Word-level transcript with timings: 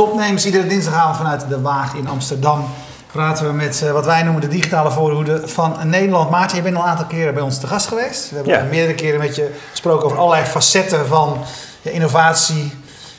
Topnames. 0.00 0.46
Iedere 0.46 0.66
dinsdagavond 0.66 1.16
vanuit 1.16 1.48
de 1.48 1.60
Waag 1.60 1.94
in 1.94 2.08
Amsterdam 2.08 2.64
praten 3.12 3.46
we 3.46 3.52
met 3.52 3.80
uh, 3.84 3.90
wat 3.90 4.04
wij 4.04 4.22
noemen 4.22 4.40
de 4.42 4.48
digitale 4.48 4.90
voorhoede 4.90 5.42
van 5.48 5.76
Nederland. 5.84 6.30
Maarten, 6.30 6.56
je 6.56 6.62
bent 6.62 6.76
al 6.76 6.82
een 6.82 6.88
aantal 6.88 7.06
keren 7.06 7.34
bij 7.34 7.42
ons 7.42 7.58
te 7.58 7.66
gast 7.66 7.86
geweest. 7.88 8.30
We 8.30 8.36
hebben 8.36 8.54
Ja. 8.54 8.62
meerdere 8.70 8.94
keren 8.94 9.20
met 9.20 9.36
je 9.36 9.54
gesproken 9.70 10.04
over 10.04 10.18
allerlei 10.18 10.44
facetten 10.44 11.06
van 11.06 11.36
ja, 11.82 11.90
innovatie 11.90 12.72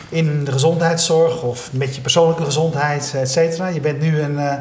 in 0.10 0.44
de 0.44 0.52
gezondheidszorg 0.52 1.42
of 1.42 1.70
met 1.72 1.96
je 1.96 2.02
persoonlijke 2.02 2.44
gezondheid, 2.46 3.14
et 3.16 3.32
cetera. 3.32 3.68
Je 3.68 3.80
bent 3.80 4.02
nu 4.02 4.22
een, 4.22 4.40
eh, 4.40 4.54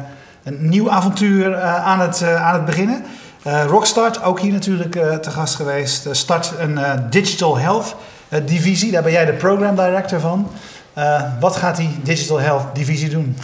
een 0.43 0.69
nieuw 0.69 0.89
avontuur 0.91 1.53
eh, 1.53 1.75
aan, 1.85 1.99
het, 1.99 2.21
eh, 2.21 2.45
aan 2.45 2.53
het 2.53 2.65
beginnen. 2.65 3.03
Eh, 3.43 3.65
Rockstart, 3.65 4.23
ook 4.23 4.39
hier 4.39 4.51
natuurlijk 4.51 4.95
eh, 4.95 5.15
te 5.15 5.31
gast 5.31 5.55
geweest. 5.55 6.05
Eh, 6.05 6.13
start 6.13 6.51
een 6.59 6.77
eh, 6.77 6.91
Digital 7.09 7.57
Health 7.57 7.95
eh, 8.29 8.39
divisie. 8.45 8.91
Daar 8.91 9.03
ben 9.03 9.11
jij 9.11 9.25
de 9.25 9.33
program 9.33 9.75
director 9.75 10.19
van. 10.19 10.47
Eh, 10.93 11.21
wat 11.39 11.55
gaat 11.55 11.75
die 11.75 11.99
Digital 12.03 12.39
Health 12.39 12.75
divisie 12.75 13.09
doen? 13.09 13.37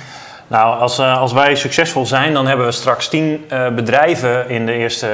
Nou, 0.47 0.79
als, 0.79 0.99
eh, 0.99 1.19
als 1.19 1.33
wij 1.33 1.55
succesvol 1.55 2.05
zijn, 2.05 2.33
dan 2.33 2.47
hebben 2.47 2.65
we 2.65 2.71
straks 2.71 3.07
tien 3.07 3.45
eh, 3.49 3.69
bedrijven 3.69 4.49
in 4.49 4.65
de 4.65 4.71
eerste 4.71 5.07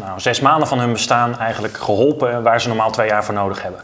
nou, 0.00 0.20
zes 0.20 0.40
maanden 0.40 0.68
van 0.68 0.78
hun 0.78 0.92
bestaan 0.92 1.38
eigenlijk 1.38 1.76
geholpen 1.76 2.42
waar 2.42 2.60
ze 2.60 2.68
normaal 2.68 2.90
twee 2.90 3.08
jaar 3.08 3.24
voor 3.24 3.34
nodig 3.34 3.62
hebben. 3.62 3.80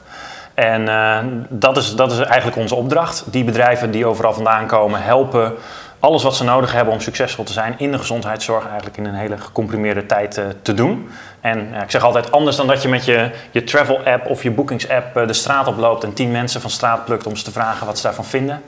En 0.54 1.46
dat, 1.48 1.76
is, 1.76 1.94
dat 1.94 2.12
is 2.12 2.18
eigenlijk 2.18 2.56
onze 2.56 2.74
opdracht. 2.74 3.24
Die 3.26 3.44
bedrijven 3.44 3.90
die 3.90 4.06
overal 4.06 4.32
vandaan 4.32 4.66
komen, 4.66 5.02
helpen 5.02 5.52
alles 6.00 6.22
wat 6.22 6.36
ze 6.36 6.44
nodig 6.44 6.72
hebben 6.72 6.94
om 6.94 7.00
succesvol 7.00 7.44
te 7.44 7.52
zijn 7.52 7.74
in 7.78 7.92
de 7.92 7.98
gezondheidszorg 7.98 8.66
eigenlijk 8.66 8.96
in 8.96 9.04
een 9.04 9.14
hele 9.14 9.38
gecomprimeerde 9.38 10.06
tijd 10.06 10.40
te 10.62 10.74
doen. 10.74 11.08
En 11.46 11.74
ik 11.82 11.90
zeg 11.90 12.02
altijd 12.02 12.32
anders 12.32 12.56
dan 12.56 12.66
dat 12.66 12.82
je 12.82 12.88
met 12.88 13.04
je, 13.04 13.30
je 13.50 13.64
travel 13.64 14.00
app 14.04 14.26
of 14.26 14.42
je 14.42 14.50
bookings 14.50 14.88
app 14.88 15.16
eh, 15.16 15.26
de 15.26 15.32
straat 15.32 15.66
oploopt 15.66 16.04
en 16.04 16.12
tien 16.12 16.30
mensen 16.30 16.60
van 16.60 16.70
straat 16.70 17.04
plukt 17.04 17.26
om 17.26 17.36
ze 17.36 17.44
te 17.44 17.52
vragen 17.52 17.86
wat 17.86 17.96
ze 17.96 18.02
daarvan 18.02 18.24
vinden 18.24 18.62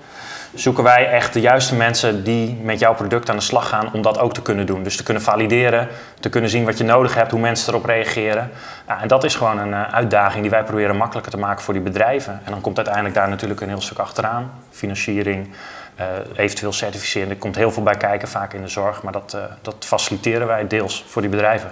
zoeken 0.55 0.85
wij 0.85 1.11
echt 1.11 1.33
de 1.33 1.41
juiste 1.41 1.75
mensen 1.75 2.25
die 2.25 2.59
met 2.63 2.79
jouw 2.79 2.95
product 2.95 3.31
aan 3.31 3.37
de 3.37 3.43
slag 3.43 3.69
gaan 3.69 3.93
om 3.93 4.03
dat 4.03 4.19
ook 4.19 4.35
te 4.35 4.43
kunnen 4.43 4.67
doen. 4.67 4.83
Dus 4.83 4.97
te 4.97 5.03
kunnen 5.03 5.23
valideren, 5.23 5.89
te 6.21 6.29
kunnen 6.29 6.51
zien 6.51 6.65
wat 6.65 6.79
je 6.79 6.85
nodig 6.85 7.15
hebt, 7.15 7.31
hoe 7.31 7.41
mensen 7.41 7.73
erop 7.73 7.85
reageren. 7.85 8.51
En 8.87 9.09
dat 9.09 9.25
is 9.25 9.35
gewoon 9.35 9.59
een 9.59 9.73
eh, 9.73 9.95
uitdaging 9.95 10.43
die 10.43 10.51
wij 10.51 10.65
proberen 10.65 10.97
makkelijker 10.97 11.33
te 11.33 11.39
maken 11.39 11.65
voor 11.65 11.75
die 11.75 11.83
bedrijven. 11.83 12.41
En 12.45 12.51
dan 12.51 12.61
komt 12.61 12.77
uiteindelijk 12.77 13.15
daar 13.15 13.29
natuurlijk 13.29 13.61
een 13.61 13.69
heel 13.69 13.81
stuk 13.81 13.99
achteraan. 13.99 14.53
Financiering, 14.71 15.51
eh, 15.95 16.07
eventueel 16.37 16.73
certificeren. 16.73 17.31
Er 17.31 17.37
komt 17.37 17.57
heel 17.57 17.71
veel 17.71 17.83
bij 17.83 17.97
kijken, 17.97 18.29
vaak 18.29 18.53
in 18.53 18.63
de 18.63 18.69
zorg. 18.69 19.03
Maar 19.03 19.13
dat, 19.13 19.37
dat 19.63 19.85
faciliteren 19.85 20.47
wij 20.47 20.67
deels 20.67 21.05
voor 21.09 21.23
die 21.23 21.31
bedrijven. 21.31 21.71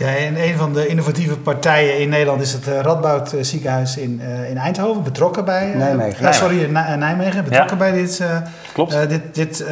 Ja, 0.00 0.16
en 0.16 0.42
een 0.42 0.56
van 0.56 0.72
de 0.72 0.86
innovatieve 0.86 1.36
partijen 1.38 1.98
in 1.98 2.08
Nederland 2.08 2.42
is 2.42 2.52
het 2.52 2.66
eh, 2.68 2.80
Radboud 2.80 3.32
eh, 3.32 3.42
ziekenhuis 3.42 3.96
in, 3.96 4.20
eh, 4.24 4.50
in 4.50 4.56
Eindhoven. 4.58 5.02
Betrokken 5.02 5.44
bij... 5.44 5.72
Nijmegen. 5.76 6.24
Ja, 6.24 6.32
sorry, 6.32 6.64
Nij- 6.70 6.96
Nijmegen. 6.96 7.44
Betrokken 7.44 7.78
bij 7.78 7.92
dit, 7.92 8.22
Klopt. 8.72 9.08
dit, 9.08 9.34
dit 9.34 9.64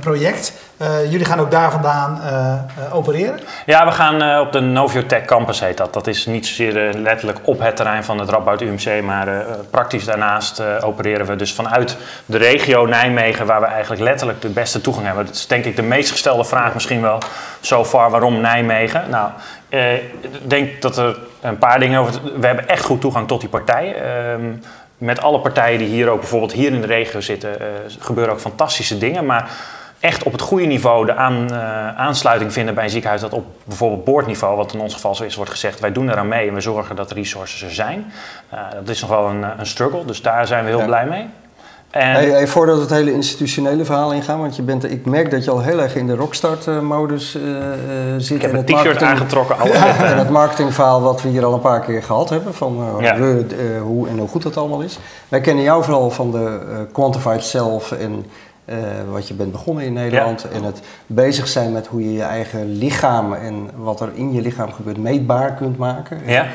project. 0.00 0.52
Eh, 0.80 1.10
jullie 1.10 1.26
gaan 1.26 1.40
ook 1.40 1.50
daar 1.50 1.70
vandaan 1.70 2.20
eh, 2.22 2.52
eh, 2.52 2.94
opereren. 2.94 3.40
Ja, 3.66 3.84
we 3.84 3.90
gaan 3.90 4.40
op 4.40 4.52
de 4.52 4.60
Noviotech 4.60 5.24
Campus 5.24 5.60
heet 5.60 5.76
dat. 5.76 5.92
Dat 5.92 6.06
is 6.06 6.26
niet 6.26 6.46
zozeer 6.46 6.94
letterlijk 6.94 7.38
op 7.44 7.60
het 7.60 7.76
terrein 7.76 8.04
van 8.04 8.18
het 8.18 8.28
Radboud 8.28 8.60
UMC, 8.60 9.02
maar 9.02 9.28
praktisch 9.70 10.04
daarnaast 10.04 10.62
opereren 10.82 11.26
we 11.26 11.36
dus 11.36 11.52
vanuit 11.52 11.96
de 12.26 12.38
regio 12.38 12.86
Nijmegen, 12.86 13.46
waar 13.46 13.60
we 13.60 13.66
eigenlijk 13.66 14.02
letterlijk 14.02 14.40
de 14.40 14.48
beste 14.48 14.80
toegang 14.80 15.06
hebben. 15.06 15.26
Dat 15.26 15.34
is 15.34 15.46
denk 15.46 15.64
ik 15.64 15.76
de 15.76 15.82
meest 15.82 16.10
gestelde 16.10 16.44
vraag 16.44 16.74
misschien 16.74 17.02
wel 17.02 17.18
zo 17.60 17.84
far. 17.84 18.10
Waarom 18.10 18.40
Nijmegen? 18.40 19.04
Nou, 19.10 19.30
ik 19.68 20.50
denk 20.50 20.82
dat 20.82 20.96
er 20.96 21.18
een 21.40 21.58
paar 21.58 21.80
dingen 21.80 22.00
over... 22.00 22.20
We 22.40 22.46
hebben 22.46 22.68
echt 22.68 22.84
goed 22.84 23.00
toegang 23.00 23.28
tot 23.28 23.40
die 23.40 23.48
partijen. 23.48 23.94
Ehm, 23.94 24.52
met 24.98 25.20
alle 25.22 25.40
partijen 25.40 25.78
die 25.78 25.88
hier 25.88 26.08
ook 26.08 26.20
bijvoorbeeld 26.20 26.52
hier 26.52 26.72
in 26.72 26.80
de 26.80 26.86
regio 26.86 27.20
zitten, 27.20 27.56
gebeuren 27.98 28.32
ook 28.32 28.40
fantastische 28.40 28.98
dingen. 28.98 29.26
Maar 29.26 29.50
echt 30.00 30.22
op 30.22 30.32
het 30.32 30.40
goede 30.40 30.64
niveau 30.66 31.06
de 31.06 31.14
aan, 31.14 31.50
eh, 31.52 31.96
aansluiting 31.96 32.52
vinden 32.52 32.74
bij 32.74 32.84
een 32.84 32.90
ziekenhuis 32.90 33.20
dat 33.20 33.32
op 33.32 33.44
bijvoorbeeld 33.64 34.04
boordniveau, 34.04 34.56
wat 34.56 34.72
in 34.72 34.80
ons 34.80 34.94
geval 34.94 35.14
zo 35.14 35.24
is, 35.24 35.34
wordt 35.36 35.50
gezegd, 35.50 35.80
wij 35.80 35.92
doen 35.92 36.10
eraan 36.10 36.28
mee 36.28 36.48
en 36.48 36.54
we 36.54 36.60
zorgen 36.60 36.96
dat 36.96 37.08
de 37.08 37.14
resources 37.14 37.62
er 37.62 37.74
zijn. 37.74 38.12
Eh, 38.48 38.58
dat 38.74 38.88
is 38.88 39.00
nog 39.00 39.10
wel 39.10 39.26
een, 39.28 39.44
eh, 39.44 39.50
een 39.58 39.66
struggle, 39.66 40.04
dus 40.04 40.22
daar 40.22 40.46
zijn 40.46 40.64
we 40.64 40.70
heel 40.70 40.78
Ja. 40.78 40.84
blij 40.84 41.06
mee. 41.06 41.28
En, 41.90 42.10
Hey, 42.12 42.30
hey, 42.30 42.46
voordat 42.46 42.74
we 42.76 42.80
het 42.82 42.90
hele 42.90 43.12
institutionele 43.12 43.84
verhaal 43.84 44.12
ingaan, 44.12 44.40
want 44.40 44.56
je 44.56 44.62
bent, 44.62 44.90
ik 44.90 45.06
merk 45.06 45.30
dat 45.30 45.44
je 45.44 45.50
al 45.50 45.60
heel 45.60 45.80
erg 45.80 45.94
in 45.96 46.06
de 46.06 46.14
rockstart-modus 46.14 47.30
zit. 48.18 48.36
ik 48.36 48.42
heb 48.42 48.50
en 48.50 48.56
een 48.58 48.64
het 48.64 48.66
t-shirt 48.66 48.84
marketing- 48.84 49.10
aangetrokken. 49.10 49.56
En 50.10 50.18
het 50.18 50.30
marketingverhaal 50.30 51.00
wat 51.02 51.22
we 51.22 51.28
hier 51.28 51.44
al 51.44 51.52
een 51.54 51.60
paar 51.60 51.80
keer 51.80 52.02
gehad 52.02 52.28
hebben, 52.30 52.54
van 52.54 52.96
Ja. 53.00 53.16
we, 53.18 53.78
hoe 53.82 54.08
en 54.08 54.18
hoe 54.18 54.28
goed 54.28 54.42
dat 54.42 54.56
allemaal 54.56 54.80
is. 54.80 54.98
Wij 55.28 55.40
kennen 55.40 55.64
jou 55.64 55.84
vooral 55.84 56.10
van 56.10 56.30
de 56.30 56.58
Quantified 56.92 57.44
Self 57.44 57.92
en 57.92 58.26
eh, 58.70 58.76
wat 59.10 59.28
je 59.28 59.34
bent 59.34 59.52
begonnen 59.52 59.84
in 59.84 59.92
Nederland. 59.92 60.48
En 60.48 60.62
het 60.62 60.80
bezig 61.06 61.48
zijn 61.48 61.72
met 61.72 61.86
hoe 61.86 62.04
je 62.04 62.12
je 62.12 62.22
eigen 62.22 62.78
lichaam 62.78 63.32
en 63.32 63.70
wat 63.76 64.00
er 64.00 64.10
in 64.14 64.32
je 64.32 64.40
lichaam 64.40 64.72
gebeurt 64.72 64.96
meetbaar 64.96 65.54
kunt 65.54 65.78
maken. 65.78 66.20
Ja. 66.26 66.46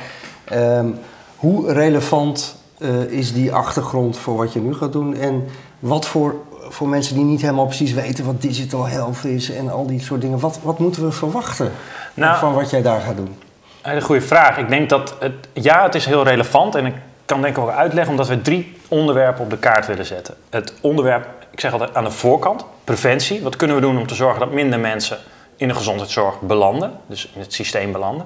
Ehm, 0.43 0.87
hoe 1.35 1.73
relevant 1.73 2.55
eh, 2.77 3.01
is 3.01 3.33
die 3.33 3.53
achtergrond 3.53 4.17
voor 4.17 4.35
wat 4.37 4.53
je 4.53 4.59
nu 4.59 4.73
gaat 4.73 4.91
doen? 4.91 5.15
En 5.15 5.45
wat 5.79 6.05
voor, 6.05 6.35
voor 6.51 6.87
mensen 6.87 7.15
die 7.15 7.23
niet 7.23 7.41
helemaal 7.41 7.65
precies 7.65 7.93
weten 7.93 8.25
wat 8.25 8.41
digital 8.41 8.87
health 8.87 9.23
is 9.23 9.51
en 9.51 9.71
al 9.71 9.87
die 9.87 10.01
soort 10.01 10.21
dingen, 10.21 10.39
wat, 10.39 10.59
wat 10.61 10.79
moeten 10.79 11.05
we 11.05 11.11
verwachten 11.11 11.71
Nou, 12.13 12.37
van 12.37 12.53
wat 12.53 12.69
jij 12.69 12.81
daar 12.81 13.01
gaat 13.01 13.15
doen? 13.15 13.35
Een 13.81 14.01
goede 14.01 14.21
vraag. 14.21 14.57
Ik 14.57 14.69
denk 14.69 14.89
dat 14.89 15.15
het, 15.19 15.33
ja, 15.53 15.83
het 15.83 15.95
is 15.95 16.05
heel 16.05 16.23
relevant 16.23 16.75
en 16.75 16.85
ik 16.85 16.95
kan 17.25 17.41
denk 17.41 17.57
ik 17.57 17.63
ook 17.63 17.69
uitleggen 17.69 18.11
omdat 18.11 18.27
we 18.27 18.41
drie 18.41 18.77
onderwerpen 18.87 19.43
op 19.43 19.49
de 19.49 19.57
kaart 19.57 19.87
willen 19.87 20.05
zetten. 20.05 20.35
Het 20.49 20.73
onderwerp, 20.81 21.27
ik 21.55 21.61
zeg 21.61 21.71
altijd 21.71 21.95
aan 21.95 22.03
de 22.03 22.11
voorkant, 22.11 22.65
preventie. 22.83 23.43
Wat 23.43 23.55
kunnen 23.55 23.75
we 23.75 23.81
doen 23.81 23.97
om 23.97 24.07
te 24.07 24.15
zorgen 24.15 24.39
dat 24.39 24.51
minder 24.51 24.79
mensen 24.79 25.17
in 25.55 25.67
de 25.67 25.73
gezondheidszorg 25.73 26.39
belanden, 26.41 26.91
dus 27.07 27.29
in 27.33 27.41
het 27.41 27.53
systeem 27.53 27.91
belanden? 27.91 28.25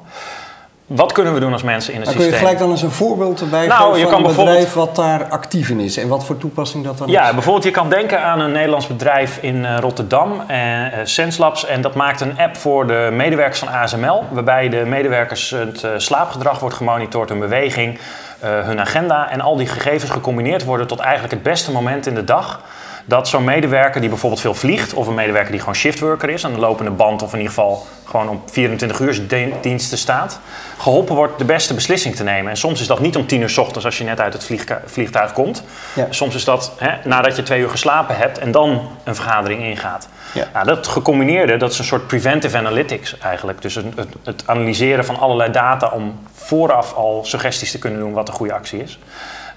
Wat 0.85 1.11
kunnen 1.11 1.33
we 1.33 1.39
doen 1.39 1.53
als 1.53 1.63
mensen 1.63 1.93
in 1.93 1.99
het 1.99 2.05
Dan 2.09 2.15
kun 2.17 2.25
je 2.25 2.29
systeem? 2.31 2.47
gelijk 2.49 2.63
dan 2.63 2.71
eens 2.73 2.81
een 2.81 2.91
voorbeeld 2.91 3.41
erbij 3.41 3.67
Nou, 3.67 3.81
geven 3.83 3.99
je 3.99 4.03
van 4.03 4.13
kan 4.21 4.29
een 4.29 4.35
bedrijf 4.35 4.73
wat 4.73 4.95
daar 4.95 5.23
actief 5.23 5.69
in 5.69 5.79
is 5.79 5.97
en 5.97 6.07
wat 6.07 6.25
voor 6.25 6.37
toepassing 6.37 6.83
dat 6.83 6.97
dan 6.97 7.07
Ja, 7.07 7.27
is. 7.27 7.33
bijvoorbeeld 7.33 7.63
je 7.65 7.71
kan 7.71 7.89
denken 7.89 8.21
aan 8.21 8.39
een 8.39 8.51
Nederlands 8.51 8.87
bedrijf 8.87 9.37
in 9.41 9.65
eh, 9.65 9.77
Rotterdam, 9.79 10.43
eh, 10.47 10.85
eh, 10.85 11.05
SenseLabs. 11.05 11.65
En 11.65 11.81
dat 11.81 11.95
maakt 11.95 12.21
een 12.21 12.37
app 12.39 12.57
voor 12.57 12.87
de 12.87 13.09
medewerkers 13.11 13.59
van 13.59 13.67
ASML. 13.67 14.23
Waarbij 14.31 14.69
de 14.69 14.83
medewerkers 14.85 15.49
het 15.49 15.83
eh, 15.83 15.91
slaapgedrag 15.97 16.59
wordt 16.59 16.75
gemonitord, 16.75 17.29
hun 17.29 17.39
beweging, 17.39 17.99
hun 18.39 18.79
agenda. 18.79 19.29
En 19.29 19.41
al 19.41 19.55
die 19.55 19.67
gegevens 19.67 20.11
gecombineerd 20.11 20.63
worden 20.63 20.87
tot 20.87 20.99
eigenlijk 20.99 21.33
het 21.33 21.43
beste 21.43 21.71
moment 21.71 22.07
in 22.07 22.15
de 22.15 22.23
dag. 22.23 22.61
Dat 23.05 23.27
zo'n 23.27 23.43
medewerker 23.43 24.01
die 24.01 24.09
bijvoorbeeld 24.09 24.41
veel 24.41 24.53
vliegt, 24.53 24.93
of 24.93 25.07
een 25.07 25.13
medewerker 25.13 25.51
die 25.51 25.59
gewoon 25.59 25.75
shiftworker 25.75 26.29
is, 26.29 26.45
aan 26.45 26.53
de 26.53 26.59
lopende 26.59 26.91
band 26.91 27.21
of 27.21 27.33
in 27.33 27.37
ieder 27.37 27.53
geval 27.53 27.85
gewoon 28.05 28.29
op 28.29 28.51
24 28.51 28.99
uur 28.99 29.27
diensten 29.61 29.97
staat, 29.97 30.39
geholpen 30.77 31.15
wordt 31.15 31.37
de 31.37 31.45
beste 31.45 31.73
beslissing 31.73 32.15
te 32.15 32.23
nemen. 32.23 32.49
En 32.49 32.57
soms 32.57 32.81
is 32.81 32.87
dat 32.87 32.99
niet 32.99 33.15
om 33.15 33.27
10 33.27 33.41
uur 33.41 33.49
's 33.49 33.57
ochtends 33.57 33.85
als 33.85 33.97
je 33.97 34.03
net 34.03 34.19
uit 34.19 34.33
het 34.33 34.49
vliegtuig 34.85 35.33
komt. 35.33 35.63
Ja. 35.93 36.07
Soms 36.09 36.35
is 36.35 36.43
dat 36.43 36.71
hè, 36.77 36.91
nadat 37.03 37.35
je 37.35 37.43
twee 37.43 37.61
uur 37.61 37.69
geslapen 37.69 38.17
hebt 38.17 38.37
en 38.37 38.51
dan 38.51 38.87
een 39.03 39.15
vergadering 39.15 39.63
ingaat. 39.63 40.07
Ja. 40.33 40.49
Nou, 40.53 40.65
dat 40.65 40.87
gecombineerde, 40.87 41.57
dat 41.57 41.71
is 41.71 41.79
een 41.79 41.85
soort 41.85 42.07
preventive 42.07 42.57
analytics 42.57 43.17
eigenlijk. 43.17 43.61
Dus 43.61 43.75
het, 43.75 43.85
het, 43.95 44.07
het 44.23 44.43
analyseren 44.45 45.05
van 45.05 45.19
allerlei 45.19 45.51
data 45.51 45.87
om 45.87 46.19
vooraf 46.33 46.93
al 46.93 47.21
suggesties 47.25 47.71
te 47.71 47.79
kunnen 47.79 47.99
doen 47.99 48.13
wat 48.13 48.27
een 48.27 48.33
goede 48.33 48.53
actie 48.53 48.81
is. 48.83 48.99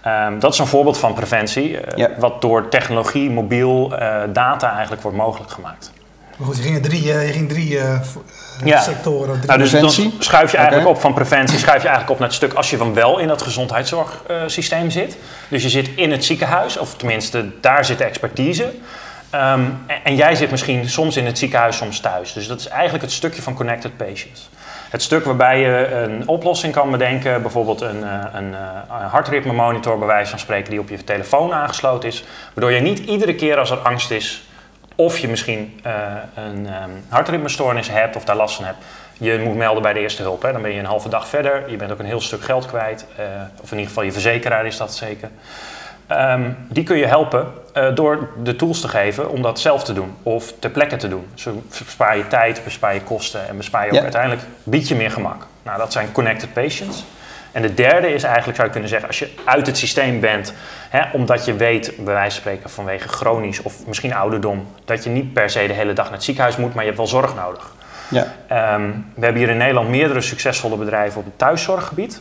Ehm, 0.02 0.38
dat 0.38 0.52
is 0.52 0.58
een 0.58 0.66
voorbeeld 0.66 0.98
van 0.98 1.14
preventie, 1.14 1.78
eh, 1.80 1.96
Ja. 1.96 2.10
wat 2.18 2.40
door 2.40 2.68
technologie, 2.68 3.30
mobiel, 3.30 3.96
eh, 3.98 4.22
data 4.32 4.70
eigenlijk 4.72 5.02
wordt 5.02 5.16
mogelijk 5.16 5.50
gemaakt. 5.50 5.92
Maar 6.36 6.46
goed, 6.46 6.56
je 6.56 6.62
ging 6.62 6.82
drie, 6.82 7.12
eh, 7.12 7.26
je 7.26 7.32
ging 7.32 7.48
drie 7.48 7.78
Ja. 8.64 8.80
sectoren. 8.80 9.34
Drie 9.34 9.46
Nou, 9.46 9.58
dus 9.58 9.70
dan 9.70 9.80
Preventie? 9.80 10.14
schuif 10.18 10.50
je 10.50 10.56
eigenlijk 10.56 10.88
op 10.88 11.00
van 11.00 11.14
preventie, 11.14 11.58
schuif 11.58 11.82
je 11.82 11.88
eigenlijk 11.88 12.10
op 12.10 12.18
naar 12.18 12.28
het 12.28 12.36
stuk 12.36 12.52
als 12.52 12.70
je 12.70 12.76
dan 12.76 12.94
wel 12.94 13.18
in 13.18 13.28
dat 13.28 13.42
gezondheidszorgsysteem 13.42 14.90
zit. 14.90 15.16
Dus 15.48 15.62
je 15.62 15.68
zit 15.68 15.90
in 15.96 16.10
het 16.10 16.24
ziekenhuis, 16.24 16.78
of 16.78 16.94
tenminste, 16.94 17.60
daar 17.60 17.84
zit 17.84 17.98
de 17.98 18.04
expertise. 18.04 18.72
Ehm, 19.32 19.64
en, 20.02 20.16
jij 20.16 20.34
zit 20.34 20.50
misschien 20.50 20.88
soms 20.88 21.16
in 21.16 21.26
het 21.26 21.38
ziekenhuis, 21.38 21.76
soms 21.76 22.00
thuis. 22.00 22.32
Dus 22.32 22.46
dat 22.46 22.60
is 22.60 22.68
eigenlijk 22.68 23.02
het 23.02 23.12
stukje 23.12 23.42
van 23.42 23.54
Connected 23.54 23.96
Patients. 23.96 24.50
Het 24.90 25.02
stuk 25.02 25.24
waarbij 25.24 25.60
je 25.60 25.86
een 25.86 26.28
oplossing 26.28 26.72
kan 26.72 26.90
bedenken, 26.90 27.42
bijvoorbeeld 27.42 27.80
een, 27.80 28.04
eh, 28.04 28.24
een, 28.32 28.54
eh, 28.54 28.60
een 29.00 29.08
hartritme 29.08 29.52
monitor 29.52 29.98
bij 29.98 30.06
wijze 30.06 30.30
van 30.30 30.38
spreken 30.38 30.70
die 30.70 30.80
op 30.80 30.88
je 30.88 31.04
telefoon 31.04 31.52
aangesloten 31.52 32.08
is. 32.08 32.24
Waardoor 32.54 32.72
je 32.72 32.80
niet 32.80 32.98
iedere 32.98 33.34
keer 33.34 33.58
als 33.58 33.70
er 33.70 33.78
angst 33.78 34.10
is 34.10 34.42
of 34.94 35.18
je 35.18 35.28
misschien 35.28 35.80
eh, 35.82 35.92
een 36.34 36.66
ehm, 36.66 36.90
hartritmestoornis 37.08 37.90
hebt 37.90 38.16
of 38.16 38.24
daar 38.24 38.36
last 38.36 38.54
van 38.54 38.64
hebt, 38.64 38.84
je 39.18 39.40
moet 39.44 39.56
melden 39.56 39.82
bij 39.82 39.92
de 39.92 40.00
eerste 40.00 40.22
hulp. 40.22 40.42
Hè. 40.42 40.52
Dan 40.52 40.62
ben 40.62 40.72
je 40.72 40.78
een 40.78 40.84
halve 40.84 41.08
dag 41.08 41.28
verder, 41.28 41.70
je 41.70 41.76
bent 41.76 41.92
ook 41.92 41.98
een 41.98 42.04
heel 42.04 42.20
stuk 42.20 42.42
geld 42.42 42.66
kwijt, 42.66 43.06
of 43.62 43.70
in 43.70 43.76
ieder 43.76 43.86
geval 43.86 44.02
je 44.02 44.12
verzekeraar 44.12 44.66
is 44.66 44.76
dat 44.76 44.94
zeker. 44.94 45.30
Ehm, 46.16 46.50
die 46.68 46.84
kun 46.84 46.96
je 46.96 47.06
helpen 47.06 47.46
eh, 47.72 47.94
door 47.94 48.28
de 48.42 48.56
tools 48.56 48.80
te 48.80 48.88
geven 48.88 49.30
om 49.30 49.42
dat 49.42 49.60
zelf 49.60 49.84
te 49.84 49.92
doen 49.92 50.14
of 50.22 50.52
ter 50.58 50.70
plekke 50.70 50.96
te 50.96 51.08
doen. 51.08 51.26
Zo 51.34 51.62
bespaar 51.84 52.16
je 52.16 52.26
tijd, 52.28 52.60
bespaar 52.64 52.94
je 52.94 53.00
kosten 53.00 53.48
en 53.48 53.56
bespaar 53.56 53.82
je 53.82 53.88
ook 53.88 53.96
Ja. 53.96 54.02
uiteindelijk 54.02 54.42
bied 54.62 54.88
je 54.88 54.94
meer 54.94 55.10
gemak. 55.10 55.46
Nou, 55.62 55.78
dat 55.78 55.92
zijn 55.92 56.12
connected 56.12 56.52
patients. 56.52 57.04
En 57.52 57.62
de 57.62 57.74
derde 57.74 58.14
is 58.14 58.22
eigenlijk, 58.22 58.54
zou 58.56 58.66
je 58.66 58.72
kunnen 58.72 58.90
zeggen, 58.90 59.08
als 59.08 59.18
je 59.18 59.34
uit 59.44 59.66
het 59.66 59.76
systeem 59.76 60.20
bent, 60.20 60.52
hè, 60.88 61.00
omdat 61.12 61.44
je 61.44 61.54
weet, 61.54 61.92
bij 61.96 62.14
wijze 62.14 62.30
van 62.30 62.40
spreken 62.40 62.70
vanwege 62.70 63.08
chronisch 63.08 63.62
of 63.62 63.86
misschien 63.86 64.14
ouderdom, 64.14 64.66
dat 64.84 65.04
je 65.04 65.10
niet 65.10 65.32
per 65.32 65.50
se 65.50 65.66
de 65.66 65.72
hele 65.72 65.92
dag 65.92 66.04
naar 66.04 66.14
het 66.14 66.24
ziekenhuis 66.24 66.56
moet, 66.56 66.70
maar 66.74 66.82
je 66.82 66.86
hebt 66.92 66.96
wel 66.96 67.06
zorg 67.06 67.34
nodig. 67.34 67.72
Ja. 68.10 68.26
Ehm, 68.46 68.90
we 69.14 69.24
hebben 69.24 69.42
hier 69.42 69.50
in 69.50 69.56
Nederland 69.56 69.88
meerdere 69.88 70.20
succesvolle 70.20 70.76
bedrijven 70.76 71.18
op 71.18 71.24
het 71.24 71.38
thuiszorggebied. 71.38 72.20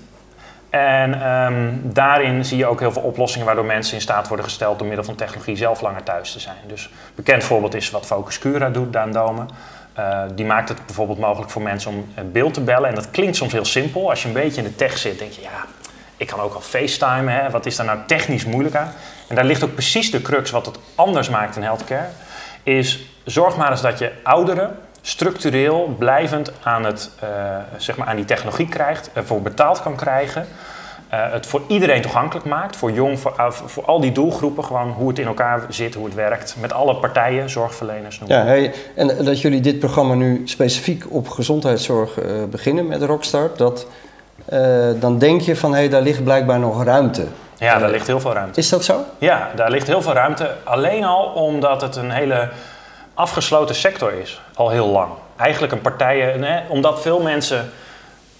En 0.72 1.22
ehm, 1.22 1.70
daarin 1.84 2.46
zie 2.46 2.58
je 2.58 2.66
ook 2.66 2.80
heel 2.80 2.92
veel 2.92 3.02
oplossingen 3.02 3.46
waardoor 3.46 3.66
mensen 3.66 3.96
in 3.96 4.02
staat 4.02 4.28
worden 4.28 4.46
gesteld 4.46 4.78
door 4.78 4.88
middel 4.88 5.06
van 5.06 5.16
technologie 5.16 5.56
zelf 5.56 5.82
langer 5.82 6.04
thuis 6.04 6.32
te 6.32 6.40
zijn. 6.40 6.56
Dus 6.68 6.84
een 6.84 6.92
bekend 7.16 7.44
voorbeeld 7.44 7.74
is 7.74 7.90
wat 7.90 8.06
Focus 8.06 8.40
Cura 8.40 8.70
doet, 8.70 8.94
Daan 8.94 9.12
Domen. 9.12 9.50
Uh, 10.00 10.22
die 10.36 10.46
maakt 10.46 10.70
het 10.70 10.86
bijvoorbeeld 10.86 11.20
mogelijk 11.20 11.52
voor 11.52 11.62
mensen 11.62 11.92
om 11.92 12.32
beeld 12.32 12.54
te 12.54 12.62
bellen. 12.62 12.90
En 12.90 12.96
dat 12.96 13.12
klinkt 13.12 13.36
soms 13.36 13.52
heel 13.52 13.66
simpel. 13.66 14.10
Als 14.10 14.22
je 14.22 14.28
een 14.28 14.34
beetje 14.34 14.62
in 14.62 14.68
de 14.68 14.76
tech 14.76 14.98
zit, 14.98 15.20
denk 15.20 15.32
je, 15.32 15.42
ja, 15.42 15.66
ik 16.18 16.28
kan 16.28 16.40
ook 16.40 16.54
al 16.54 16.62
facetimen. 16.62 17.34
Hè? 17.34 17.50
Wat 17.50 17.66
is 17.66 17.76
daar 17.76 17.86
nou 17.86 18.00
technisch 18.08 18.46
moeilijk 18.46 18.76
aan? 18.76 18.92
En 19.28 19.36
daar 19.36 19.46
ligt 19.46 19.64
ook 19.64 19.74
precies 19.74 20.12
de 20.12 20.22
crux 20.22 20.52
wat 20.52 20.66
het 20.66 20.80
anders 20.96 21.30
maakt 21.30 21.56
in 21.56 21.64
healthcare. 21.64 22.08
Is 22.64 23.16
zorg 23.26 23.58
maar 23.58 23.72
eens 23.72 23.82
dat 23.82 24.00
je 24.00 24.12
ouderen 24.24 24.78
structureel 25.02 25.96
blijvend 25.98 26.52
aan, 26.64 26.86
het, 26.86 27.10
uh, 27.24 27.30
zeg 27.78 27.98
maar 27.98 28.08
aan 28.08 28.16
die 28.16 28.26
technologie 28.26 28.68
krijgt, 28.68 29.10
ervoor 29.14 29.42
betaald 29.42 29.82
kan 29.82 29.96
krijgen. 29.96 30.48
Uh, 31.14 31.32
het 31.32 31.46
voor 31.46 31.62
iedereen 31.68 32.02
toegankelijk 32.02 32.46
maakt, 32.46 32.76
voor 32.76 32.92
jong, 32.92 33.20
voor, 33.20 33.34
uh, 33.38 33.52
voor 33.52 33.86
al 33.86 34.00
die 34.00 34.12
doelgroepen, 34.12 34.64
gewoon 34.64 34.92
hoe 34.92 35.08
het 35.08 35.20
in 35.20 35.28
elkaar 35.28 35.62
zit, 35.70 35.96
hoe 35.96 36.06
het 36.06 36.16
werkt, 36.16 36.56
met 36.60 36.74
alle 36.74 36.96
partijen, 36.96 37.50
zorgverleners. 37.50 38.20
Noem 38.20 38.30
ja, 38.30 38.44
hey, 38.44 38.74
en 38.96 39.26
dat 39.26 39.42
jullie 39.42 39.62
dit 39.62 39.80
programma 39.80 40.14
nu 40.14 40.42
specifiek 40.46 41.06
op 41.10 41.30
gezondheidszorg 41.30 42.12
beginnen 42.50 42.88
met 42.88 43.02
Rockstart, 43.02 43.58
dat, 43.58 43.88
dan 45.00 45.20
denk 45.20 45.42
je 45.42 45.56
van 45.56 45.72
hé, 45.72 45.78
hey, 45.78 45.90
daar 45.90 46.02
ligt 46.02 46.24
blijkbaar 46.24 46.60
nog 46.60 46.84
ruimte. 46.84 47.26
Ja, 47.58 47.80
daar 47.80 47.90
ligt 47.90 48.08
heel 48.08 48.20
veel 48.20 48.34
ruimte. 48.34 48.60
Is 48.60 48.70
dat 48.70 48.84
zo? 48.84 49.04
Ja, 49.18 49.52
daar 49.56 49.72
ligt 49.72 49.88
heel 49.88 50.02
veel 50.02 50.14
ruimte. 50.14 50.52
Alleen 50.64 51.04
al 51.04 51.24
omdat 51.24 51.82
het 51.82 51.96
een 51.96 52.12
hele 52.12 52.50
afgesloten 53.22 53.76
sector 53.76 54.14
is, 54.14 54.42
al 54.56 54.70
heel 54.70 54.88
lang. 54.88 55.12
Eigenlijk 55.38 55.74
een 55.74 55.82
partij, 55.82 56.36
nee, 56.38 56.62
omdat 56.68 57.02
veel 57.02 57.22
mensen 57.22 57.72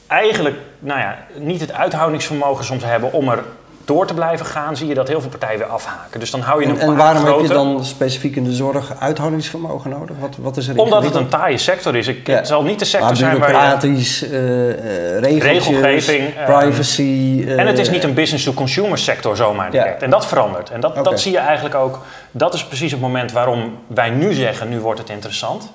eigenlijk 0.08 0.58
nou 0.80 1.00
ja, 1.00 1.18
niet 1.36 1.62
het 1.62 1.72
uithoudingsvermogen 1.72 2.66
soms 2.66 2.84
hebben 2.84 3.14
om 3.14 3.30
er 3.30 3.44
door 3.94 4.06
te 4.06 4.14
blijven 4.14 4.46
gaan, 4.46 4.78
zie 4.78 4.88
je 4.88 4.94
dat 4.94 5.08
heel 5.08 5.22
veel 5.22 5.30
partijen 5.30 5.58
weer 5.58 5.68
afhaken. 5.68 6.20
Dus 6.20 6.32
dan 6.32 6.42
hou 6.42 6.62
je 6.62 6.68
een 6.68 6.80
En, 6.80 6.88
en 6.88 6.96
waarom 6.96 7.26
heb 7.26 7.40
je 7.40 7.48
dan 7.48 7.86
specifiek 7.86 8.36
in 8.36 8.44
de 8.44 8.54
zorg 8.54 8.94
uithoudingsvermogen 9.00 9.90
nodig? 9.90 10.16
Wat, 10.20 10.36
wat 10.40 10.58
is 10.58 10.68
er 10.68 10.78
Omdat 10.78 11.04
het 11.04 11.16
een 11.16 11.28
taaie 11.28 11.58
sector 11.58 11.96
is. 11.96 12.08
Ik, 12.08 12.28
ja. 12.28 12.36
Het 12.36 12.48
zal 12.48 12.64
niet 12.64 12.80
de 12.80 12.86
sector 12.86 13.16
zijn 13.16 13.40
waar 13.40 13.86
je... 13.86 15.20
Uh, 15.22 15.40
regelgeving, 15.40 16.34
privacy... 16.46 17.02
Uh, 17.46 17.60
en 17.60 17.68
het 17.68 17.80
is 17.80 17.90
niet 17.90 18.04
een 18.04 18.14
business-to-consumer 18.14 18.98
sector 18.98 19.36
zomaar 19.36 19.72
direct. 19.72 20.00
Ja. 20.00 20.06
En 20.06 20.10
dat 20.10 20.26
verandert. 20.26 20.70
En 20.70 20.82
dat, 20.82 20.92
okay. 20.92 21.04
dat 21.04 21.20
zie 21.20 21.32
je 21.32 21.38
eigenlijk 21.38 21.76
ook... 21.76 22.00
Dat 22.32 22.54
is 22.54 22.66
precies 22.66 22.92
het 22.92 23.02
moment 23.02 23.32
waarom 23.32 23.78
wij 23.88 24.10
nu 24.10 24.34
zeggen, 24.34 24.70
nu 24.70 24.80
wordt 24.80 25.00
het 25.00 25.10
interessant. 25.10 25.72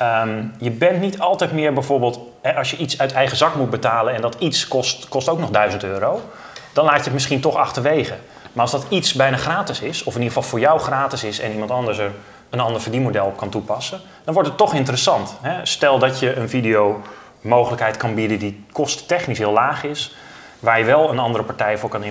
Um, 0.00 0.54
je 0.58 0.70
bent 0.70 1.00
niet 1.00 1.18
altijd 1.18 1.52
meer 1.52 1.72
bijvoorbeeld, 1.72 2.18
hè, 2.40 2.54
als 2.54 2.70
je 2.70 2.76
iets 2.76 2.98
uit 2.98 3.12
eigen 3.12 3.36
zak 3.36 3.54
moet 3.54 3.70
betalen 3.70 4.14
en 4.14 4.20
dat 4.20 4.36
iets 4.38 4.68
kost, 4.68 5.08
kost 5.08 5.28
ook 5.28 5.38
nog 5.38 5.50
1000 5.50 5.84
euro, 5.84 6.20
dan 6.72 6.84
laat 6.84 6.96
je 6.96 7.02
het 7.02 7.12
misschien 7.12 7.40
toch 7.40 7.56
achterwege. 7.56 8.14
Maar 8.52 8.62
als 8.62 8.72
dat 8.72 8.86
iets 8.88 9.12
bijna 9.12 9.36
gratis 9.36 9.80
is, 9.80 10.04
of 10.04 10.14
in 10.14 10.20
ieder 10.20 10.34
geval 10.34 10.50
voor 10.50 10.60
jou 10.60 10.80
gratis 10.80 11.24
is 11.24 11.40
en 11.40 11.52
iemand 11.52 11.70
anders 11.70 11.98
er 11.98 12.10
een 12.50 12.60
ander 12.60 12.80
verdienmodel 12.80 13.26
op 13.26 13.36
kan 13.36 13.48
toepassen, 13.48 14.00
dan 14.24 14.34
wordt 14.34 14.48
het 14.48 14.58
toch 14.58 14.74
interessant. 14.74 15.34
Hè? 15.40 15.66
Stel 15.66 15.98
dat 15.98 16.18
je 16.18 16.34
een 16.34 16.48
video 16.48 17.02
mogelijkheid 17.40 17.96
kan 17.96 18.14
bieden 18.14 18.38
die 18.38 18.64
kosttechnisch 18.72 19.38
heel 19.38 19.52
laag 19.52 19.84
is, 19.84 20.16
waar 20.58 20.78
je 20.78 20.84
wel 20.84 21.10
een 21.10 21.18
andere 21.18 21.44
partij 21.44 21.78
voor 21.78 21.88
kan 21.88 22.04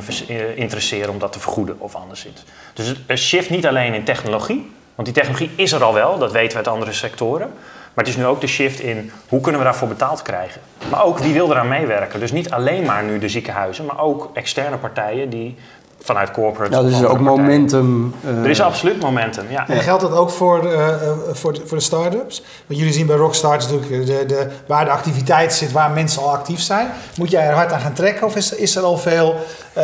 interesseren 0.55 1.09
om 1.09 1.19
dat 1.19 1.31
te 1.31 1.39
vergoeden 1.39 1.75
of 1.79 1.95
anderszins. 1.95 2.43
Dus 2.73 2.93
het 3.05 3.19
shift 3.19 3.49
niet 3.49 3.67
alleen 3.67 3.93
in 3.93 4.03
technologie, 4.03 4.71
want 4.95 5.07
die 5.07 5.17
technologie 5.17 5.51
is 5.55 5.71
er 5.71 5.83
al 5.83 5.93
wel, 5.93 6.17
dat 6.17 6.31
weten 6.31 6.51
we 6.51 6.57
uit 6.57 6.67
andere 6.67 6.93
sectoren. 6.93 7.53
Maar 7.93 8.05
het 8.05 8.13
is 8.13 8.19
nu 8.19 8.25
ook 8.25 8.41
de 8.41 8.47
shift 8.47 8.79
in 8.79 9.11
hoe 9.27 9.41
kunnen 9.41 9.61
we 9.61 9.67
daarvoor 9.67 9.87
betaald 9.87 10.21
krijgen. 10.21 10.61
Maar 10.89 11.03
ook 11.03 11.19
wie 11.19 11.33
wil 11.33 11.51
eraan 11.51 11.67
meewerken. 11.67 12.19
Dus 12.19 12.31
niet 12.31 12.51
alleen 12.51 12.85
maar 12.85 13.03
nu 13.03 13.19
de 13.19 13.29
ziekenhuizen, 13.29 13.85
maar 13.85 13.99
ook 13.99 14.29
externe 14.33 14.77
partijen 14.77 15.29
die 15.29 15.57
vanuit 16.03 16.31
corporate. 16.31 16.75
Ja, 16.75 16.81
dus 16.81 16.93
er 16.93 17.03
is 17.03 17.05
ook 17.05 17.19
momentum. 17.19 18.13
Uh... 18.25 18.43
Er 18.43 18.49
is 18.49 18.61
absoluut 18.61 19.01
momentum, 19.01 19.45
ja. 19.49 19.67
En 19.67 19.81
geldt 19.81 20.01
dat 20.01 20.11
ook 20.11 20.29
voor, 20.29 20.65
uh, 20.65 20.87
voor, 21.31 21.53
de, 21.53 21.61
voor 21.65 21.77
de 21.77 21.83
start-ups? 21.83 22.43
Want 22.67 22.79
jullie 22.79 22.93
zien 22.93 23.05
bij 23.05 23.15
Rockstar 23.15 23.57
natuurlijk 23.57 24.05
de, 24.05 24.25
de, 24.25 24.47
waar 24.67 24.85
de 24.85 24.91
activiteit 24.91 25.53
zit, 25.53 25.71
waar 25.71 25.91
mensen 25.91 26.21
al 26.21 26.31
actief 26.31 26.59
zijn. 26.59 26.87
Moet 27.17 27.31
jij 27.31 27.47
er 27.47 27.53
hard 27.53 27.71
aan 27.71 27.79
gaan 27.79 27.93
trekken 27.93 28.27
of 28.27 28.35
is, 28.35 28.55
is 28.55 28.75
er 28.75 28.83
al 28.83 28.97
veel, 28.97 29.35
uh, 29.77 29.83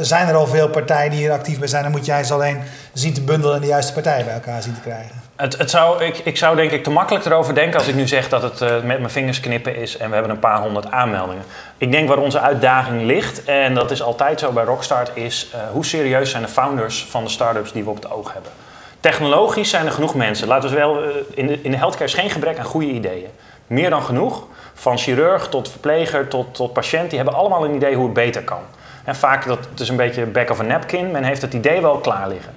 zijn 0.00 0.28
er 0.28 0.34
al 0.34 0.46
veel 0.46 0.68
partijen 0.68 1.10
die 1.10 1.20
hier 1.20 1.32
actief 1.32 1.58
bij 1.58 1.68
zijn? 1.68 1.82
Dan 1.82 1.92
moet 1.92 2.06
jij 2.06 2.24
ze 2.24 2.34
alleen 2.34 2.60
zien 2.92 3.14
te 3.14 3.20
bundelen 3.20 3.54
en 3.54 3.60
de 3.60 3.66
juiste 3.66 3.92
partijen 3.92 4.24
bij 4.24 4.34
elkaar 4.34 4.62
zien 4.62 4.74
te 4.74 4.80
krijgen. 4.80 5.23
Het, 5.36 5.70
zou, 5.70 6.04
ik, 6.04 6.18
ik 6.18 6.36
zou 6.36 6.56
denk 6.56 6.70
ik 6.70 6.84
te 6.84 6.90
makkelijk 6.90 7.24
erover 7.24 7.54
denken 7.54 7.78
als 7.78 7.88
ik 7.88 7.94
nu 7.94 8.08
zeg 8.08 8.28
dat 8.28 8.42
het 8.42 8.60
uh, 8.60 8.68
met 8.68 8.98
mijn 8.98 9.10
vingers 9.10 9.40
knippen 9.40 9.76
is 9.76 9.96
en 9.96 10.08
we 10.08 10.14
hebben 10.14 10.32
een 10.32 10.38
paar 10.38 10.60
honderd 10.60 10.90
aanmeldingen. 10.90 11.44
Ik 11.78 11.92
denk 11.92 12.08
waar 12.08 12.18
onze 12.18 12.40
uitdaging 12.40 13.02
ligt, 13.02 13.44
en 13.44 13.74
dat 13.74 13.90
is 13.90 14.02
altijd 14.02 14.40
zo 14.40 14.52
bij 14.52 14.64
Rockstart, 14.64 15.10
is 15.14 15.50
uh, 15.54 15.60
hoe 15.72 15.84
serieus 15.84 16.30
zijn 16.30 16.42
de 16.42 16.48
founders 16.48 17.04
van 17.04 17.24
de 17.24 17.30
start-ups 17.30 17.72
die 17.72 17.84
we 17.84 17.90
op 17.90 17.96
het 17.96 18.10
oog 18.10 18.32
hebben. 18.32 18.50
Technologisch 19.00 19.70
zijn 19.70 19.86
er 19.86 19.92
genoeg 19.92 20.14
mensen. 20.14 20.48
Laten 20.48 20.70
we 20.70 20.76
wel, 20.76 21.04
uh, 21.04 21.14
in, 21.34 21.46
de, 21.46 21.58
in 21.62 21.70
de 21.70 21.76
healthcare 21.76 22.04
is 22.04 22.14
geen 22.14 22.30
gebrek 22.30 22.58
aan 22.58 22.64
goede 22.64 22.90
ideeën. 22.90 23.30
Meer 23.66 23.90
dan 23.90 24.02
genoeg. 24.02 24.46
Van 24.74 24.98
chirurg 24.98 25.48
tot 25.48 25.70
verpleger 25.70 26.28
tot, 26.28 26.54
tot 26.54 26.72
patiënt, 26.72 27.08
die 27.08 27.18
hebben 27.18 27.36
allemaal 27.36 27.64
een 27.64 27.74
idee 27.74 27.94
hoe 27.94 28.04
het 28.04 28.14
beter 28.14 28.42
kan. 28.42 28.62
En 29.04 29.16
vaak, 29.16 29.46
dat 29.46 29.58
het 29.70 29.80
is 29.80 29.88
een 29.88 29.96
beetje 29.96 30.26
back 30.26 30.50
of 30.50 30.60
a 30.60 30.62
napkin, 30.62 31.10
men 31.10 31.24
heeft 31.24 31.42
het 31.42 31.54
idee 31.54 31.80
wel 31.80 31.96
klaar 31.96 32.28
liggen. 32.28 32.52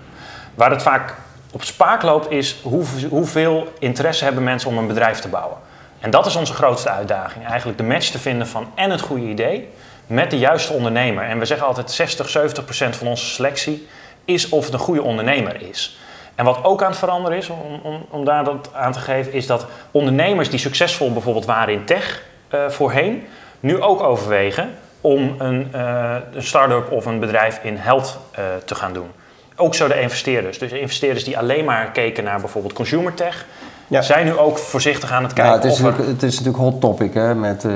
Waar 0.55 0.71
het 0.71 0.81
vaak 0.81 1.13
op 1.57 1.63
spaak 1.63 2.01
loopt 2.01 2.31
is 2.31 2.59
hoe, 2.63 2.85
hoeveel 3.09 3.67
interesse 3.79 4.23
hebben 4.23 4.43
mensen 4.43 4.69
om 4.69 4.77
een 4.77 4.87
bedrijf 4.87 5.19
te 5.19 5.27
bouwen. 5.27 5.57
En 5.99 6.09
dat 6.09 6.25
is 6.25 6.35
onze 6.35 6.53
grootste 6.53 6.89
uitdaging. 6.89 7.47
Eigenlijk 7.47 7.77
de 7.77 7.83
match 7.83 8.09
te 8.09 8.19
vinden 8.19 8.47
van 8.47 8.71
en 8.75 8.91
het 8.91 9.01
goede 9.01 9.25
idee 9.25 9.69
met 10.07 10.31
de 10.31 10.37
juiste 10.37 10.73
ondernemer. 10.73 11.23
En 11.23 11.39
we 11.39 11.45
zeggen 11.45 11.67
altijd 11.67 11.91
60, 11.91 12.29
70 12.29 12.63
procent 12.63 12.95
van 12.95 13.07
onze 13.07 13.25
selectie 13.25 13.87
is 14.25 14.49
of 14.49 14.65
het 14.65 14.73
een 14.73 14.79
goede 14.79 15.01
ondernemer 15.01 15.61
is. 15.69 15.99
En 16.35 16.45
wat 16.45 16.63
ook 16.63 16.83
aan 16.83 16.89
het 16.89 16.99
veranderen 16.99 17.37
is, 17.37 17.49
om, 17.49 17.79
om, 17.83 18.05
om 18.09 18.25
daar 18.25 18.43
dat 18.43 18.69
aan 18.73 18.91
te 18.91 18.99
geven, 18.99 19.33
is 19.33 19.47
dat 19.47 19.65
ondernemers 19.91 20.49
die 20.49 20.59
succesvol 20.59 21.13
bijvoorbeeld 21.13 21.45
waren 21.45 21.73
in 21.73 21.85
tech 21.85 22.23
uh, 22.53 22.69
voorheen, 22.69 23.27
nu 23.59 23.81
ook 23.81 24.01
overwegen 24.01 24.75
om 25.01 25.35
een, 25.37 25.71
uh, 25.75 26.15
een 26.33 26.43
start-up 26.43 26.91
of 26.91 27.05
een 27.05 27.19
bedrijf 27.19 27.59
in 27.63 27.75
health 27.75 28.17
uh, 28.31 28.45
te 28.65 28.75
gaan 28.75 28.93
doen. 28.93 29.11
Ook 29.59 29.75
zo 29.75 29.87
de 29.87 30.01
investeerders. 30.01 30.59
Dus 30.59 30.71
investeerders 30.71 31.23
die 31.23 31.37
alleen 31.37 31.65
maar 31.65 31.91
keken 31.91 32.23
naar 32.23 32.39
bijvoorbeeld 32.39 32.73
consumer 32.73 33.13
tech, 33.13 33.45
ja. 33.87 34.01
zijn 34.01 34.25
nu 34.25 34.37
ook 34.37 34.57
voorzichtig 34.57 35.11
aan 35.11 35.23
het 35.23 35.33
kijken. 35.33 35.53
Ja, 35.53 35.59
het, 35.59 35.71
is 35.71 35.79
natuurlijk, 35.79 36.07
het 36.09 36.23
is 36.23 36.31
natuurlijk 36.39 36.63
hot 36.63 36.81
topic 36.81 37.13
hè, 37.13 37.35
met 37.35 37.63
uh, 37.63 37.73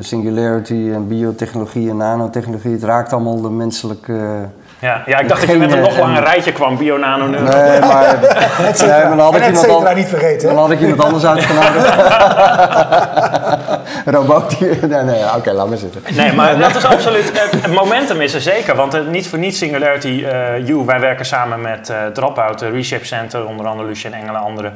singularity 0.00 0.90
en 0.92 1.08
biotechnologie 1.08 1.90
en 1.90 1.96
nanotechnologie. 1.96 2.72
Het 2.72 2.82
raakt 2.82 3.12
allemaal 3.12 3.40
de 3.40 3.50
menselijke. 3.50 4.48
Ja, 4.82 5.02
ja, 5.06 5.18
ik 5.18 5.28
dacht 5.28 5.40
dat 5.40 5.50
je 5.50 5.56
met 5.56 5.72
een 5.72 5.80
nog 5.80 5.98
langer 5.98 6.22
rijtje 6.22 6.52
kwam, 6.52 6.76
bio, 6.76 6.96
nano, 6.96 7.26
Nee, 7.26 7.40
maar, 7.40 7.50
nee, 7.80 8.88
maar 8.88 9.16
dan 9.16 9.18
had 9.18 9.36
ik 9.36 9.46
iemand 9.46 9.68
al, 9.68 9.94
niet 9.94 10.08
vergeten. 10.08 10.48
Dan 10.48 10.58
had 10.58 10.70
ik 10.70 10.80
iemand 10.80 11.00
anders 11.00 11.24
uitgenodigd. 11.24 11.94
Robot. 14.16 14.60
Nee, 14.60 15.02
nee, 15.02 15.24
oké, 15.24 15.36
okay, 15.36 15.54
laat 15.54 15.68
maar 15.68 15.78
zitten. 15.78 16.02
Nee, 16.14 16.32
maar 16.32 16.58
dat 16.66 16.74
is 16.74 16.84
absoluut. 16.84 17.32
Het 17.62 17.74
momentum 17.74 18.20
is 18.20 18.34
er 18.34 18.40
zeker, 18.40 18.74
want 18.74 18.94
uh, 18.94 19.06
niet 19.06 19.28
voor 19.28 19.38
niets 19.38 19.58
Singularity 19.58 20.26
uh, 20.26 20.68
U. 20.68 20.74
Wij 20.74 21.00
werken 21.00 21.26
samen 21.26 21.60
met 21.60 21.90
uh, 21.90 22.06
Dropout, 22.06 22.58
de 22.58 22.70
Reshape 22.70 23.06
Center, 23.06 23.46
onder 23.46 23.66
andere 23.66 23.88
Lucien 23.88 24.14
Engelen 24.14 24.34
en 24.34 24.40
anderen. 24.40 24.72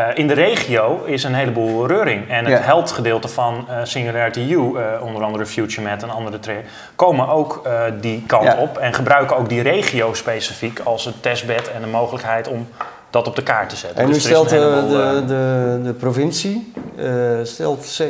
Uh, 0.00 0.06
in 0.14 0.26
de 0.26 0.34
regio 0.34 1.04
is 1.04 1.24
een 1.24 1.34
heleboel 1.34 1.86
reuring. 1.86 2.28
En 2.28 2.44
het 2.44 2.64
heldgedeelte 2.64 3.28
van 3.28 3.66
uh, 3.70 3.76
Singularity 3.82 4.40
U, 4.40 4.56
uh, 4.56 5.02
onder 5.02 5.22
andere 5.22 5.46
FutureMed 5.46 6.02
en 6.02 6.10
andere 6.10 6.40
trajecten, 6.40 6.70
komen 6.94 7.28
ook 7.28 7.68
die 8.00 8.24
kant 8.26 8.58
op. 8.58 8.78
En 8.78 8.94
gebruiken 8.94 9.36
ook 9.36 9.48
die 9.48 9.62
regio 9.62 10.14
specifiek 10.14 10.78
als 10.78 11.06
een 11.06 11.20
testbed 11.20 11.70
en 11.70 11.80
de 11.80 11.86
mogelijkheid 11.86 12.48
om 12.48 12.68
dat 13.16 13.26
op 13.26 13.36
de 13.36 13.42
kaart 13.42 13.68
te 13.68 13.76
zetten. 13.76 13.98
En 13.98 14.06
nu 14.06 14.12
dus 14.12 14.24
stelt 14.24 14.50
heleboel, 14.50 14.88
de, 14.88 15.22
de, 15.26 15.80
de, 15.82 15.92
provincie 15.92 16.72
stelt 17.42 18.02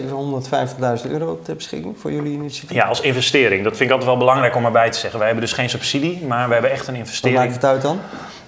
750.000 1.05 1.11
euro 1.11 1.41
ter 1.43 1.55
beschikking 1.57 1.99
voor 1.99 2.13
jullie 2.13 2.33
initiatief? 2.33 2.77
Ja, 2.77 2.85
als 2.85 3.01
investering. 3.01 3.65
Dat 3.65 3.77
vind 3.77 3.85
ik 3.85 3.91
altijd 3.91 4.11
wel 4.11 4.19
belangrijk 4.19 4.57
om 4.57 4.65
erbij 4.65 4.91
te 4.91 4.99
zeggen. 4.99 5.19
Wij 5.19 5.29
hebben 5.29 5.47
dus 5.47 5.55
geen 5.55 5.71
subsidie, 5.71 6.27
maar 6.27 6.47
we 6.47 6.53
hebben 6.53 6.71
echt 6.71 6.87
een 6.87 6.95
investering. 6.95 7.39
Wat 7.39 7.49
maakt 7.49 7.63
het 7.63 7.71
uit 7.73 7.83
dan? 7.83 7.99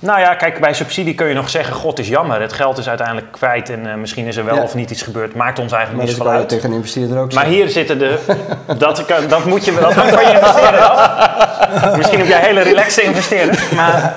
Nou 0.00 0.21
ja, 0.21 0.35
kijk, 0.35 0.61
bij 0.61 0.75
subsidie 0.75 1.15
kun 1.15 1.27
je 1.27 1.35
nog 1.35 1.50
zeggen: 1.50 1.75
God 1.75 1.99
is 1.99 2.09
jammer, 2.09 2.41
het 2.41 2.53
geld 2.53 2.79
is 2.79 2.88
uiteindelijk 2.88 3.33
kwijt 3.33 3.71
en 3.71 3.87
uh, 3.87 3.95
misschien 3.95 4.27
is 4.27 4.37
er 4.37 4.45
wel 4.45 4.55
ja. 4.55 4.62
of 4.62 4.75
niet 4.75 4.91
iets 4.91 5.03
gebeurd. 5.03 5.35
Maakt 5.35 5.59
ons 5.59 5.73
eigenlijk 5.73 6.05
niet 6.05 6.17
zoveel 6.17 6.33
uit. 6.33 6.49
tegen 6.49 6.71
een 6.71 6.77
investeerder 6.77 7.19
ook 7.19 7.35
Maar 7.35 7.47
hier 7.47 7.69
zitten 7.69 7.99
de. 7.99 8.19
dat, 8.79 9.05
dat 9.29 9.45
moet 9.45 9.65
je 9.65 9.75
dat 9.81 9.93
hangt 9.93 10.15
van 10.15 10.27
je 10.27 10.33
investeerder 10.33 10.81
af. 10.81 11.27
misschien 11.97 12.19
heb 12.19 12.29
jij 12.29 12.41
hele 12.41 12.61
relaxte 12.61 13.03
investeren. 13.03 13.55
Maar 13.75 14.15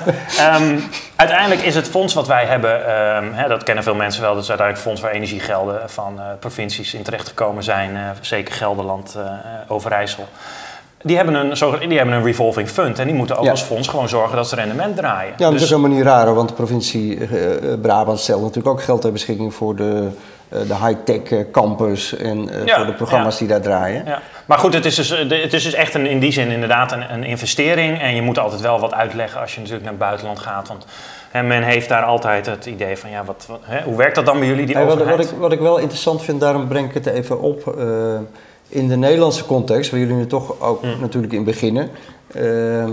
um, 0.60 0.84
uiteindelijk 1.22 1.62
is 1.66 1.74
het 1.74 1.88
fonds 1.88 2.14
wat 2.14 2.26
wij 2.26 2.44
hebben, 2.44 2.74
um, 3.16 3.32
hè, 3.32 3.48
dat 3.48 3.62
kennen 3.62 3.84
veel 3.84 3.94
mensen 3.94 4.22
wel, 4.22 4.34
dat 4.34 4.42
is 4.42 4.48
uiteindelijk 4.48 4.86
het 4.86 4.94
fonds 4.96 5.00
waar 5.00 5.20
energiegelden 5.20 5.90
van 5.90 6.14
uh, 6.18 6.22
provincies 6.38 6.94
in 6.94 7.02
terecht 7.02 7.28
gekomen 7.28 7.62
zijn, 7.62 7.90
uh, 7.94 8.00
zeker 8.20 8.54
Gelderland, 8.54 9.16
Overijssel. 9.68 10.28
Die 11.02 11.16
hebben, 11.16 11.34
een, 11.34 11.88
die 11.88 11.96
hebben 11.98 12.14
een 12.14 12.24
revolving 12.24 12.68
fund 12.68 12.98
en 12.98 13.06
die 13.06 13.14
moeten 13.14 13.36
ook 13.36 13.44
Ja. 13.44 13.50
als 13.50 13.62
fonds 13.62 13.88
gewoon 13.88 14.08
zorgen 14.08 14.36
dat 14.36 14.48
ze 14.48 14.54
rendement 14.54 14.96
draaien. 14.96 15.32
Ja, 15.36 15.44
dat 15.44 15.52
is 15.54 15.60
Dus- 15.60 15.72
ook 15.72 15.78
helemaal 15.78 15.96
niet 15.98 16.06
raar, 16.06 16.34
want 16.34 16.48
de 16.48 16.54
provincie 16.54 17.26
eh, 17.26 17.72
eh, 17.72 17.80
Brabant 17.80 18.20
stelt 18.20 18.40
natuurlijk 18.40 18.68
ook 18.68 18.82
geld 18.82 19.00
ter 19.00 19.12
beschikking 19.12 19.54
voor 19.54 19.76
de, 19.76 19.92
eh, 20.06 20.12
de 20.66 20.74
high-tech 20.86 21.22
eh, 21.22 21.38
campus 21.52 22.16
en 22.16 22.48
eh, 22.48 22.66
Ja, 22.66 22.76
voor 22.76 22.86
de 22.86 22.92
programma's 22.92 23.32
ja. 23.32 23.38
die 23.38 23.48
daar 23.48 23.60
draaien. 23.60 24.04
Ja. 24.06 24.22
Maar 24.46 24.58
goed, 24.58 24.74
het 24.74 24.84
is, 24.84 24.94
dus, 24.94 25.10
eh, 25.10 25.18
het 25.42 25.52
is 25.52 25.62
dus 25.62 25.72
echt 25.74 25.94
een, 25.94 26.06
in 26.06 26.18
die 26.18 26.32
zin 26.32 26.48
inderdaad 26.50 26.92
een, 26.92 27.12
een 27.12 27.24
investering. 27.24 28.00
En 28.00 28.14
je 28.14 28.22
moet 28.22 28.38
altijd 28.38 28.60
wel 28.60 28.80
wat 28.80 28.94
uitleggen 28.94 29.40
als 29.40 29.52
je 29.54 29.58
natuurlijk 29.58 29.84
naar 29.84 29.92
het 29.94 30.02
buitenland 30.02 30.38
gaat. 30.38 30.68
Want 30.68 30.86
hè, 31.30 31.42
men 31.42 31.62
heeft 31.62 31.88
daar 31.88 32.02
altijd 32.02 32.46
het 32.46 32.66
idee 32.66 32.96
van, 32.96 33.10
ja, 33.10 33.24
wat, 33.24 33.44
wat- 33.48 33.60
hè, 33.62 33.82
hoe 33.82 33.96
werkt 33.96 34.14
dat 34.14 34.26
dan 34.26 34.38
bij 34.38 34.48
jullie, 34.48 34.66
die 34.66 34.76
Hey, 34.76 34.84
wat, 34.84 35.04
wat, 35.04 35.20
ik, 35.20 35.28
wat 35.38 35.52
ik 35.52 35.60
wel 35.60 35.78
interessant 35.78 36.22
vind, 36.22 36.40
daarom 36.40 36.68
breng 36.68 36.88
ik 36.88 36.94
het 36.94 37.06
even 37.06 37.40
op. 37.40 37.76
eh, 37.78 37.84
in 38.68 38.88
de 38.88 38.96
Nederlandse 38.96 39.44
context, 39.46 39.90
waar 39.90 40.00
jullie 40.00 40.14
nu 40.14 40.26
toch 40.26 40.60
ook 40.60 40.82
Mm. 40.82 41.00
natuurlijk 41.00 41.32
in 41.32 41.44
beginnen. 41.44 41.90
ehm, 42.34 42.90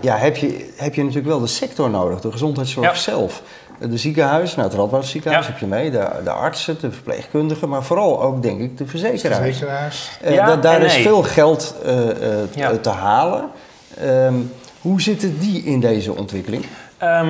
ja, 0.00 0.16
heb 0.16 0.36
je, 0.36 0.72
heb 0.76 0.94
je 0.94 1.00
natuurlijk 1.00 1.28
wel 1.28 1.40
de 1.40 1.46
sector 1.46 1.90
nodig, 1.90 2.20
de 2.20 2.30
gezondheidszorg 2.32 2.86
Ja. 2.86 2.94
zelf. 2.94 3.42
De 3.80 3.96
ziekenhuis, 3.98 4.54
nou 4.54 4.68
het 4.68 4.78
Radboud 4.78 5.06
ziekenhuis 5.06 5.46
Ja. 5.46 5.50
heb 5.52 5.60
je 5.60 5.66
mee, 5.66 5.90
de, 5.90 6.08
de 6.24 6.30
artsen, 6.30 6.76
de 6.80 6.90
verpleegkundigen, 6.92 7.68
maar 7.68 7.82
vooral 7.82 8.22
ook 8.22 8.42
denk 8.42 8.60
ik 8.60 8.78
de 8.78 8.86
verzekeraars. 8.86 9.36
Verzekeraars. 9.42 10.10
Eh, 10.22 10.34
Ja 10.34 10.46
da- 10.46 10.56
daar 10.56 10.82
is 10.82 10.92
nee. 10.94 11.02
veel 11.02 11.22
geld 11.22 11.74
eh, 11.84 12.10
eh, 12.10 12.38
Ja. 12.54 12.76
te 12.76 12.88
halen. 12.90 13.50
Ehm, 14.00 14.34
hoe 14.80 15.00
zitten 15.00 15.38
die 15.38 15.62
in 15.64 15.80
deze 15.80 16.16
ontwikkeling? 16.16 16.64
Ehm, 16.98 17.28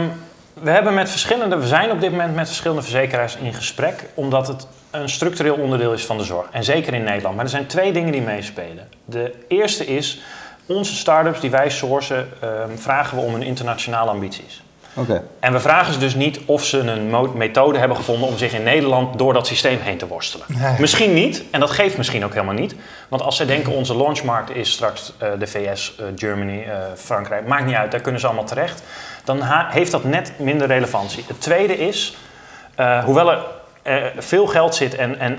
we, 0.53 0.71
hebben 0.71 0.95
met 0.95 1.11
verschillende, 1.11 1.57
we 1.57 1.67
zijn 1.67 1.91
op 1.91 2.01
dit 2.01 2.11
moment 2.11 2.35
met 2.35 2.47
verschillende 2.47 2.83
verzekeraars 2.83 3.37
in 3.37 3.55
gesprek, 3.55 4.05
omdat 4.15 4.49
het 4.49 4.67
een 4.91 5.09
structureel 5.09 5.55
onderdeel 5.55 5.93
is 5.93 6.07
van 6.07 6.19
de 6.19 6.25
zorg. 6.25 6.47
En 6.51 6.65
zeker 6.65 6.95
in 6.95 7.05
Nederland. 7.05 7.35
Maar 7.37 7.45
er 7.45 7.51
zijn 7.51 7.67
twee 7.67 7.93
dingen 7.93 8.13
die 8.13 8.23
meespelen. 8.23 8.89
De 9.05 9.35
eerste 9.49 9.87
is, 9.87 10.21
onze 10.67 10.95
start-ups 10.95 11.41
die 11.41 11.51
wij 11.51 11.71
sourcen, 11.71 12.29
ehm, 12.41 12.77
vragen 12.77 13.17
we 13.17 13.23
om 13.25 13.33
hun 13.33 13.43
internationale 13.43 14.11
ambities. 14.11 14.63
Oké. 14.95 15.23
En 15.41 15.53
we 15.53 15.61
vragen 15.61 15.93
ze 15.93 15.99
dus 15.99 16.15
niet 16.15 16.41
of 16.47 16.65
ze 16.65 16.79
een 16.79 17.37
methode 17.37 17.79
hebben 17.79 17.97
gevonden 17.97 18.29
om 18.29 18.37
zich 18.37 18.53
in 18.53 18.63
Nederland 18.63 19.19
door 19.19 19.33
dat 19.33 19.47
systeem 19.47 19.79
heen 19.81 19.99
te 19.99 20.07
worstelen. 20.07 20.47
Nee. 20.49 20.75
Misschien 20.79 21.15
niet, 21.15 21.45
en 21.51 21.61
dat 21.61 21.71
geeft 21.71 21.97
misschien 21.97 22.25
ook 22.25 22.33
helemaal 22.33 22.55
niet. 22.55 22.75
Want 23.09 23.23
als 23.23 23.37
zij 23.37 23.47
denken 23.47 23.73
onze 23.73 23.97
launchmarkt 23.97 24.51
is 24.51 24.73
straks 24.73 25.13
eh, 25.19 25.29
de 25.39 25.47
VS, 25.47 25.95
eh, 25.99 26.07
Germany, 26.17 26.63
eh, 26.63 26.77
Frankrijk, 26.97 27.47
maakt 27.47 27.67
niet 27.67 27.75
uit, 27.75 27.91
daar 27.91 28.01
kunnen 28.01 28.21
ze 28.21 28.27
allemaal 28.27 28.45
terecht. 28.45 28.83
Dan 29.25 29.43
heeft 29.71 29.91
dat 29.91 30.05
net 30.05 30.33
minder 30.39 30.67
relevantie. 30.67 31.25
Het 31.27 31.41
tweede 31.41 31.79
is, 31.79 32.17
eh, 32.75 33.05
hoewel 33.05 33.31
er 33.31 33.45
eh, 33.83 34.05
veel 34.19 34.47
geld 34.47 34.75
zit 34.75 34.95
en, 34.95 35.19
en 35.19 35.39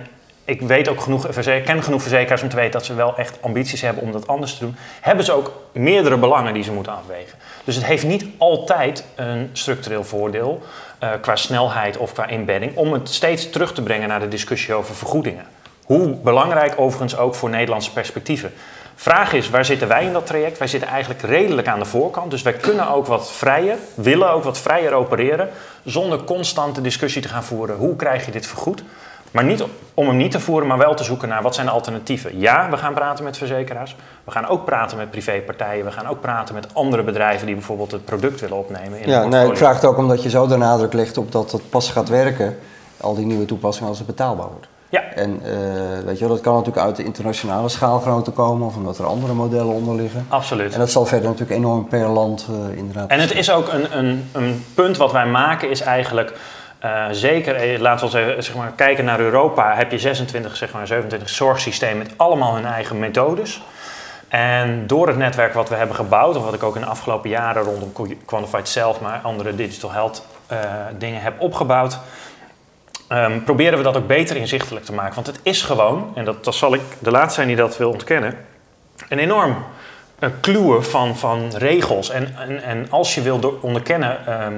ik 0.50 0.62
weet 0.62 0.90
ook 0.90 1.02
genoeg, 1.02 1.28
ken 1.66 1.84
genoeg 1.84 2.02
verzekeraars 2.02 2.42
om 2.42 2.50
te 2.50 2.56
weten 2.56 2.72
dat 2.72 2.86
ze 2.86 2.94
wel 2.94 3.18
echt 3.18 3.38
ambities 3.42 3.82
hebben 3.82 4.04
om 4.04 4.12
dat 4.12 4.28
anders 4.28 4.54
te 4.54 4.60
doen, 4.60 4.76
hebben 5.02 5.26
ze 5.26 5.32
ook 5.32 5.52
meerdere 5.72 6.18
belangen 6.18 6.54
die 6.54 6.64
ze 6.64 6.72
moeten 6.72 6.94
afwegen. 6.94 7.38
Dus 7.64 7.76
het 7.76 7.86
heeft 7.86 8.04
niet 8.04 8.26
altijd 8.38 9.06
een 9.16 9.50
structureel 9.54 10.04
voordeel 10.04 10.62
eh, 11.00 11.10
qua 11.22 11.36
snelheid 11.36 11.98
of 11.98 12.14
qua 12.14 12.30
embedding 12.30 12.76
om 12.76 12.94
het 12.94 13.10
steeds 13.10 13.50
terug 13.50 13.74
te 13.74 13.82
brengen 13.82 14.08
naar 14.08 14.20
de 14.20 14.28
discussie 14.28 14.74
over 14.74 14.96
vergoedingen. 14.96 15.46
Hoe 15.86 16.16
belangrijk 16.16 16.74
overigens 16.78 17.18
ook 17.18 17.36
voor 17.36 17.50
Nederlandse 17.50 17.94
perspectieven. 17.94 18.54
Vraag 18.96 19.34
is, 19.34 19.50
waar 19.50 19.66
zitten 19.66 19.88
wij 19.88 20.06
in 20.06 20.14
dat 20.14 20.26
traject? 20.26 20.58
Wij 20.58 20.68
zitten 20.68 20.90
eigenlijk 20.90 21.22
redelijk 21.22 21.68
aan 21.68 21.80
de 21.80 21.86
voorkant, 21.86 22.32
dus 22.32 22.42
wij 22.42 22.54
kunnen 22.54 22.90
ook 22.90 23.06
wat 23.06 23.32
vrijer, 23.32 23.78
willen 23.94 24.32
ook 24.32 24.44
wat 24.44 24.60
vrijer 24.60 24.94
opereren, 24.94 25.50
zonder 25.84 26.24
constante 26.24 26.82
discussie 26.82 27.22
te 27.22 27.28
gaan 27.28 27.44
voeren. 27.44 27.76
Hoe 27.76 27.96
krijg 27.96 28.26
je 28.26 28.32
dit 28.32 28.48
vergoed? 28.48 28.84
Maar 29.32 29.44
niet 29.44 29.64
om 29.94 30.08
hem 30.08 30.18
niet 30.18 30.32
te 30.32 30.40
voeren, 30.40 30.68
maar 30.68 30.78
wel 30.78 30.94
te 30.96 31.04
zoeken 31.04 31.30
naar 31.30 31.42
wat 31.42 31.56
zijn 31.56 31.66
de 31.66 31.72
alternatieven. 31.72 32.40
Ja, 32.40 32.70
we 32.70 32.78
gaan 32.78 32.94
praten 32.94 33.24
met 33.24 33.38
verzekeraars. 33.38 33.96
We 34.24 34.32
gaan 34.32 34.48
ook 34.48 34.66
praten 34.66 34.98
met 34.98 35.12
privépartijen. 35.12 35.86
We 35.86 35.92
gaan 35.92 36.08
ook 36.08 36.22
praten 36.22 36.56
met 36.56 36.68
andere 36.74 37.04
bedrijven 37.04 37.46
die 37.46 37.56
bijvoorbeeld 37.56 37.92
het 37.92 38.06
product 38.06 38.42
willen 38.42 38.58
opnemen. 38.58 39.00
In 39.00 39.10
Ja, 39.10 39.26
nee, 39.26 39.48
ik 39.48 39.58
vraag 39.58 39.76
het 39.76 39.86
ook 39.86 39.98
omdat 39.98 40.24
je 40.24 40.30
zo 40.30 40.48
de 40.48 40.58
nadruk 40.58 40.94
legt 40.94 41.18
op 41.18 41.32
dat 41.32 41.52
het 41.52 41.70
pas 41.70 41.92
gaat 41.92 42.10
werken, 42.10 42.58
al 42.98 43.16
die 43.16 43.26
nieuwe 43.26 43.46
toepassingen, 43.46 43.90
als 43.90 43.98
het 43.98 44.08
betaalbaar 44.08 44.48
wordt. 44.48 44.68
Ja, 44.90 45.02
En 45.16 45.42
eh, 45.44 45.52
weet 46.06 46.20
je 46.20 46.26
wel, 46.26 46.34
dat 46.36 46.44
kan 46.44 46.54
natuurlijk 46.54 46.86
uit 46.86 46.96
de 46.96 47.04
internationale 47.04 47.70
schaalgrootte 47.70 48.32
komen 48.32 48.68
of 48.68 48.76
omdat 48.76 48.98
er 48.98 49.06
andere 49.06 49.34
modellen 49.34 49.74
onder 49.74 49.96
liggen. 49.96 50.26
absoluut. 50.30 50.74
En 50.74 50.80
dat 50.80 50.92
zal 50.92 51.06
verder 51.06 51.30
natuurlijk 51.30 51.58
enorm 51.58 51.88
per 51.88 52.08
land 52.08 52.48
eh, 52.50 52.78
inderdaad. 52.78 53.10
En 53.10 53.20
het 53.20 53.34
is 53.34 53.52
ook 53.52 53.74
een, 53.74 53.98
een, 53.98 54.30
een 54.32 54.66
punt 54.74 54.98
wat 54.98 55.12
wij 55.12 55.26
maken 55.26 55.70
is 55.70 55.82
eigenlijk... 55.82 56.34
eh, 56.80 57.06
zeker, 57.12 57.56
eh, 57.56 57.80
laten 57.80 58.06
we 58.06 58.12
zeggen, 58.12 58.44
zeg 58.44 58.56
maar, 58.56 58.72
kijken 58.76 59.06
naar 59.06 59.20
Europa, 59.20 59.76
heb 59.76 59.92
je 59.92 60.00
26, 60.00 60.56
zeg 60.56 60.72
maar 60.72 60.88
27 60.88 61.30
zorgsystemen 61.30 61.98
met 61.98 62.14
allemaal 62.18 62.56
hun 62.56 62.66
eigen 62.66 63.00
methodes. 63.00 63.62
En 64.28 64.88
door 64.88 65.08
het 65.08 65.18
netwerk 65.18 65.54
wat 65.54 65.70
we 65.70 65.76
hebben 65.76 65.96
gebouwd, 65.96 66.36
of 66.36 66.44
wat 66.44 66.54
ik 66.54 66.64
ook 66.64 66.76
in 66.76 66.82
de 66.82 66.88
afgelopen 66.88 67.30
jaren 67.30 67.64
rondom 67.64 67.92
Quantified 68.26 68.68
Self, 68.68 69.02
maar 69.02 69.20
andere 69.24 69.56
digital 69.56 69.92
health 69.92 70.26
eh, 70.48 70.60
dingen 70.98 71.22
heb 71.22 71.42
opgebouwd, 71.42 72.00
ehm, 73.08 73.44
proberen 73.44 73.78
we 73.78 73.84
dat 73.84 73.98
ook 73.98 74.08
beter 74.08 74.36
inzichtelijk 74.36 74.86
te 74.86 74.94
maken. 74.94 75.16
Want 75.16 75.28
het 75.28 75.40
is 75.44 75.62
gewoon, 75.62 76.12
en 76.16 76.26
dat, 76.26 76.56
zal 76.56 76.74
ik 76.74 76.82
de 77.00 77.12
laatste 77.12 77.34
zijn 77.34 77.48
die 77.48 77.56
dat 77.56 77.78
wil 77.78 77.92
ontkennen, 77.92 78.38
een 79.10 79.20
enorm 79.20 79.66
uh, 80.20 80.30
kluwen 80.40 80.86
van, 80.86 81.18
van 81.18 81.52
regels. 81.56 82.10
En, 82.10 82.36
en, 82.38 82.64
en 82.64 82.88
als 82.90 83.16
je 83.16 83.22
wil 83.22 83.60
onderkennen 83.62 84.26
ehm, 84.26 84.54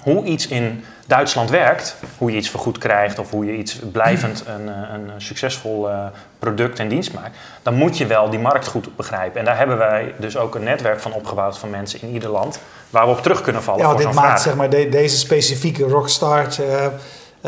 hoe 0.00 0.24
iets 0.24 0.48
in 0.48 0.84
Duitsland 1.06 1.50
werkt, 1.50 1.96
hoe 2.18 2.30
je 2.30 2.36
iets 2.36 2.50
vergoed 2.50 2.78
krijgt 2.78 3.18
of 3.18 3.30
hoe 3.30 3.44
je 3.46 3.56
iets 3.56 3.78
blijvend 3.92 4.44
een, 4.56 4.68
eh, 4.68 4.74
een 4.92 5.10
succesvol 5.20 5.90
eh, 5.90 6.04
product 6.38 6.78
en 6.78 6.88
dienst 6.88 7.12
maakt, 7.12 7.36
dan 7.62 7.74
moet 7.74 7.98
je 7.98 8.06
wel 8.06 8.30
die 8.30 8.38
markt 8.38 8.66
goed 8.66 8.96
begrijpen. 8.96 9.38
En 9.38 9.44
daar 9.44 9.56
hebben 9.58 9.76
wij 9.78 10.14
dus 10.18 10.36
ook 10.36 10.54
een 10.54 10.62
netwerk 10.62 11.00
van 11.00 11.12
opgebouwd 11.12 11.58
van 11.58 11.70
mensen 11.70 12.02
in 12.02 12.08
ieder 12.08 12.30
land 12.30 12.58
waar 12.90 13.04
we 13.06 13.10
op 13.12 13.22
terug 13.22 13.40
kunnen 13.42 13.62
vallen 13.62 13.80
Ja, 13.80 13.88
voor 13.90 13.96
dit 13.98 14.06
maakt 14.12 14.18
vraag. 14.26 14.40
zeg 14.40 14.54
maar, 14.54 14.70
de- 14.70 14.88
deze 14.88 15.16
specifieke 15.18 15.84
Rockstart 15.84 16.58
eh, 16.58 16.86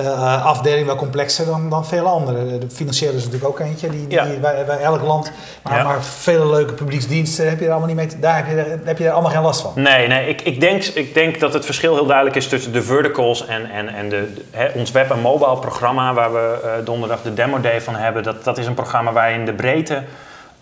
eh, 0.05 0.45
afdeling 0.47 0.87
wel 0.87 0.97
complexer 0.97 1.47
dan, 1.47 1.71
dan 1.71 1.87
veel 1.87 2.07
andere. 2.07 2.59
De 2.59 2.71
financiële 2.71 3.13
is 3.13 3.25
natuurlijk 3.25 3.51
ook 3.51 3.61
eentje, 3.61 3.89
die, 3.91 4.07
die 4.07 4.19
Ja. 4.19 4.27
bij, 4.41 4.65
bij 4.67 4.79
elk 4.81 5.03
land. 5.03 5.33
Maar, 5.63 5.77
Ja. 5.79 5.85
maar 5.85 6.03
vele 6.03 6.47
leuke 6.47 6.73
publieksdiensten 6.73 7.49
heb 7.49 7.59
je 7.59 7.65
er 7.65 7.71
allemaal 7.71 7.89
niet 7.89 7.97
mee. 7.97 8.07
te- 8.07 8.19
Daar 8.19 8.37
heb 8.37 8.47
je, 8.47 8.55
er, 8.55 8.79
heb 8.85 8.99
je 8.99 9.05
er 9.05 9.11
allemaal 9.13 9.31
geen 9.31 9.43
last 9.43 9.61
van. 9.61 9.73
Nee, 9.75 10.07
nee 10.09 10.29
ik, 10.29 10.41
ik, 10.43 10.61
denk, 10.61 10.85
ik 10.85 11.15
denk 11.15 11.41
dat 11.41 11.53
het 11.55 11.65
verschil 11.65 11.95
heel 11.95 12.07
duidelijk 12.07 12.37
is 12.37 12.49
tussen 12.49 12.73
de 12.73 12.83
verticals 12.83 13.47
en, 13.47 13.71
en, 13.71 13.89
en 13.89 14.09
de, 14.09 14.33
ons 14.75 14.91
web- 14.91 15.11
en 15.11 15.21
mobile 15.21 15.59
programma, 15.59 16.15
waar 16.15 16.33
we 16.33 16.61
eh, 16.65 16.71
donderdag 16.85 17.23
de 17.23 17.35
demo 17.35 17.61
day 17.61 17.81
van 17.81 17.95
hebben. 17.95 18.23
Dat, 18.23 18.45
dat 18.45 18.59
is 18.59 18.67
een 18.67 18.75
programma 18.75 19.13
waar 19.13 19.33
in 19.33 19.45
de 19.45 19.53
breedte 19.55 20.03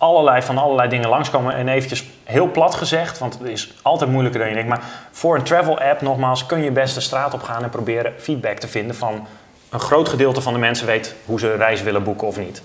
allerlei, 0.05 0.41
van 0.41 0.57
allerlei 0.57 0.89
dingen 0.89 1.09
langskomen. 1.09 1.55
En 1.55 1.67
eventjes 1.67 2.05
heel 2.23 2.51
plat 2.51 2.75
gezegd, 2.75 3.19
want 3.19 3.39
het 3.39 3.47
is 3.47 3.73
altijd 3.81 4.09
moeilijker 4.09 4.39
dan 4.39 4.49
je 4.49 4.55
denkt. 4.55 4.69
Maar 4.69 4.83
voor 5.11 5.35
een 5.35 5.43
travel 5.43 5.79
app, 5.79 6.01
nogmaals, 6.01 6.45
kun 6.45 6.63
je 6.63 6.71
best 6.71 6.95
de 6.95 7.01
straat 7.01 7.33
op 7.33 7.43
gaan 7.43 7.63
en 7.63 7.69
proberen 7.69 8.13
feedback 8.17 8.57
te 8.57 8.67
vinden 8.67 8.95
van 8.95 9.27
een 9.69 9.79
groot 9.79 10.09
gedeelte 10.09 10.41
van 10.41 10.53
de 10.53 10.59
mensen 10.59 10.87
weet 10.87 11.15
hoe 11.25 11.39
ze 11.39 11.55
reis 11.55 11.81
willen 11.81 12.03
boeken 12.03 12.27
of 12.27 12.37
niet. 12.37 12.61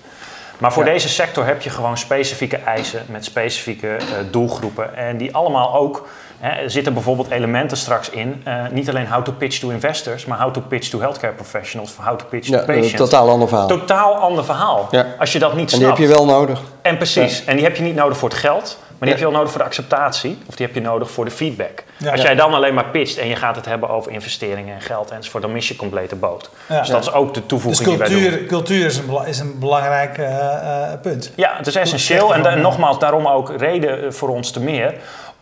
Maar 0.61 0.73
voor 0.73 0.85
Ja. 0.85 0.91
deze 0.91 1.09
sector 1.09 1.45
heb 1.45 1.61
je 1.61 1.69
gewoon 1.69 1.97
specifieke 1.97 2.57
eisen 2.57 3.03
met 3.09 3.25
specifieke 3.25 3.87
eh, 3.95 4.03
doelgroepen. 4.31 4.95
En 4.95 5.17
die 5.17 5.35
allemaal 5.35 5.73
ook, 5.75 6.07
hè, 6.39 6.49
er 6.63 6.71
zitten 6.71 6.93
bijvoorbeeld 6.93 7.29
elementen 7.31 7.77
straks 7.77 8.09
in. 8.09 8.41
eh, 8.43 8.53
niet 8.71 8.89
alleen 8.89 9.07
how 9.07 9.23
to 9.23 9.31
pitch 9.31 9.59
to 9.59 9.69
investors, 9.69 10.25
maar 10.25 10.39
how 10.39 10.53
to 10.53 10.61
pitch 10.61 10.87
to 10.89 10.99
healthcare 10.99 11.33
professionals, 11.33 11.95
of 11.97 12.05
how 12.05 12.17
to 12.17 12.25
pitch 12.29 12.47
ja, 12.47 12.53
to 12.53 12.59
een 12.59 12.65
patients. 12.79 12.93
totaal 12.93 13.29
ander 13.29 13.47
verhaal. 13.47 13.67
Totaal 13.67 14.15
ander 14.15 14.45
verhaal. 14.45 14.87
Ja. 14.91 15.05
Als 15.19 15.33
je 15.33 15.39
dat 15.39 15.55
niet 15.55 15.71
en 15.71 15.77
die 15.77 15.87
heb 15.87 15.95
snapt. 15.97 16.11
je 16.11 16.15
wel 16.17 16.25
nodig. 16.25 16.61
En 16.81 16.97
precies. 16.97 17.45
En 17.45 17.55
die 17.55 17.65
heb 17.65 17.75
je 17.75 17.83
niet 17.83 17.95
nodig 17.95 18.17
voor 18.17 18.29
het 18.29 18.37
geld, 18.37 18.77
die 19.07 19.09
heb 19.09 19.19
je 19.19 19.29
wel 19.29 19.33
nodig 19.33 19.51
voor 19.51 19.59
de 19.59 19.65
acceptatie. 19.65 20.37
Of 20.47 20.55
die 20.55 20.65
heb 20.65 20.75
je 20.75 20.81
nodig 20.81 21.11
voor 21.11 21.25
de 21.25 21.31
feedback. 21.31 21.83
Ja. 21.97 22.11
Als 22.11 22.21
jij 22.21 22.35
dan 22.35 22.53
alleen 22.53 22.73
maar 22.73 22.85
pitcht 22.85 23.17
en 23.17 23.27
je 23.27 23.35
gaat 23.35 23.55
het 23.55 23.65
hebben 23.65 23.89
over 23.89 24.11
investeringen 24.11 24.75
en 24.75 24.81
geld 24.81 25.11
enzovoort, 25.11 25.43
dan 25.43 25.51
mis 25.51 25.67
je 25.67 25.75
compleet 25.75 26.09
de 26.09 26.15
boot. 26.15 26.49
Dus 26.67 26.87
dat 26.87 27.01
is 27.01 27.13
ook 27.13 27.33
de 27.33 27.39
Dus 27.39 27.49
toevoeging 27.49 27.89
die 27.89 27.97
wij 27.97 28.09
doen. 28.09 28.21
cultuur, 28.21 28.45
cultuur 28.45 28.85
is, 28.85 28.97
een, 28.97 29.25
is 29.25 29.39
een 29.39 29.59
belangrijk 29.59 30.17
eh, 30.17 30.91
eh, 30.91 30.99
punt. 31.01 31.31
Ja, 31.35 31.53
het 31.57 31.67
is 31.67 31.75
essentieel. 31.75 32.35
En 32.35 32.61
nogmaals, 32.61 32.99
daarom 32.99 33.27
ook 33.27 33.53
reden 33.57 34.03
eh, 34.03 34.11
voor 34.11 34.29
ons 34.29 34.51
te 34.51 34.59
meer. 34.59 34.93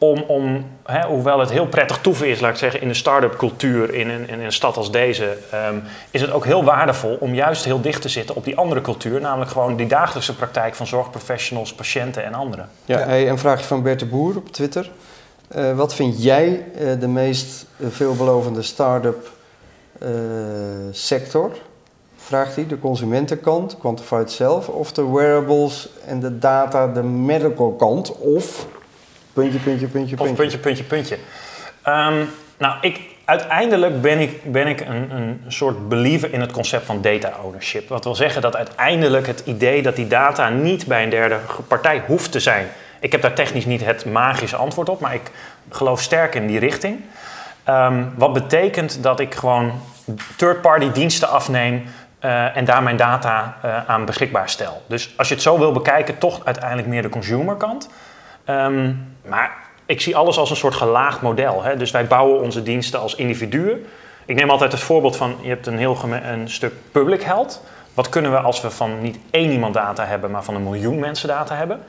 Om, 0.01 0.23
om 0.27 0.65
hè, 0.83 1.07
hoewel 1.07 1.39
het 1.39 1.49
heel 1.49 1.67
prettig 1.67 1.97
toeven 1.97 2.27
is, 2.27 2.39
laat 2.39 2.51
ik 2.51 2.57
zeggen, 2.57 2.81
in 2.81 2.87
de 2.87 2.93
start-up 2.93 3.37
cultuur 3.37 3.93
in 3.93 4.09
een, 4.09 4.29
in 4.29 4.39
een 4.39 4.51
stad 4.51 4.77
als 4.77 4.91
deze, 4.91 5.37
ehm, 5.51 5.75
is 6.11 6.21
het 6.21 6.31
ook 6.31 6.45
heel 6.45 6.63
waardevol 6.63 7.17
om 7.19 7.33
juist 7.33 7.65
heel 7.65 7.81
dicht 7.81 8.01
te 8.01 8.09
zitten 8.09 8.35
op 8.35 8.43
die 8.43 8.57
andere 8.57 8.81
cultuur. 8.81 9.21
Namelijk 9.21 9.51
gewoon 9.51 9.75
die 9.75 9.87
dagelijkse 9.87 10.35
praktijk 10.35 10.75
van 10.75 10.87
zorgprofessionals, 10.87 11.73
patiënten 11.73 12.23
en 12.23 12.33
anderen. 12.33 12.69
Ja. 12.85 12.97
Hey, 12.97 13.29
een 13.29 13.37
vraagje 13.37 13.65
van 13.65 13.83
Bert 13.83 13.99
de 13.99 14.05
Boer 14.05 14.35
op 14.35 14.51
Twitter. 14.51 14.91
Eh, 15.47 15.75
wat 15.75 15.95
vind 15.95 16.23
jij 16.23 16.65
eh, 16.75 16.99
de 16.99 17.07
meest 17.07 17.65
eh, 17.77 17.87
veelbelovende 17.89 18.61
start-up 18.61 19.31
eh, 19.99 20.09
sector? 20.91 21.51
Vraagt 22.17 22.55
hij, 22.55 22.67
de 22.67 22.79
consumentenkant, 22.79 23.77
Quantified 23.77 24.31
zelf, 24.31 24.67
of 24.67 24.91
de 24.91 25.09
wearables 25.09 25.89
en 26.05 26.19
de 26.19 26.39
data, 26.39 26.87
de 26.87 27.03
medical 27.03 27.71
kant, 27.71 28.17
of 28.17 28.67
puntje, 29.39 29.59
puntje, 29.59 29.87
puntje, 29.87 30.15
Of 30.17 30.25
puntje. 30.25 30.35
puntje, 30.35 30.57
puntje, 30.57 30.83
puntje. 30.83 31.17
Ehm, 31.81 32.23
nou, 32.57 32.75
ik, 32.81 32.99
uiteindelijk 33.25 34.01
ben 34.01 34.19
ik, 34.19 34.51
ben 34.51 34.67
ik 34.67 34.79
een, 34.79 35.11
een 35.11 35.41
soort 35.47 35.89
believer 35.89 36.33
in 36.33 36.41
het 36.41 36.51
concept 36.51 36.85
van 36.85 37.01
data 37.01 37.31
ownership. 37.43 37.89
Wat 37.89 38.03
wil 38.03 38.15
zeggen 38.15 38.41
dat 38.41 38.55
uiteindelijk 38.55 39.27
het 39.27 39.41
idee 39.45 39.81
dat 39.81 39.95
die 39.95 40.07
data 40.07 40.49
niet 40.49 40.85
bij 40.85 41.03
een 41.03 41.09
derde 41.09 41.37
partij 41.67 42.03
hoeft 42.05 42.31
te 42.31 42.39
zijn. 42.39 42.67
Ik 42.99 43.11
heb 43.11 43.21
daar 43.21 43.33
technisch 43.33 43.65
niet 43.65 43.85
het 43.85 44.05
magische 44.05 44.55
antwoord 44.55 44.89
op, 44.89 44.99
maar 44.99 45.13
ik 45.13 45.31
geloof 45.69 46.01
sterk 46.01 46.35
in 46.35 46.47
die 46.47 46.59
richting. 46.59 47.01
Ehm, 47.63 48.03
wat 48.15 48.33
betekent 48.33 49.03
dat 49.03 49.19
ik 49.19 49.35
gewoon 49.35 49.71
third-party 50.37 50.91
diensten 50.91 51.29
afneem 51.29 51.83
uh, 52.25 52.57
en 52.57 52.65
daar 52.65 52.83
mijn 52.83 52.97
data 52.97 53.57
uh, 53.65 53.89
aan 53.89 54.05
beschikbaar 54.05 54.49
stel. 54.49 54.81
Dus 54.87 55.13
als 55.17 55.27
je 55.27 55.33
het 55.33 55.43
zo 55.43 55.57
wil 55.57 55.71
bekijken, 55.71 56.17
toch 56.17 56.45
uiteindelijk 56.45 56.87
meer 56.87 57.01
de 57.01 57.09
consumerkant. 57.09 57.89
Um, 58.45 59.15
maar 59.25 59.57
ik 59.85 60.01
zie 60.01 60.15
alles 60.15 60.37
als 60.37 60.49
een 60.49 60.55
soort 60.55 60.75
gelaagd 60.75 61.21
model. 61.21 61.63
Hè? 61.63 61.77
Dus 61.77 61.91
wij 61.91 62.07
bouwen 62.07 62.41
onze 62.41 62.63
diensten 62.63 62.99
als 62.99 63.15
individuen. 63.15 63.85
Ik 64.25 64.35
neem 64.35 64.49
altijd 64.49 64.71
het 64.71 64.81
voorbeeld 64.81 65.15
van, 65.15 65.35
je 65.41 65.49
hebt 65.49 65.67
een 65.67 65.77
heel 65.77 65.97
een 66.03 66.49
stuk 66.49 66.73
public 66.91 67.21
health. 67.21 67.61
Wat 67.93 68.09
kunnen 68.09 68.31
we 68.31 68.39
als 68.39 68.61
we 68.61 68.71
van 68.71 69.01
niet 69.01 69.19
één 69.31 69.51
iemand 69.51 69.73
data 69.73 70.05
hebben, 70.05 70.31
maar 70.31 70.43
van 70.43 70.55
een 70.55 70.63
miljoen 70.63 70.99
mensen 70.99 71.27
data 71.27 71.55
hebben? 71.55 71.79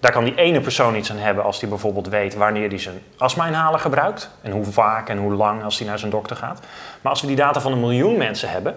Daar 0.00 0.12
kan 0.12 0.24
die 0.24 0.34
ene 0.34 0.60
persoon 0.60 0.96
iets 0.96 1.10
aan 1.10 1.16
hebben 1.16 1.44
als 1.44 1.58
die 1.60 1.68
bijvoorbeeld 1.68 2.08
weet 2.08 2.34
wanneer 2.34 2.68
hij 2.68 2.78
zijn 2.78 3.00
astma-inhaler 3.18 3.80
gebruikt. 3.80 4.30
En 4.42 4.50
hoe 4.50 4.64
vaak 4.64 5.08
en 5.08 5.18
hoe 5.18 5.34
lang 5.34 5.64
als 5.64 5.78
hij 5.78 5.88
naar 5.88 5.98
zijn 5.98 6.10
dokter 6.10 6.36
gaat. 6.36 6.60
Maar 7.00 7.12
als 7.12 7.20
we 7.20 7.26
die 7.26 7.36
data 7.36 7.60
van 7.60 7.72
een 7.72 7.80
miljoen 7.80 8.16
mensen 8.16 8.50
hebben, 8.50 8.76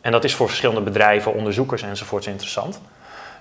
en 0.00 0.12
dat 0.12 0.24
is 0.24 0.34
voor 0.34 0.48
verschillende 0.48 0.80
bedrijven, 0.80 1.34
onderzoekers 1.34 1.82
enzovoorts 1.82 2.26
interessant. 2.26 2.80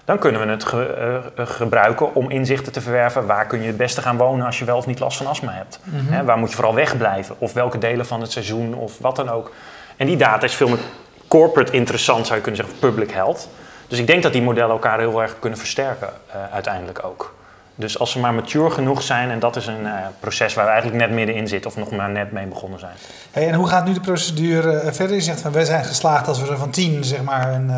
Dan 0.08 0.20
kunnen 0.20 0.42
we 0.42 0.48
het 0.48 0.74
uh, 0.74 1.48
gebruiken 1.48 2.16
om 2.16 2.30
inzichten 2.30 2.72
te 2.72 2.82
verwerven. 2.82 3.26
Waar 3.26 3.46
kun 3.46 3.62
je 3.62 3.68
het 3.68 3.78
beste 3.78 4.02
gaan 4.02 4.18
wonen 4.18 4.46
als 4.46 4.60
je 4.60 4.66
wel 4.66 4.78
of 4.78 4.86
niet 4.86 5.00
last 5.00 5.18
van 5.18 5.28
astma 5.28 5.52
hebt? 5.52 5.80
Mm 5.84 6.26
waar 6.26 6.38
moet 6.38 6.50
je 6.50 6.56
vooral 6.56 6.74
wegblijven? 6.74 7.36
Of 7.40 7.54
welke 7.54 7.78
delen 7.78 8.06
van 8.06 8.22
het 8.22 8.32
seizoen 8.32 8.74
of 8.74 9.00
wat 9.00 9.16
dan 9.16 9.30
ook. 9.30 9.52
En 9.98 10.08
die 10.08 10.18
data 10.18 10.46
is 10.46 10.56
veel 10.56 10.68
meer 10.68 10.80
corporate 11.28 11.72
interessant, 11.72 12.26
zou 12.26 12.38
je 12.38 12.44
kunnen 12.44 12.66
zeggen, 12.66 12.80
public 12.80 13.12
health. 13.12 13.50
Dus 13.88 14.00
ik 14.00 14.08
denk 14.08 14.24
dat 14.24 14.34
die 14.34 14.42
modellen 14.42 14.70
elkaar 14.70 15.00
heel 15.00 15.22
erg 15.22 15.40
kunnen 15.40 15.60
versterken 15.60 16.10
uh, 16.30 16.54
uiteindelijk 16.54 17.04
ook. 17.04 17.36
Dus 17.76 18.00
als 18.00 18.12
ze 18.12 18.20
maar 18.20 18.34
mature 18.34 18.70
genoeg 18.70 19.02
zijn, 19.02 19.30
en 19.30 19.40
dat 19.40 19.56
is 19.56 19.68
een 19.68 19.84
uh, 19.84 19.94
proces 20.20 20.54
waar 20.54 20.66
we 20.66 20.72
eigenlijk 20.72 21.02
net 21.02 21.12
middenin 21.12 21.48
zitten, 21.48 21.72
of 21.72 21.78
nog 21.78 21.92
maar 21.92 22.10
net 22.10 22.32
mee 22.32 22.46
begonnen 22.46 22.80
zijn. 22.80 22.96
Hey, 23.32 23.48
en 23.48 23.54
hoe 23.54 23.68
gaat 23.68 23.86
nu 23.86 23.94
de 23.94 24.00
procedure 24.00 24.94
verder? 24.94 25.16
Je 25.16 25.22
zegt 25.22 25.42
van 25.42 25.52
wij 25.52 25.66
zijn 25.66 25.86
geslaagd 25.86 26.28
als 26.28 26.42
we 26.42 26.48
er 26.52 26.58
van 26.58 26.70
tien, 26.70 27.04
zeg 27.04 27.22
maar, 27.24 27.54
een, 27.54 27.72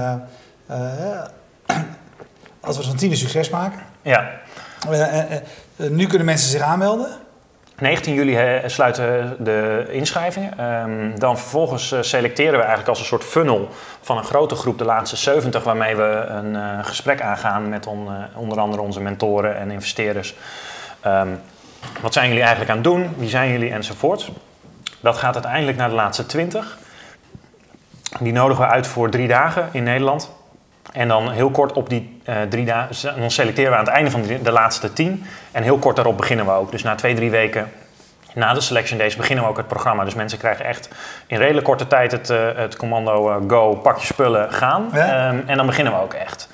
als 2.61 2.77
we 2.77 2.83
van 2.83 2.95
tien 2.95 3.11
een 3.11 3.17
succes 3.17 3.49
maken. 3.49 3.79
Ja. 4.01 4.29
nu 5.77 6.07
kunnen 6.07 6.25
mensen 6.25 6.49
zich 6.49 6.61
aanmelden. 6.61 7.07
19 7.79 8.13
juli 8.13 8.61
sluiten 8.65 9.35
de 9.39 9.87
inschrijvingen. 9.91 10.65
Um, 10.65 11.19
dan 11.19 11.37
vervolgens 11.37 11.95
selecteren 11.99 12.51
we 12.51 12.57
eigenlijk 12.57 12.89
als 12.89 12.99
een 12.99 13.05
soort 13.05 13.23
funnel 13.23 13.69
van 14.01 14.17
een 14.17 14.23
grote 14.23 14.55
groep 14.55 14.77
de 14.77 14.85
laatste 14.85 15.15
70, 15.15 15.63
waarmee 15.63 15.95
we 15.95 16.25
een 16.27 16.85
gesprek 16.85 17.21
aangaan 17.21 17.69
met 17.69 17.87
on, 17.87 18.07
onder 18.35 18.59
andere 18.59 18.81
onze 18.81 19.01
mentoren 19.01 19.57
en 19.57 19.71
investeerders. 19.71 20.35
Um, 21.05 21.39
wat 22.01 22.13
zijn 22.13 22.27
jullie 22.27 22.41
eigenlijk 22.41 22.71
aan 22.71 22.77
het 22.77 22.85
doen? 22.85 23.13
Wie 23.17 23.29
zijn 23.29 23.51
jullie 23.51 23.71
enzovoort? 23.71 24.31
Dat 24.99 25.17
gaat 25.17 25.33
uiteindelijk 25.33 25.77
naar 25.77 25.89
de 25.89 25.95
laatste 25.95 26.25
20. 26.25 26.77
Die 28.19 28.33
nodigen 28.33 28.63
we 28.63 28.69
uit 28.69 28.87
voor 28.87 29.09
drie 29.09 29.27
dagen 29.27 29.69
in 29.71 29.83
Nederland. 29.83 30.31
En 30.91 31.07
dan 31.07 31.31
heel 31.31 31.49
kort 31.49 31.73
op 31.73 31.89
die 31.89 32.21
uh, 32.29 32.35
drie 32.49 32.65
dagen, 32.65 33.19
dan 33.19 33.31
selecteren 33.31 33.71
we 33.71 33.77
aan 33.77 33.85
het 33.85 33.93
einde 33.93 34.11
van 34.11 34.21
de, 34.21 34.41
de, 34.41 34.51
laatste 34.51 34.93
tien. 34.93 35.25
En 35.51 35.63
heel 35.63 35.77
kort 35.77 35.95
daarop 35.95 36.17
beginnen 36.17 36.45
we 36.45 36.51
ook. 36.51 36.71
Dus 36.71 36.83
na 36.83 36.95
twee, 36.95 37.15
drie 37.15 37.29
weken 37.29 37.71
na 38.33 38.53
de 38.53 38.61
selection 38.61 38.99
days 38.99 39.15
beginnen 39.15 39.43
we 39.43 39.49
ook 39.49 39.57
het 39.57 39.67
programma. 39.67 40.03
Dus 40.03 40.13
mensen 40.13 40.37
krijgen 40.39 40.65
echt 40.65 40.89
in 41.27 41.37
redelijk 41.37 41.65
korte 41.65 41.87
tijd 41.87 42.11
het, 42.11 42.29
uh, 42.29 42.37
het 42.55 42.75
commando 42.75 43.29
uh, 43.29 43.35
go, 43.47 43.75
pak 43.75 43.97
je 43.97 44.05
spullen, 44.05 44.53
gaan. 44.53 44.89
Ja. 44.93 45.29
Um, 45.29 45.43
en 45.45 45.57
dan 45.57 45.65
beginnen 45.65 45.93
we 45.93 45.99
ook 45.99 46.13
echt. 46.13 46.49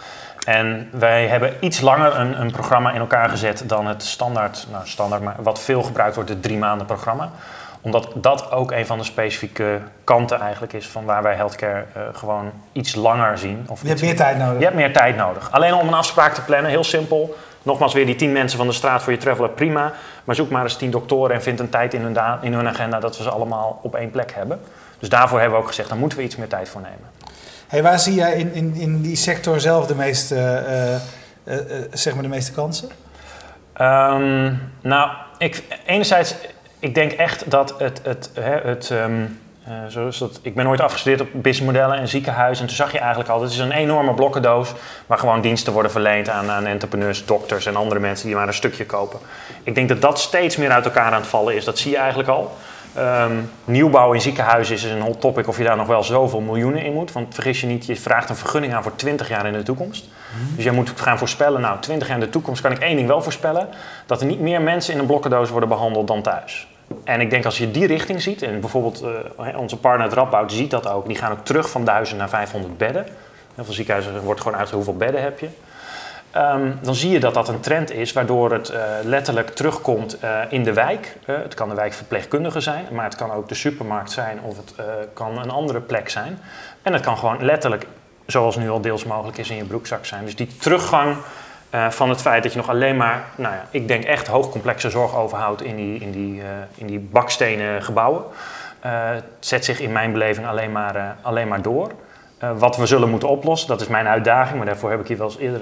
En 0.46 0.90
wij 0.92 1.28
hebben 1.28 1.54
iets 1.60 1.82
langer 1.82 2.20
een, 2.20 2.42
een, 2.42 2.52
programma 2.52 2.92
in 2.92 3.00
elkaar 3.00 3.30
gezet 3.30 3.64
dan 3.66 3.88
het 3.88 4.04
standaard, 4.04 4.68
nou 4.72 4.88
standaard, 4.88 5.22
maar 5.22 5.36
wat 5.38 5.62
veel 5.62 5.84
gebruikt 5.84 6.16
wordt, 6.16 6.30
het 6.30 6.44
drie 6.44 6.58
maanden 6.58 6.86
programma 6.86 7.30
omdat 7.86 8.08
dat 8.16 8.52
ook 8.52 8.72
een 8.72 8.86
van 8.86 8.98
de 8.98 9.04
specifieke 9.04 9.80
kanten 10.04 10.40
eigenlijk 10.40 10.74
is 10.74 10.88
van 10.88 11.06
waar 11.06 11.24
wij 11.24 11.36
healthcare 11.36 11.86
uh, 11.98 12.04
gewoon 12.14 12.52
iets 12.72 12.96
langer 12.96 13.38
zien. 13.38 13.66
Of 13.68 13.82
je 13.82 13.88
hebt 13.88 14.02
meer 14.02 14.16
tijd 14.16 14.38
nodig. 14.38 14.58
Je 14.58 14.64
hebt 14.64 14.76
meer 14.76 14.94
tijd 14.94 15.16
nodig. 15.16 15.52
Alleen 15.52 15.74
om 15.74 15.88
een 15.88 15.94
afspraak 15.94 16.34
te 16.34 16.42
plannen, 16.42 16.72
heel 16.72 16.84
simpel. 16.84 17.36
Nogmaals 17.64 17.94
weer 17.94 18.06
die 18.06 18.16
tien 18.16 18.32
mensen 18.32 18.58
van 18.58 18.68
de 18.68 18.74
straat 18.74 19.04
voor 19.04 19.12
je 19.12 19.18
traveler, 19.18 19.50
prima. 19.50 19.94
Maar 20.24 20.36
zoek 20.36 20.50
maar 20.50 20.64
eens 20.64 20.76
tien 20.76 20.92
doktoren 20.92 21.36
en 21.36 21.42
vind 21.42 21.60
een 21.60 21.70
tijd 21.70 21.94
in 21.94 22.02
hun, 22.02 22.18
in 22.42 22.54
hun 22.54 22.68
agenda 22.68 23.00
dat 23.00 23.18
we 23.18 23.24
ze 23.24 23.30
allemaal 23.30 23.80
op 23.82 23.96
één 23.96 24.12
plek 24.12 24.32
hebben. 24.34 24.62
Dus 25.00 25.10
daarvoor 25.10 25.40
hebben 25.40 25.58
we 25.58 25.64
ook 25.64 25.70
gezegd, 25.70 25.90
daar 25.90 25.98
moeten 25.98 26.18
we 26.18 26.24
iets 26.24 26.36
meer 26.36 26.48
tijd 26.48 26.70
voor 26.70 26.82
nemen. 26.82 27.10
Hey, 27.68 27.84
waar 27.84 28.00
zie 28.00 28.14
jij 28.14 28.34
in, 28.34 28.54
in, 28.54 28.74
in 28.76 29.02
die 29.02 29.16
sector 29.16 29.60
zelf 29.60 29.88
de 29.88 29.96
meeste, 29.96 30.64
uh, 31.46 31.56
uh, 31.56 31.84
zeg 31.92 32.14
maar 32.14 32.24
de 32.24 32.30
meeste 32.30 32.52
kansen? 32.52 32.90
Um, 33.82 34.72
nou, 34.82 35.10
ik, 35.38 35.64
enerzijds 35.86 36.36
ik 36.80 36.96
denk 36.96 37.12
echt 37.12 37.52
dat 37.52 37.76
het, 37.78 38.02
het, 38.04 38.32
het, 38.34 38.64
het 38.64 38.90
um, 38.90 39.40
uh, 39.68 39.74
zoals 39.88 40.18
dat, 40.18 40.40
ik 40.42 40.56
ben 40.56 40.68
ooit 40.68 40.82
afgestudeerd 40.82 41.22
op 41.22 41.28
businessmodellen 41.32 41.98
en 41.98 42.08
ziekenhuizen. 42.08 42.62
En 42.62 42.68
toen 42.68 42.78
zag 42.78 42.92
je 42.92 43.00
eigenlijk 43.00 43.30
al, 43.30 43.42
het 43.42 43.52
is 43.52 43.58
een 43.58 43.72
enorme 43.72 44.14
blokkendoos 44.14 44.74
waar 45.06 45.18
gewoon 45.18 45.42
diensten 45.42 45.74
worden 45.74 45.92
verleend 45.92 46.30
aan, 46.30 46.50
aan 46.50 46.66
entrepreneurs, 46.66 47.26
dokters 47.26 47.66
en 47.66 47.76
andere 47.76 48.00
mensen 48.00 48.28
die 48.28 48.36
maar 48.36 48.48
een 48.48 48.54
stukje 48.54 48.86
kopen. 48.86 49.20
Ik 49.64 49.76
denk 49.76 49.90
dat 49.90 50.02
dat 50.02 50.20
steeds 50.20 50.58
meer 50.58 50.72
uit 50.72 50.86
elkaar 50.86 51.12
aan 51.12 51.22
het 51.22 51.28
vallen 51.28 51.56
is. 51.56 51.66
Dat 51.66 51.78
zie 51.78 51.92
je 51.92 51.98
eigenlijk 51.98 52.30
al. 52.30 52.58
Um, 52.98 53.52
nieuwbouw 53.66 54.14
in 54.14 54.22
ziekenhuizen 54.22 54.76
is 54.76 54.84
een 54.84 55.02
hot 55.02 55.22
topic 55.22 55.48
of 55.48 55.58
je 55.58 55.64
daar 55.64 55.78
nog 55.78 55.88
wel 55.88 56.04
zoveel 56.04 56.40
miljoenen 56.40 56.84
in 56.84 56.94
moet. 56.94 57.12
Want 57.12 57.34
vergis 57.34 57.62
je 57.62 57.68
niet, 57.68 57.86
je 57.86 57.96
vraagt 57.96 58.30
een 58.30 58.36
vergunning 58.36 58.74
aan 58.74 58.84
voor 58.84 58.96
20 58.96 59.30
jaar 59.30 59.46
in 59.46 59.54
de 59.54 59.64
toekomst. 59.64 60.10
Dus 60.56 60.64
jij 60.64 60.74
moet 60.74 60.92
gaan 60.96 61.18
voorspellen, 61.18 61.62
nou 61.62 61.80
20 61.80 62.08
jaar 62.08 62.18
in 62.18 62.24
de 62.24 62.30
toekomst 62.30 62.62
kan 62.62 62.72
ik 62.72 62.80
één 62.80 62.96
ding 62.96 63.08
wel 63.08 63.22
voorspellen. 63.22 63.68
Dat 64.06 64.22
er 64.22 64.28
niet 64.28 64.40
meer 64.40 64.62
mensen 64.62 64.94
in 64.94 65.00
een 65.00 65.06
blokkendoos 65.06 65.50
worden 65.50 65.70
behandeld 65.70 66.08
dan 66.08 66.22
thuis. 66.22 66.68
En 67.04 67.22
ik 67.22 67.30
denk 67.30 67.46
als 67.46 67.58
je 67.58 67.72
die 67.72 67.88
richting 67.88 68.22
ziet, 68.22 68.42
en 68.42 68.60
bijvoorbeeld 68.60 69.04
uh, 69.40 69.58
onze 69.58 69.78
partner 69.78 70.06
het 70.06 70.16
Radboud 70.16 70.52
ziet 70.52 70.72
dat 70.72 70.88
ook, 70.88 71.08
die 71.08 71.16
gaan 71.16 71.32
ook 71.32 71.46
terug 71.46 71.70
van 71.70 71.86
1000 71.86 72.20
naar 72.20 72.30
500 72.30 72.78
bedden. 72.78 73.06
Heel 73.56 73.64
veel 73.64 73.74
ziekenhuizen 73.74 74.22
wordt 74.22 74.42
gewoon 74.42 74.58
uit 74.58 74.72
hoeveel 74.72 74.98
bedden 74.98 75.22
heb 75.22 75.40
je. 75.40 75.48
Um, 76.38 76.80
dan 76.82 76.96
zie 76.96 77.12
je 77.12 77.20
dat 77.20 77.34
dat 77.34 77.48
een 77.48 77.60
trend 77.60 77.92
is 77.92 78.14
waardoor 78.14 78.52
het 78.52 78.70
uh, 78.70 78.80
letterlijk 79.04 79.50
terugkomt 79.50 80.18
uh, 80.24 80.40
in 80.50 80.64
de 80.64 80.74
wijk. 80.74 81.18
Uh, 81.26 81.36
het 81.38 81.54
kan 81.54 81.70
de 81.70 81.76
wijkverpleegkundige 81.76 82.60
zijn, 82.60 82.86
maar 82.92 83.04
het 83.04 83.16
kan 83.16 83.32
ook 83.32 83.48
de 83.48 83.56
supermarkt 83.56 84.12
zijn 84.12 84.40
of 84.42 84.58
het 84.58 84.74
kan 85.14 85.38
een 85.38 85.50
andere 85.50 85.80
plek 85.80 86.10
zijn. 86.10 86.40
En 86.82 86.94
het 86.94 87.02
kan 87.02 87.18
gewoon 87.18 87.46
letterlijk, 87.46 87.88
zoals 88.26 88.56
nu 88.56 88.70
al 88.70 88.82
deels 88.82 89.06
mogelijk 89.06 89.38
is, 89.38 89.50
in 89.50 89.56
je 89.56 89.66
broekzak 89.66 90.06
zijn. 90.06 90.26
Dus 90.26 90.36
die 90.36 90.48
teruggang 90.48 91.16
van 91.90 92.10
het 92.10 92.22
feit 92.22 92.44
dat 92.44 92.52
je 92.52 92.58
nog 92.58 92.70
alleen 92.70 92.98
maar, 92.98 93.24
nou 93.36 93.54
ja, 93.54 93.66
ik 93.70 93.88
denk 93.88 94.04
echt 94.04 94.28
hoogcomplexe 94.28 94.90
zorg 94.90 95.16
overhoudt 95.16 95.62
in 95.62 95.76
die, 95.76 96.00
in 96.00 96.12
die, 96.12 96.42
in 96.76 96.88
die 96.88 97.00
bakstenen 97.00 97.84
gebouwen. 97.84 98.24
Zet 99.40 99.66
zich 99.66 99.80
in 99.80 99.92
mijn 99.92 100.12
beleving 100.12 100.48
alleen 100.48 100.72
maar, 100.72 101.16
alleen 101.22 101.48
maar 101.48 101.62
door. 101.62 101.92
wat 102.58 102.78
we 102.78 102.86
zullen 102.86 103.10
moeten 103.10 103.30
oplossen, 103.30 103.68
dat 103.68 103.82
is 103.82 103.88
mijn 103.88 104.08
uitdaging, 104.08 104.58
maar 104.58 104.66
daarvoor 104.66 104.90
heb 104.90 105.00
ik 105.00 105.08
hier 105.08 105.18
wel 105.18 105.28
eens 105.28 105.38
eerder 105.38 105.62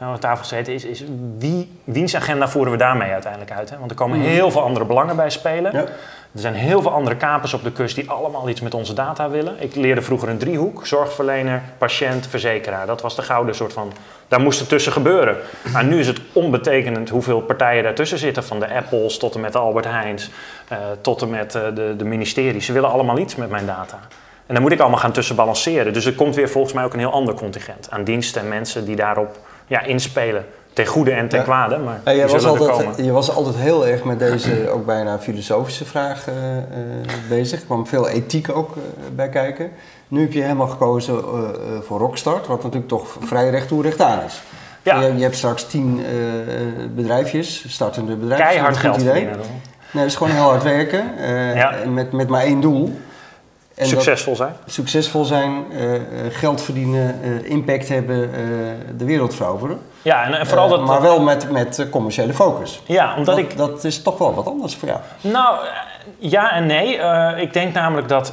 aan 0.00 0.18
tafel 0.18 0.42
gezeten, 0.42 0.72
is, 0.72 0.84
is 0.84 1.04
wie, 1.38 1.70
wiens 1.84 2.16
agenda 2.16 2.48
voeren 2.48 2.72
we 2.72 2.78
daarmee 2.78 3.10
uiteindelijk 3.10 3.52
uit? 3.52 3.70
Hè? 3.70 3.78
Want 3.78 3.90
er 3.90 3.96
komen 3.96 4.18
mm. 4.18 4.24
heel 4.24 4.50
veel 4.50 4.62
andere 4.62 4.84
belangen 4.84 5.16
bij 5.16 5.30
spelen. 5.30 5.72
Ja. 5.72 5.84
Er 6.32 6.40
zijn 6.40 6.54
heel 6.54 6.82
veel 6.82 6.92
andere 6.92 7.16
kapers 7.16 7.54
op 7.54 7.62
de 7.62 7.72
kust 7.72 7.94
die 7.94 8.10
allemaal 8.10 8.48
iets 8.48 8.60
met 8.60 8.74
onze 8.74 8.94
data 8.94 9.30
willen. 9.30 9.54
Ik 9.58 9.74
leerde 9.74 10.02
vroeger 10.02 10.28
een 10.28 10.38
driehoek: 10.38 10.86
zorgverlener, 10.86 11.62
patiënt, 11.78 12.26
verzekeraar. 12.26 12.86
Dat 12.86 13.00
was 13.00 13.16
de 13.16 13.22
gouden 13.22 13.54
soort 13.54 13.72
van. 13.72 13.92
Daar 14.28 14.40
moest 14.40 14.58
het 14.58 14.68
tussen 14.68 14.92
gebeuren. 14.92 15.36
Maar 15.72 15.84
nu 15.84 15.98
is 15.98 16.06
het 16.06 16.20
onbetekenend 16.32 17.08
hoeveel 17.08 17.40
partijen 17.40 17.82
daartussen 17.82 18.18
zitten. 18.18 18.44
Van 18.44 18.60
de 18.60 18.74
Apples 18.74 19.18
tot 19.18 19.34
en 19.34 19.40
met 19.40 19.52
de 19.52 19.58
Albert 19.58 19.84
Heijns, 19.84 20.30
uh, 20.72 20.78
tot 21.00 21.22
en 21.22 21.30
met 21.30 21.54
uh, 21.54 21.62
de, 21.74 21.94
de 21.96 22.04
ministeries. 22.04 22.66
Ze 22.66 22.72
willen 22.72 22.90
allemaal 22.90 23.18
iets 23.18 23.36
met 23.36 23.50
mijn 23.50 23.66
data. 23.66 23.98
En 24.46 24.54
dan 24.54 24.62
moet 24.62 24.72
ik 24.72 24.80
allemaal 24.80 24.98
gaan 24.98 25.12
tussen 25.12 25.36
balanceren. 25.36 25.92
Dus 25.92 26.04
er 26.04 26.14
komt 26.14 26.34
weer 26.34 26.48
volgens 26.48 26.74
mij 26.74 26.84
ook 26.84 26.92
een 26.92 26.98
heel 26.98 27.12
ander 27.12 27.34
contingent 27.34 27.86
aan 27.90 28.04
diensten 28.04 28.42
en 28.42 28.48
mensen 28.48 28.84
die 28.84 28.96
daarop 28.96 29.38
ja, 29.70 29.82
inspelen 29.82 30.44
ten 30.72 30.86
goede 30.86 31.10
en 31.10 31.28
ten 31.28 31.38
ja. 31.38 31.44
kwade. 31.44 31.78
Maar 31.78 32.00
ja, 32.04 32.10
je, 32.10 32.26
was 32.26 32.44
altijd, 32.44 32.96
je 32.96 33.12
was 33.12 33.30
altijd 33.30 33.56
heel 33.56 33.86
erg 33.86 34.04
met 34.04 34.18
deze 34.18 34.50
ook 34.74 34.86
bijna 34.86 35.18
filosofische 35.18 35.84
vraag 35.84 36.28
uh, 36.28 36.34
uh, 36.34 36.62
bezig. 37.28 37.60
Er 37.60 37.66
kwam 37.66 37.86
veel 37.86 38.08
ethiek 38.08 38.48
ook 38.56 38.76
uh, 38.76 38.82
bij 39.14 39.28
kijken. 39.28 39.70
Nu 40.08 40.20
heb 40.20 40.32
je 40.32 40.42
helemaal 40.42 40.68
gekozen 40.68 41.24
voor 41.82 41.98
Rockstart, 41.98 42.46
wat 42.46 42.62
natuurlijk 42.62 42.88
toch 42.88 43.16
vrij 43.20 43.50
recht 43.50 43.68
toe 43.68 43.82
recht 43.82 44.00
aan 44.00 44.22
is. 44.26 44.42
Ja. 44.82 45.00
Je, 45.00 45.16
je, 45.16 45.22
hebt 45.22 45.36
straks 45.36 45.66
tien 45.66 46.04
bedrijfjes, 46.94 47.64
startende 47.68 48.16
bedrijven. 48.16 48.46
Keihard 48.46 48.76
geld 48.76 49.02
verdienen. 49.02 49.36
Nee, 49.92 50.02
het 50.02 50.12
is 50.12 50.16
gewoon 50.16 50.32
heel 50.32 50.42
hard 50.42 50.62
werken 50.62 51.04
met, 51.94 52.12
met 52.12 52.28
maar 52.28 52.42
één 52.42 52.60
doel. 52.60 53.00
En 53.80 53.86
succesvol 53.86 54.36
zijn. 54.36 54.52
Succesvol 54.66 55.24
zijn, 55.24 55.64
uh, 55.70 56.00
geld 56.30 56.62
verdienen, 56.62 57.20
uh, 57.24 57.50
impact 57.50 57.88
hebben, 57.88 58.30
de 58.96 59.04
wereld 59.04 59.34
veroveren. 59.34 59.80
Ja, 60.02 60.24
en, 60.24 60.34
en 60.34 60.46
vooral 60.46 60.68
dat... 60.68 60.80
Maar 60.84 61.02
wel 61.02 61.20
met, 61.20 61.50
met 61.50 61.86
commerciële 61.90 62.34
focus. 62.34 62.82
Ja, 62.86 63.16
omdat 63.16 63.36
dat, 63.36 63.44
ik... 63.44 63.56
Dat 63.56 63.84
is 63.84 64.02
toch 64.02 64.18
wel 64.18 64.34
wat 64.34 64.46
anders 64.46 64.74
voor 64.74 64.88
jou. 64.88 65.00
Nou, 65.20 65.56
ja 66.18 66.52
en 66.52 66.66
nee. 66.66 66.98
ik 67.40 67.52
denk 67.52 67.74
namelijk 67.74 68.08
dat... 68.08 68.32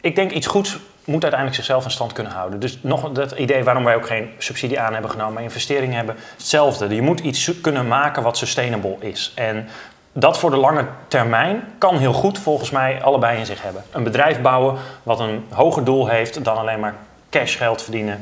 Ik 0.00 0.16
denk 0.16 0.30
iets 0.30 0.46
goeds 0.46 0.78
moet 1.04 1.22
uiteindelijk 1.22 1.54
zichzelf 1.54 1.84
in 1.84 1.90
stand 1.90 2.12
kunnen 2.12 2.32
houden. 2.32 2.60
Dus 2.60 2.78
nog 2.82 3.10
dat 3.10 3.32
idee 3.32 3.64
waarom 3.64 3.84
wij 3.84 3.94
ook 3.94 4.06
geen 4.06 4.30
subsidie 4.38 4.80
aan 4.80 4.92
hebben 4.92 5.10
genomen, 5.10 5.32
maar 5.32 5.42
investeringen 5.42 5.96
hebben, 5.96 6.16
hetzelfde. 6.36 6.94
Je 6.94 7.02
moet 7.02 7.20
iets 7.20 7.60
kunnen 7.60 7.88
maken 7.88 8.22
wat 8.22 8.36
sustainable 8.36 8.96
is. 8.98 9.32
En 9.34 9.68
dat 10.18 10.38
voor 10.38 10.50
de 10.50 10.56
lange 10.56 10.86
termijn 11.08 11.62
kan 11.78 11.96
heel 11.96 12.12
goed 12.12 12.38
volgens 12.38 12.70
mij 12.70 13.02
allebei 13.02 13.38
in 13.38 13.46
zich 13.46 13.62
hebben. 13.62 13.82
Een 13.90 14.02
bedrijf 14.02 14.40
bouwen 14.40 14.74
wat 15.02 15.20
een 15.20 15.44
hoger 15.50 15.84
doel 15.84 16.08
heeft 16.08 16.44
dan 16.44 16.56
alleen 16.56 16.80
maar 16.80 16.94
cash 17.30 17.56
geld 17.56 17.82
verdienen. 17.82 18.20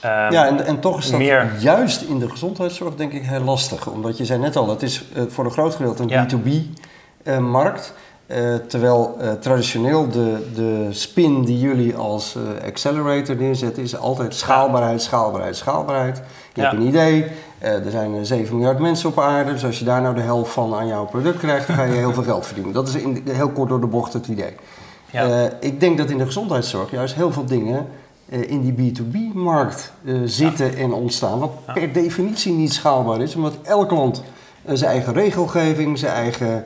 Ehm, 0.00 0.32
ja, 0.32 0.46
en, 0.46 0.66
en 0.66 0.80
toch 0.80 0.98
is 0.98 1.10
dat 1.10 1.18
meer... 1.18 1.50
juist 1.58 2.02
in 2.02 2.18
de 2.18 2.30
gezondheidszorg 2.30 2.94
denk 2.94 3.12
ik 3.12 3.22
heel 3.24 3.40
lastig. 3.40 3.86
Omdat 3.86 4.16
je 4.16 4.24
zei 4.24 4.38
net 4.38 4.56
al, 4.56 4.68
het 4.68 4.82
is 4.82 5.04
uh, 5.16 5.22
voor 5.28 5.44
een 5.44 5.50
groot 5.50 5.74
gedeelte 5.74 6.02
een 6.02 6.28
B2B-markt. 6.28 7.92
Uh, 7.92 8.04
eh, 8.26 8.54
terwijl 8.54 9.16
uh, 9.20 9.32
traditioneel 9.32 10.08
de, 10.08 10.46
de 10.54 10.88
spin 10.90 11.44
die 11.44 11.58
jullie 11.58 11.96
als 11.96 12.36
accelerator 12.64 13.36
neerzetten 13.36 13.82
is 13.82 13.96
altijd 13.96 14.34
schaalbaarheid, 14.34 15.02
schaalbaarheid, 15.02 15.56
schaalbaarheid. 15.56 16.22
Je 16.54 16.60
hebt 16.60 16.72
een 16.72 16.86
idee, 16.86 17.24
er 17.58 17.90
zijn 17.90 18.26
7 18.26 18.56
miljard 18.56 18.78
mensen 18.78 19.08
op 19.08 19.20
aarde, 19.20 19.52
dus 19.52 19.64
als 19.64 19.78
je 19.78 19.84
daar 19.84 20.02
nou 20.02 20.14
de 20.14 20.20
helft 20.20 20.52
van 20.52 20.74
aan 20.74 20.86
jouw 20.86 21.04
product 21.04 21.38
krijgt, 21.38 21.66
dan 21.66 21.76
ga 21.76 21.82
je 21.82 21.92
heel 21.92 22.12
veel 22.12 22.22
geld 22.22 22.46
verdienen. 22.46 22.72
Dat 22.72 22.88
is 22.88 22.94
in, 22.94 23.22
heel 23.30 23.50
kort 23.50 23.68
door 23.68 23.80
de 23.80 23.86
bocht 23.86 24.12
het 24.12 24.26
idee. 24.26 24.54
Ja. 25.10 25.50
ik 25.60 25.80
denk 25.80 25.98
dat 25.98 26.10
in 26.10 26.18
de 26.18 26.26
gezondheidszorg 26.26 26.90
juist 26.90 27.14
heel 27.14 27.32
veel 27.32 27.44
dingen 27.44 27.86
in 28.28 28.74
die 28.74 28.92
B2B-markt 28.92 29.92
uh, 30.02 30.20
zitten 30.24 30.70
ja. 30.70 30.76
en 30.76 30.92
ontstaan. 30.92 31.38
Wat 31.38 31.52
per 31.74 31.92
definitie 31.92 32.52
niet 32.52 32.72
schaalbaar 32.72 33.20
is, 33.20 33.34
omdat 33.34 33.54
elk 33.62 33.90
land 33.90 34.22
zijn 34.64 34.90
eigen 34.90 35.12
regelgeving, 35.12 35.98
zijn 35.98 36.12
eigen 36.12 36.64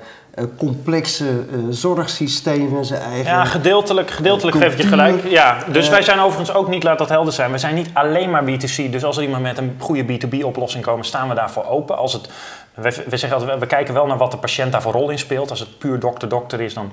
complexe 0.58 1.44
zorgsystemen, 1.70 2.84
zijn 2.84 3.02
eigen. 3.02 3.24
Ja, 3.24 3.44
gedeeltelijk, 3.44 4.10
gedeeltelijk 4.10 4.56
geef 4.56 4.76
je 4.76 4.82
gelijk. 4.82 5.28
Ja, 5.28 5.56
dus 5.72 5.88
wij 5.88 6.02
zijn 6.02 6.20
overigens 6.20 6.56
ook 6.56 6.68
niet, 6.68 6.82
laat 6.82 6.98
dat 6.98 7.08
helder 7.08 7.32
zijn, 7.32 7.50
we 7.52 7.58
zijn 7.58 7.74
niet 7.74 7.90
alleen 7.92 8.30
maar 8.30 8.44
B2C. 8.44 8.90
Dus 8.90 9.04
als 9.04 9.16
er 9.16 9.22
iemand 9.22 9.42
met 9.42 9.58
een 9.58 9.76
goede 9.78 10.04
B2B-oplossing 10.04 10.84
komt, 10.84 11.06
staan 11.06 11.28
we 11.28 11.34
daarvoor 11.34 11.66
open. 11.66 11.96
Als 11.96 12.12
het, 12.12 12.28
we, 12.74 13.04
we 13.08 13.16
zeggen 13.16 13.38
altijd, 13.38 13.58
we 13.58 13.66
kijken 13.66 13.94
wel 13.94 14.06
naar 14.06 14.18
wat 14.18 14.30
de 14.30 14.36
patiënt 14.36 14.72
daarvoor 14.72 14.92
rol 14.92 15.10
in 15.10 15.18
speelt. 15.18 15.50
Als 15.50 15.60
het 15.60 15.78
puur 15.78 15.98
dokter-dokter 15.98 16.60
is, 16.60 16.74
dan 16.74 16.92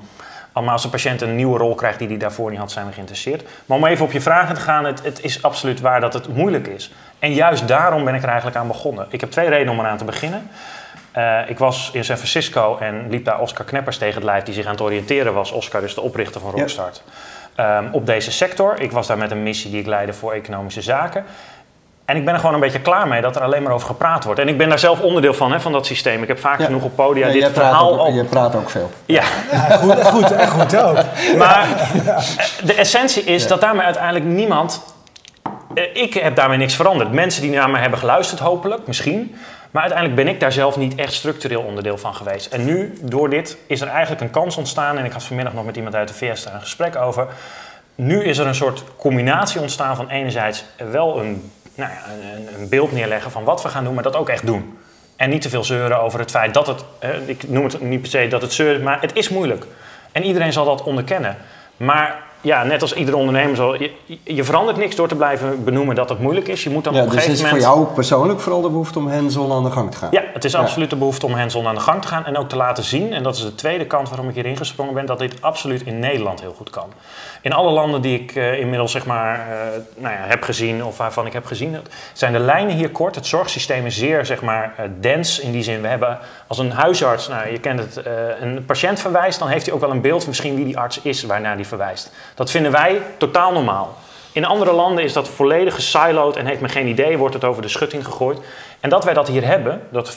maar 0.63 0.73
als 0.73 0.83
een 0.83 0.89
patiënt 0.89 1.21
een 1.21 1.35
nieuwe 1.35 1.57
rol 1.57 1.75
krijgt 1.75 1.99
die 1.99 2.07
hij 2.07 2.17
daarvoor 2.17 2.49
niet 2.49 2.59
had, 2.59 2.71
zijn 2.71 2.85
we 2.85 2.93
geïnteresseerd. 2.93 3.43
Maar 3.65 3.77
om 3.77 3.85
even 3.85 4.05
op 4.05 4.11
je 4.11 4.21
vragen 4.21 4.55
te 4.55 4.61
gaan, 4.61 4.85
het, 4.85 5.03
het, 5.03 5.23
is 5.23 5.43
absoluut 5.43 5.79
waar 5.79 6.01
dat 6.01 6.13
het 6.13 6.27
moeilijk 6.27 6.67
is. 6.67 6.91
En 7.19 7.33
juist 7.33 7.67
daarom 7.67 8.03
ben 8.03 8.15
ik 8.15 8.21
er 8.21 8.27
eigenlijk 8.27 8.57
aan 8.57 8.67
begonnen. 8.67 9.05
Ik 9.09 9.21
heb 9.21 9.31
twee 9.31 9.49
redenen 9.49 9.73
om 9.73 9.79
eraan 9.79 9.97
te 9.97 10.03
beginnen. 10.03 10.49
Uh, 11.17 11.39
ik 11.47 11.57
was 11.57 11.89
in 11.93 12.03
San 12.03 12.15
Francisco 12.15 12.77
en 12.79 13.09
liep 13.09 13.25
daar 13.25 13.39
Oscar 13.39 13.65
Kneppers 13.65 13.97
tegen 13.97 14.15
het 14.15 14.23
lijf, 14.23 14.43
die 14.43 14.53
zich 14.53 14.65
aan 14.65 14.71
het 14.71 14.81
oriënteren 14.81 15.33
was. 15.33 15.51
Oscar 15.51 15.83
is 15.83 15.93
de 15.93 16.01
oprichter 16.01 16.41
van 16.41 16.51
Rockstart. 16.51 17.03
Ja. 17.55 17.77
Um, 17.77 17.89
op 17.91 18.05
deze 18.05 18.31
sector. 18.31 18.79
Ik 18.79 18.91
was 18.91 19.07
daar 19.07 19.17
met 19.17 19.31
een 19.31 19.43
missie 19.43 19.71
die 19.71 19.79
ik 19.79 19.85
leidde 19.85 20.13
voor 20.13 20.33
economische 20.33 20.81
zaken. 20.81 21.25
En 22.05 22.15
ik 22.15 22.25
ben 22.25 22.33
er 22.33 22.39
gewoon 22.39 22.55
een 22.55 22.61
beetje 22.61 22.79
klaar 22.79 23.07
mee 23.07 23.21
dat 23.21 23.35
er 23.35 23.41
alleen 23.41 23.63
maar 23.63 23.71
over 23.71 23.87
gepraat 23.87 24.23
wordt. 24.23 24.39
En 24.39 24.47
ik 24.47 24.57
ben 24.57 24.69
daar 24.69 24.79
zelf 24.79 25.01
onderdeel 25.01 25.33
van, 25.33 25.51
hè, 25.51 25.59
van 25.59 25.71
dat 25.71 25.85
systeem. 25.85 26.21
Ik 26.21 26.27
heb 26.27 26.39
vaak 26.39 26.63
genoeg 26.63 26.83
op 26.83 26.95
podia 26.95 27.29
dit 27.29 27.49
verhaal... 27.53 28.07
Ook, 28.07 28.13
Je 28.13 28.23
praat 28.23 28.55
ook 28.55 28.69
veel. 28.69 28.91
Ja. 29.05 29.23
ja 29.51 29.59
goed, 29.77 30.05
goed, 30.05 30.31
en 30.31 30.47
goed 30.47 30.77
ook. 30.77 30.97
Maar 31.37 31.67
de 32.63 32.73
essentie 32.73 33.23
is 33.23 33.47
dat 33.47 33.61
daarmee 33.61 33.85
uiteindelijk 33.85 34.25
niemand... 34.25 34.83
Eh, 35.73 35.83
ik 35.93 36.13
heb 36.13 36.35
daarmee 36.35 36.57
niks 36.57 36.75
veranderd. 36.75 37.11
Mensen 37.11 37.41
die 37.41 37.51
naar 37.51 37.69
mij 37.69 37.81
hebben 37.81 37.99
geluisterd, 37.99 38.39
hopelijk, 38.39 38.87
misschien. 38.87 39.35
Maar 39.77 39.85
uiteindelijk 39.85 40.25
ben 40.25 40.33
ik 40.33 40.39
daar 40.39 40.51
zelf 40.51 40.77
niet 40.77 40.95
echt 40.95 41.13
structureel 41.13 41.61
onderdeel 41.61 41.97
van 41.97 42.15
geweest. 42.15 42.53
En 42.53 42.65
nu, 42.65 42.97
door 43.01 43.29
dit, 43.29 43.57
is 43.67 43.81
er 43.81 43.87
eigenlijk 43.87 44.21
een 44.21 44.29
kans 44.29 44.57
ontstaan. 44.57 44.97
En 44.97 45.05
ik 45.05 45.11
had 45.11 45.23
vanmiddag 45.23 45.53
nog 45.53 45.65
met 45.65 45.75
iemand 45.75 45.95
uit 45.95 46.07
de 46.07 46.13
VS 46.13 46.43
daar 46.43 46.53
een 46.53 46.61
gesprek 46.61 46.95
over. 46.95 47.27
Nu 47.95 48.23
is 48.23 48.37
er 48.37 48.47
een 48.47 48.55
soort 48.55 48.83
combinatie 48.95 49.61
ontstaan 49.61 49.95
van 49.95 50.09
enerzijds 50.09 50.65
wel 50.91 51.19
een 51.19 51.51
nou 51.75 51.91
ja, 51.91 51.97
een, 52.35 52.61
een, 52.61 52.69
beeld 52.69 52.91
neerleggen 52.91 53.31
van 53.31 53.43
wat 53.43 53.63
we 53.63 53.69
gaan 53.69 53.83
doen, 53.83 53.93
maar 53.93 54.03
dat 54.03 54.15
ook 54.15 54.29
echt 54.29 54.45
doen. 54.45 54.77
En 55.15 55.29
niet 55.29 55.41
te 55.41 55.49
veel 55.49 55.63
zeuren 55.63 56.01
over 56.01 56.19
het 56.19 56.31
feit 56.31 56.53
dat 56.53 56.67
het, 56.67 56.83
ik 57.25 57.49
noem 57.49 57.63
het 57.63 57.81
niet 57.81 58.01
per 58.01 58.09
se 58.09 58.27
dat 58.27 58.41
het 58.41 58.53
zeuren, 58.53 58.83
maar 58.83 59.01
het 59.01 59.15
is 59.15 59.29
moeilijk. 59.29 59.65
En 60.11 60.23
iedereen 60.23 60.53
zal 60.53 60.65
dat 60.65 60.83
onderkennen. 60.83 61.37
Maar 61.77 62.23
ja, 62.41 62.63
net 62.63 62.81
als 62.81 62.93
iedere 62.93 63.17
ondernemer 63.17 63.55
zal, 63.55 63.81
je, 63.81 63.91
je, 64.23 64.43
verandert 64.43 64.77
niks 64.77 64.95
door 64.95 65.07
te 65.07 65.15
blijven 65.15 65.63
benoemen 65.63 65.95
dat 65.95 66.09
het 66.09 66.19
moeilijk 66.19 66.47
is. 66.47 66.63
Je 66.63 66.69
moet 66.69 66.83
dan 66.83 66.93
ja, 66.93 66.99
op 66.99 67.05
een 67.05 67.13
dus 67.13 67.23
gegeven 67.23 67.43
moment... 67.43 67.61
is 67.61 67.67
voor 67.67 67.75
jou 67.75 67.93
persoonlijk 67.93 68.39
vooral 68.39 68.61
de 68.61 68.69
behoefte 68.69 68.99
om 68.99 69.09
hands-on 69.09 69.51
aan 69.51 69.63
de 69.63 69.71
gang 69.71 69.91
te 69.91 69.97
gaan? 69.97 70.09
Ja, 70.11 70.23
het 70.33 70.45
is 70.45 70.55
absoluut 70.55 70.89
de 70.89 70.95
behoefte 70.95 71.25
om 71.25 71.33
hands-on 71.33 71.67
aan 71.67 71.75
de 71.75 71.81
gang 71.81 72.01
te 72.01 72.07
gaan 72.07 72.25
en 72.25 72.37
ook 72.37 72.49
te 72.49 72.55
laten 72.55 72.83
zien, 72.83 73.13
en 73.13 73.23
dat 73.23 73.35
is 73.35 73.41
de 73.41 73.55
tweede 73.55 73.85
kant 73.85 74.09
waarom 74.09 74.29
ik 74.29 74.35
hier 74.35 74.45
ingesprongen 74.45 74.93
ben, 74.93 75.05
dat 75.05 75.19
dit 75.19 75.41
absoluut 75.41 75.81
in 75.81 75.99
Nederland 75.99 76.41
heel 76.41 76.53
goed 76.57 76.69
kan. 76.69 76.89
In 77.41 77.53
alle 77.53 77.71
landen 77.71 78.01
die 78.01 78.19
ik 78.19 78.35
uh, 78.35 78.59
inmiddels 78.59 78.91
zeg 78.91 79.05
maar, 79.05 79.37
uh, 79.37 79.55
nou 79.95 80.13
ja, 80.13 80.21
heb 80.21 80.43
gezien 80.43 80.83
of 80.83 80.97
waarvan 80.97 81.25
ik 81.25 81.33
heb 81.33 81.45
gezien, 81.45 81.77
zijn 82.13 82.33
de 82.33 82.39
lijnen 82.39 82.75
hier 82.75 82.89
kort. 82.89 83.15
Het 83.15 83.25
zorgsysteem 83.25 83.85
is 83.85 83.97
zeer 83.97 84.25
zeg 84.25 84.41
maar, 84.41 84.73
uh, 84.79 84.85
dense 84.99 85.41
in 85.41 85.51
die 85.51 85.63
zin. 85.63 85.81
We 85.81 85.87
hebben 85.87 86.19
als 86.47 86.57
een 86.57 86.71
huisarts, 86.71 87.27
nou, 87.27 87.51
je 87.51 87.59
kent 87.59 87.79
het, 87.79 88.05
een 88.41 88.65
patiënt 88.65 88.99
verwijst, 88.99 89.39
dan 89.39 89.47
heeft 89.47 89.65
hij 89.65 89.75
ook 89.75 89.81
wel 89.81 89.91
een 89.91 90.01
beeld 90.01 90.27
misschien 90.27 90.55
wie 90.55 90.65
die 90.65 90.77
arts 90.77 91.01
is 91.01 91.23
waarnaar 91.23 91.55
die 91.55 91.67
verwijst. 91.67 92.11
Dat 92.35 92.51
vinden 92.51 92.71
wij 92.71 93.01
totaal 93.17 93.51
normaal. 93.51 93.97
In 94.31 94.45
andere 94.45 94.71
landen 94.71 95.03
is 95.03 95.13
dat 95.13 95.29
volledig 95.29 95.75
gesiloed 95.75 96.35
en 96.35 96.45
heeft 96.45 96.61
men 96.61 96.69
geen 96.69 96.87
idee, 96.87 97.17
wordt 97.17 97.33
het 97.33 97.43
over 97.43 97.61
de 97.61 97.67
schutting 97.67 98.05
gegooid. 98.05 98.39
En 98.79 98.89
dat 98.89 99.03
wij 99.03 99.13
dat 99.13 99.27
hier 99.27 99.45
hebben, 99.45 99.81
dat 99.89 100.15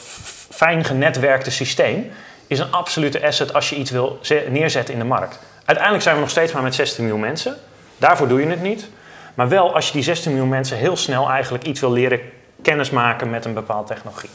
fijn 0.49 0.83
genetwerkte 0.83 1.51
systeem, 1.51 2.11
is 2.51 2.59
een 2.59 2.71
absolute 2.71 3.25
asset 3.25 3.53
als 3.53 3.69
je 3.69 3.75
iets 3.75 3.91
wil 3.91 4.19
neerzetten 4.49 4.93
in 4.93 4.99
de 4.99 5.05
markt. 5.05 5.39
Uiteindelijk 5.65 6.03
zijn 6.03 6.15
we 6.15 6.21
nog 6.21 6.29
steeds 6.29 6.53
maar 6.53 6.63
met 6.63 6.75
16 6.75 7.03
miljoen 7.03 7.21
mensen. 7.21 7.55
Daarvoor 7.97 8.27
doe 8.27 8.39
je 8.39 8.47
het 8.47 8.61
niet. 8.61 8.87
Maar 9.33 9.49
wel 9.49 9.75
als 9.75 9.87
je 9.87 9.93
die 9.93 10.03
16 10.03 10.31
miljoen 10.31 10.49
mensen 10.49 10.77
heel 10.77 10.95
snel 10.95 11.29
eigenlijk 11.29 11.63
iets 11.63 11.79
wil 11.79 11.91
leren 11.91 12.19
kennismaken 12.61 13.29
met 13.29 13.45
een 13.45 13.53
bepaalde 13.53 13.87
technologie. 13.87 14.29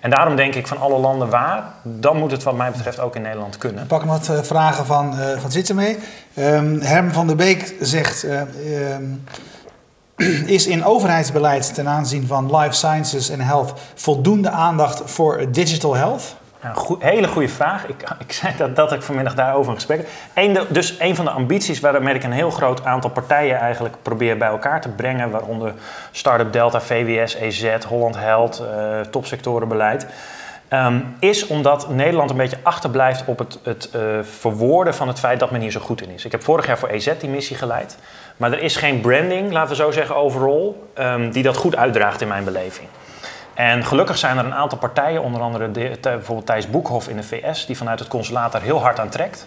En 0.00 0.10
daarom 0.10 0.36
denk 0.36 0.54
ik 0.54 0.66
van 0.66 0.78
alle 0.78 0.98
landen 0.98 1.30
waar, 1.30 1.72
dan 1.82 2.16
moet 2.16 2.30
het 2.30 2.42
wat 2.42 2.56
mij 2.56 2.70
betreft 2.70 3.00
ook 3.00 3.16
in 3.16 3.22
Nederland 3.22 3.58
kunnen. 3.58 3.82
Ik 3.82 3.88
pak 3.88 4.02
wat 4.02 4.28
eh, 4.28 4.42
vragen 4.42 4.86
van, 4.86 5.14
uh, 5.18 5.38
van 5.38 5.50
Zitten 5.50 5.76
mee. 5.76 5.98
Um, 6.38 6.80
Herm 6.80 7.12
van 7.12 7.26
der 7.26 7.36
Beek 7.36 7.74
zegt, 7.80 8.24
uh, 8.24 8.40
um, 8.94 9.24
is 10.56 10.66
in 10.66 10.84
overheidsbeleid 10.84 11.74
ten 11.74 11.88
aanzien 11.88 12.26
van 12.26 12.56
life 12.56 12.72
sciences 12.74 13.28
en 13.28 13.40
health 13.40 13.72
voldoende 13.94 14.50
aandacht 14.50 15.02
voor 15.04 15.52
digital 15.52 15.94
health? 15.94 16.36
Een 16.74 16.96
hele 16.98 17.28
goede 17.28 17.48
vraag. 17.48 17.86
Ik, 17.86 18.10
ik 18.26 18.32
zei 18.32 18.54
dat, 18.56 18.76
dat 18.76 18.92
ik 18.92 19.02
vanmiddag 19.02 19.34
daarover 19.34 19.70
een 19.70 19.76
gesprek 19.76 20.08
Eén 20.34 20.58
dus 20.68 20.96
een 20.98 21.16
van 21.16 21.24
de 21.24 21.30
ambities 21.30 21.80
waarmee 21.80 22.14
ik 22.14 22.24
een 22.24 22.32
heel 22.32 22.50
groot 22.50 22.84
aantal 22.84 23.10
partijen 23.10 23.58
eigenlijk 23.58 23.94
probeer 24.02 24.36
bij 24.36 24.48
elkaar 24.48 24.80
te 24.80 24.88
brengen, 24.88 25.30
waaronder 25.30 25.74
Startup 26.10 26.52
Delta, 26.52 26.80
VWS, 26.80 27.34
EZ, 27.34 27.84
Holland 27.88 28.16
Health, 28.16 28.62
uh, 28.62 29.00
topsectorenbeleid, 29.00 30.06
um, 30.70 31.16
is 31.18 31.46
omdat 31.46 31.88
Nederland 31.88 32.30
een 32.30 32.36
beetje 32.36 32.58
achterblijft 32.62 33.22
op 33.26 33.38
het, 33.38 33.58
het 33.62 33.90
uh, 33.96 34.02
verwoorden 34.22 34.94
van 34.94 35.08
het 35.08 35.18
feit 35.18 35.40
dat 35.40 35.50
men 35.50 35.60
hier 35.60 35.70
zo 35.70 35.80
goed 35.80 36.02
in 36.02 36.10
is. 36.10 36.24
Ik 36.24 36.32
heb 36.32 36.42
vorig 36.42 36.66
jaar 36.66 36.78
voor 36.78 36.88
EZ 36.88 37.12
die 37.18 37.30
missie 37.30 37.56
geleid, 37.56 37.98
maar 38.36 38.52
er 38.52 38.62
is 38.62 38.76
geen 38.76 39.00
branding, 39.00 39.52
laten 39.52 39.70
we 39.70 39.76
zo 39.76 39.90
zeggen, 39.90 40.16
overall, 40.16 40.72
um, 40.98 41.30
die 41.30 41.42
dat 41.42 41.56
goed 41.56 41.76
uitdraagt 41.76 42.20
in 42.20 42.28
mijn 42.28 42.44
beleving. 42.44 42.88
En 43.56 43.84
gelukkig 43.84 44.18
zijn 44.18 44.38
er 44.38 44.44
een 44.44 44.54
aantal 44.54 44.78
partijen, 44.78 45.22
onder 45.22 45.40
andere 45.40 45.70
de, 45.70 45.98
bijvoorbeeld 46.00 46.46
Thijs 46.46 46.70
Boekhoff 46.70 47.08
in 47.08 47.16
de 47.16 47.22
VS, 47.22 47.66
die 47.66 47.76
vanuit 47.76 47.98
het 47.98 48.08
consulaat 48.08 48.52
daar 48.52 48.62
heel 48.62 48.80
hard 48.80 48.98
aan 48.98 49.08
trekt. 49.08 49.46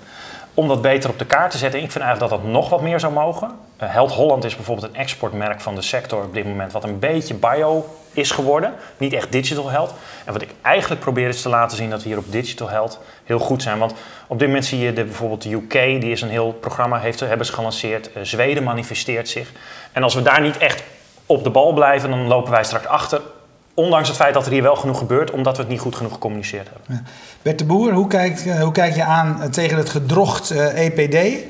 Om 0.53 0.67
dat 0.67 0.81
beter 0.81 1.09
op 1.09 1.19
de 1.19 1.25
kaart 1.25 1.51
te 1.51 1.57
zetten. 1.57 1.81
Ik 1.83 1.91
vind 1.91 2.03
eigenlijk 2.03 2.31
dat 2.31 2.41
dat 2.41 2.51
nog 2.51 2.69
wat 2.69 2.81
meer 2.81 2.99
zou 2.99 3.13
mogen. 3.13 3.47
Uh, 3.83 3.93
Held 3.93 4.11
Holland 4.11 4.43
is 4.43 4.55
bijvoorbeeld 4.55 4.87
een 4.87 4.99
exportmerk 4.99 5.61
van 5.61 5.75
de 5.75 5.81
sector 5.81 6.23
op 6.23 6.33
dit 6.33 6.45
moment, 6.45 6.71
wat 6.71 6.83
een 6.83 6.99
beetje 6.99 7.33
bio 7.33 7.85
is 8.13 8.31
geworden. 8.31 8.73
Niet 8.97 9.13
echt 9.13 9.31
digital 9.31 9.69
health. 9.69 9.93
En 10.25 10.33
wat 10.33 10.41
ik 10.41 10.49
eigenlijk 10.61 11.01
probeer 11.01 11.27
is 11.27 11.41
te 11.41 11.49
laten 11.49 11.77
zien 11.77 11.89
dat 11.89 12.03
we 12.03 12.07
hier 12.07 12.17
op 12.17 12.31
digital 12.31 12.69
health 12.69 12.99
heel 13.23 13.39
goed 13.39 13.61
zijn. 13.61 13.79
Want 13.79 13.93
op 14.27 14.39
dit 14.39 14.47
moment 14.47 14.65
zie 14.65 14.79
je 14.79 14.93
de, 14.93 15.03
bijvoorbeeld 15.03 15.41
de 15.41 15.51
UK, 15.51 15.71
die 16.01 16.11
is 16.11 16.21
een 16.21 16.29
heel 16.29 16.51
programma, 16.51 16.99
heeft, 16.99 17.19
hebben 17.19 17.45
ze 17.45 17.53
gelanceerd. 17.53 18.09
Uh, 18.17 18.23
Zweden 18.23 18.63
manifesteert 18.63 19.29
zich. 19.29 19.51
En 19.91 20.03
als 20.03 20.13
we 20.13 20.21
daar 20.21 20.41
niet 20.41 20.57
echt 20.57 20.83
op 21.25 21.43
de 21.43 21.49
bal 21.49 21.73
blijven, 21.73 22.09
dan 22.09 22.27
lopen 22.27 22.51
wij 22.51 22.63
straks 22.63 22.87
achter 22.87 23.21
Ondanks 23.79 24.07
het 24.07 24.17
feit 24.17 24.33
dat 24.33 24.45
er 24.45 24.51
hier 24.51 24.61
wel 24.61 24.75
genoeg 24.75 24.97
gebeurt, 24.97 25.31
omdat 25.31 25.55
we 25.55 25.61
het 25.61 25.71
niet 25.71 25.79
goed 25.79 25.95
genoeg 25.95 26.11
gecommuniceerd 26.11 26.67
hebben. 26.67 26.85
Ja. 27.05 27.11
Bert 27.41 27.59
de 27.59 27.65
Boer, 27.65 27.91
hoe, 27.91 28.07
kijkt, 28.07 28.45
eh, 28.45 28.61
hoe 28.61 28.71
kijk 28.71 28.95
je 28.95 29.03
aan 29.03 29.41
eh, 29.41 29.49
tegen 29.49 29.77
het 29.77 29.89
gedrocht 29.89 30.51
uh, 30.51 30.85
eh, 30.85 30.85
EPD? 30.85 31.43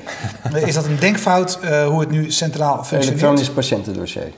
is 0.66 0.74
dat 0.74 0.84
een 0.84 0.98
denkfout 0.98 1.58
uh, 1.62 1.86
hoe 1.86 2.00
het 2.00 2.10
nu 2.10 2.30
centraal 2.30 2.74
functioneert? 2.74 3.08
Elektronisch 3.08 3.50
patiëntendossier. 3.50 4.32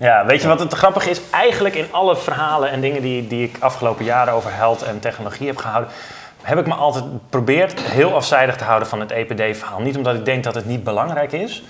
Ja, 0.00 0.26
weet 0.26 0.42
je 0.42 0.48
wat 0.48 0.60
het 0.60 0.72
grappige 0.72 1.10
is? 1.10 1.20
Eigenlijk 1.30 1.74
in 1.74 1.86
alle 1.90 2.16
verhalen 2.16 2.70
en 2.70 2.80
dingen 2.80 3.02
die, 3.02 3.26
die 3.26 3.42
ik 3.42 3.56
afgelopen 3.60 4.04
jaren 4.04 4.32
over 4.32 4.54
health 4.54 4.82
en 4.82 5.00
technologie 5.00 5.46
heb 5.46 5.56
gehouden, 5.56 5.90
heb 6.42 6.58
ik 6.58 6.66
me 6.66 6.74
altijd 6.74 7.04
geprobeerd 7.12 7.80
heel 7.80 8.14
afzijdig 8.14 8.56
te 8.56 8.64
houden 8.64 8.88
van 8.88 9.00
het 9.00 9.10
EPD-verhaal. 9.10 9.80
Niet 9.80 9.96
omdat 9.96 10.14
ik 10.14 10.24
denk 10.24 10.44
dat 10.44 10.54
het 10.54 10.66
niet 10.66 10.84
belangrijk 10.84 11.32
is, 11.32 11.64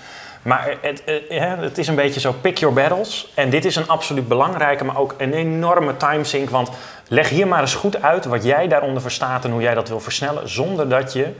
maar 0.47 0.77
het, 0.81 1.03
het, 1.29 1.77
is 1.77 1.87
een 1.87 1.95
beetje 1.95 2.19
zo 2.19 2.35
pick 2.41 2.57
your 2.57 2.75
battles. 2.75 3.31
En 3.33 3.49
dit 3.49 3.65
is 3.65 3.75
een 3.75 3.87
absoluut 3.87 4.27
belangrijke, 4.27 4.83
maar 4.83 4.97
ook 4.97 5.15
een 5.17 5.33
enorme 5.33 5.97
timesink. 5.97 6.49
Want 6.49 6.69
leg 7.07 7.29
hier 7.29 7.47
maar 7.47 7.61
eens 7.61 7.75
goed 7.75 8.01
uit 8.01 8.25
wat 8.25 8.43
jij 8.43 8.67
daaronder 8.67 9.01
verstaat 9.01 9.45
en 9.45 9.51
hoe 9.51 9.61
jij 9.61 9.73
dat 9.73 9.89
wil 9.89 9.99
versnellen. 9.99 10.49
Zonder 10.49 10.89
dat 10.89 11.13
je 11.13 11.33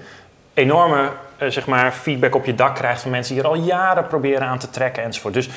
enorme 0.54 1.10
eh, 1.38 1.50
zeg 1.50 1.66
maar 1.66 1.92
feedback 1.92 2.36
op 2.36 2.46
je 2.46 2.56
dak 2.56 2.76
krijgt 2.76 3.02
van 3.02 3.12
mensen 3.12 3.34
die 3.34 3.44
er 3.44 3.50
al 3.50 3.56
jaren 3.56 4.08
proberen 4.08 4.48
aan 4.48 4.60
te 4.60 4.70
trekken 4.70 5.04
enzovoort. 5.04 5.34
Dus 5.34 5.50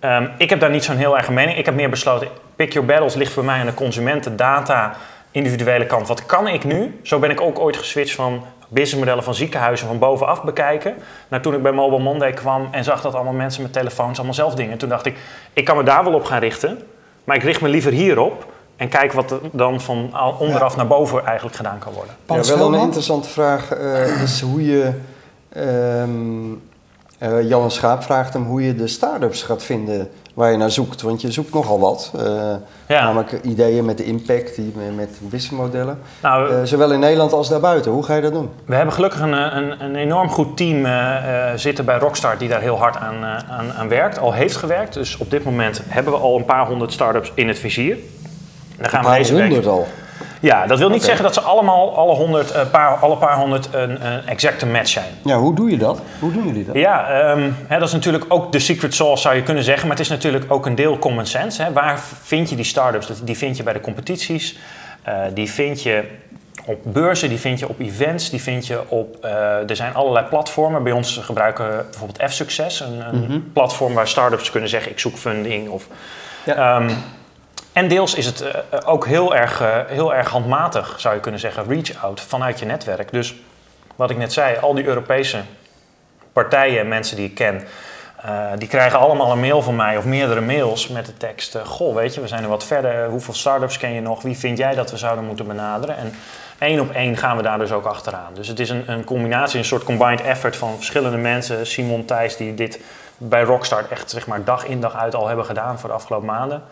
ehm, 0.00 0.28
ik 0.38 0.50
heb 0.50 0.60
daar 0.60 0.70
niet 0.70 0.84
zo'n 0.84 0.96
heel 0.96 1.16
erg 1.16 1.30
mening. 1.30 1.58
Ik 1.58 1.64
heb 1.64 1.74
meer 1.74 1.90
besloten, 1.90 2.28
pick 2.56 2.72
your 2.72 2.88
battles 2.88 3.14
ligt 3.14 3.32
voor 3.32 3.44
mij 3.44 3.60
aan 3.60 3.66
de 3.66 3.74
consumenten, 3.74 4.36
data, 4.36 4.96
individuele 5.30 5.86
kant. 5.86 6.08
Wat 6.08 6.26
kan 6.26 6.48
ik 6.48 6.64
nu? 6.64 7.00
Zo 7.02 7.18
ben 7.18 7.30
ik 7.30 7.40
ook 7.40 7.58
ooit 7.58 7.76
geswitcht 7.76 8.14
van 8.14 8.44
businessmodellen 8.74 9.24
van 9.24 9.34
ziekenhuizen 9.34 9.86
van 9.86 9.98
bovenaf 9.98 10.42
bekijken. 10.42 10.94
Naar 11.28 11.40
toen 11.40 11.54
ik 11.54 11.62
bij 11.62 11.72
Mobile 11.72 12.02
Monday 12.02 12.32
kwam 12.32 12.68
en 12.70 12.84
zag 12.84 13.00
dat 13.00 13.14
allemaal 13.14 13.32
mensen 13.32 13.62
met 13.62 13.72
telefoons 13.72 14.16
allemaal 14.16 14.34
zelf 14.34 14.54
dingen. 14.54 14.78
Toen 14.78 14.88
dacht 14.88 15.06
ik, 15.06 15.16
ik 15.52 15.64
kan 15.64 15.76
me 15.76 15.82
daar 15.82 16.04
wel 16.04 16.14
op 16.14 16.24
gaan 16.24 16.40
richten, 16.40 16.78
maar 17.24 17.36
ik 17.36 17.42
richt 17.42 17.60
me 17.60 17.68
liever 17.68 17.92
hierop. 17.92 18.52
En 18.76 18.88
kijk 18.88 19.12
wat 19.12 19.30
er 19.30 19.38
dan 19.52 19.80
van 19.80 20.08
al- 20.12 20.36
onderaf 20.38 20.70
Ja. 20.70 20.76
naar 20.76 20.86
boven 20.86 21.24
eigenlijk 21.24 21.56
gedaan 21.56 21.78
kan 21.78 21.92
worden. 21.92 22.14
Ja, 22.46 22.56
wel 22.56 22.74
een 22.74 22.80
interessante 22.80 23.28
vraag 23.28 23.70
eh, 23.72 24.22
is 24.22 24.40
hoe 24.40 24.64
je. 24.66 24.90
ehm 25.52 26.52
eh, 27.24 27.48
Jan 27.48 27.70
Schaap 27.70 28.02
vraagt 28.02 28.32
hem 28.32 28.44
hoe 28.44 28.62
je 28.66 28.74
de 28.74 28.86
start-ups 28.86 29.42
gaat 29.42 29.62
vinden 29.62 30.08
waar 30.34 30.50
je 30.50 30.56
naar 30.56 30.70
zoekt. 30.70 31.02
Want 31.02 31.20
je 31.20 31.30
zoekt 31.30 31.54
nogal 31.54 31.80
wat. 31.80 32.12
eh, 32.18 32.24
Ja. 32.86 33.02
Namelijk 33.04 33.32
ideeën 33.42 33.84
met 33.84 33.98
de 33.98 34.04
impact, 34.04 34.54
die, 34.56 34.72
met 34.96 35.08
businessmodellen. 35.20 35.98
Nou, 36.22 36.50
Eh, 36.50 36.56
zowel 36.64 36.92
in 36.92 37.00
Nederland 37.00 37.32
als 37.32 37.48
daarbuiten. 37.48 37.92
Hoe 37.92 38.02
ga 38.04 38.14
je 38.14 38.22
dat 38.22 38.32
doen? 38.32 38.50
We 38.66 38.74
hebben 38.74 38.94
gelukkig 38.94 39.20
een, 39.20 39.32
een, 39.56 39.84
een 39.84 39.96
enorm 39.96 40.28
goed 40.28 40.56
team 40.56 40.86
zitten 41.58 41.84
bij 41.84 41.98
Rockstar 41.98 42.38
die 42.38 42.48
daar 42.48 42.60
heel 42.60 42.78
hard 42.78 42.96
aan, 42.96 43.24
aan, 43.50 43.72
aan 43.78 43.88
werkt, 43.88 44.18
al 44.18 44.32
heeft 44.32 44.56
gewerkt. 44.56 44.94
Dus 44.94 45.16
op 45.16 45.30
dit 45.30 45.44
moment 45.44 45.80
hebben 45.88 46.12
we 46.12 46.18
al 46.18 46.36
een 46.36 46.44
paar 46.44 46.66
honderd 46.66 46.92
start-ups 46.92 47.32
in 47.34 47.48
het 47.48 47.58
vizier. 47.58 47.96
Daar 48.78 48.88
gaan 48.88 48.98
Een 48.98 49.04
we 49.04 49.10
paar 49.10 49.18
deze 49.18 49.32
week. 49.34 49.42
honderd 49.42 49.66
al. 49.66 49.86
Ja, 50.44 50.66
dat 50.66 50.78
wil 50.78 50.88
niet 50.88 51.04
zeggen 51.04 51.24
dat 51.24 51.34
ze 51.34 51.40
allemaal 51.40 51.96
alle, 51.96 52.14
honderd, 52.14 52.50
eh, 52.50 52.70
paar, 52.70 52.96
alle 52.96 53.16
paar 53.16 53.36
honderd 53.36 53.68
een, 53.72 54.06
een 54.06 54.26
exacte 54.26 54.66
match 54.66 54.88
zijn. 54.88 55.06
Ja, 55.24 55.36
hoe 55.36 55.54
doe 55.54 55.70
je 55.70 55.76
dat? 55.76 56.00
Hoe 56.18 56.32
doen 56.32 56.46
jullie 56.46 56.64
dat? 56.64 56.74
Ja, 56.74 57.08
ehm, 57.08 57.50
hè, 57.66 57.78
dat 57.78 57.88
is 57.88 57.94
natuurlijk 57.94 58.24
ook 58.28 58.52
de 58.52 58.58
secret 58.58 58.94
sauce 58.94 59.22
zou 59.22 59.34
je 59.34 59.42
kunnen 59.42 59.64
zeggen, 59.64 59.88
maar 59.88 59.96
het 59.96 60.04
is 60.04 60.10
natuurlijk 60.12 60.44
ook 60.52 60.66
een 60.66 60.74
deel 60.74 60.98
common 60.98 61.26
sense. 61.26 61.62
Hè. 61.62 61.72
Waar 61.72 62.00
vind 62.22 62.50
je 62.50 62.56
die 62.56 62.64
start-ups? 62.64 63.10
Die 63.22 63.36
vind 63.36 63.56
je 63.56 63.62
bij 63.62 63.72
de 63.72 63.80
competities, 63.80 64.58
eh, 65.02 65.14
die 65.34 65.50
vind 65.50 65.82
je 65.82 66.04
op 66.66 66.78
beurzen, 66.82 67.28
die 67.28 67.38
vind 67.38 67.58
je 67.58 67.68
op 67.68 67.80
events, 67.80 68.30
die 68.30 68.42
vind 68.42 68.66
je 68.66 68.80
op... 68.88 69.16
eh, 69.20 69.70
er 69.70 69.76
zijn 69.76 69.94
allerlei 69.94 70.26
platformen. 70.26 70.82
Bij 70.82 70.92
ons 70.92 71.20
gebruiken 71.22 71.68
we 71.76 71.84
bijvoorbeeld 71.90 72.30
F-Success, 72.30 72.80
een, 72.80 73.00
een 73.14 73.20
Mhm. 73.20 73.38
platform 73.52 73.94
waar 73.94 74.08
start-ups 74.08 74.50
kunnen 74.50 74.68
zeggen 74.68 74.90
ik 74.90 74.98
zoek 74.98 75.16
funding 75.16 75.68
of... 75.68 75.86
Ja. 76.44 76.54
Ehm, 76.76 76.90
en 77.74 77.88
deels 77.88 78.14
is 78.14 78.26
het 78.26 78.40
eh, 78.40 78.60
ook 78.84 79.06
heel 79.06 79.34
erg, 79.34 79.60
eh, 79.60 79.78
heel 79.86 80.14
erg 80.14 80.28
handmatig, 80.28 80.94
zou 81.00 81.14
je 81.14 81.20
kunnen 81.20 81.40
zeggen, 81.40 81.64
reach-out 81.68 82.20
vanuit 82.20 82.58
je 82.58 82.66
netwerk. 82.66 83.12
Dus 83.12 83.34
wat 83.96 84.10
ik 84.10 84.16
net 84.16 84.32
zei, 84.32 84.56
al 84.60 84.74
die 84.74 84.84
Europese 84.84 85.40
partijen, 86.32 86.88
mensen 86.88 87.16
die 87.16 87.26
ik 87.26 87.34
ken, 87.34 87.66
eh, 88.22 88.50
die 88.58 88.68
krijgen 88.68 88.98
allemaal 88.98 89.32
een 89.32 89.40
mail 89.40 89.62
van 89.62 89.76
mij 89.76 89.96
of 89.96 90.04
meerdere 90.04 90.40
mails 90.40 90.88
met 90.88 91.06
de 91.06 91.16
tekst: 91.16 91.58
Goh, 91.64 91.94
weet 91.94 92.14
je, 92.14 92.20
we 92.20 92.28
zijn 92.28 92.42
er 92.42 92.48
wat 92.48 92.64
verder. 92.64 93.08
Hoeveel 93.08 93.34
start-ups 93.34 93.78
ken 93.78 93.92
je 93.92 94.00
nog? 94.00 94.22
Wie 94.22 94.38
vind 94.38 94.58
jij 94.58 94.74
dat 94.74 94.90
we 94.90 94.96
zouden 94.96 95.24
moeten 95.24 95.46
benaderen? 95.46 95.96
En 95.96 96.14
één 96.58 96.80
op 96.80 96.90
één 96.92 97.16
gaan 97.16 97.36
we 97.36 97.42
daar 97.42 97.58
dus 97.58 97.72
ook 97.72 97.84
achteraan. 97.84 98.34
Dus 98.34 98.48
het 98.48 98.60
is 98.60 98.70
een, 98.70 98.84
een 98.86 99.04
combinatie, 99.04 99.58
een 99.58 99.64
soort 99.64 99.84
combined 99.84 100.20
effort 100.20 100.56
van 100.56 100.76
verschillende 100.76 101.16
mensen. 101.16 101.66
Simon 101.66 102.04
Thijs, 102.04 102.36
die 102.36 102.54
dit 102.54 102.80
bij 103.16 103.42
Rockstart 103.42 103.88
echt 103.88 104.10
zeg 104.10 104.26
maar, 104.26 104.44
dag 104.44 104.66
in 104.66 104.80
dag 104.80 104.94
uit 104.94 105.14
al 105.14 105.26
hebben 105.26 105.44
gedaan 105.44 105.78
voor 105.78 105.88
de 105.88 105.94
afgelopen 105.94 106.26
maanden. 106.26 106.62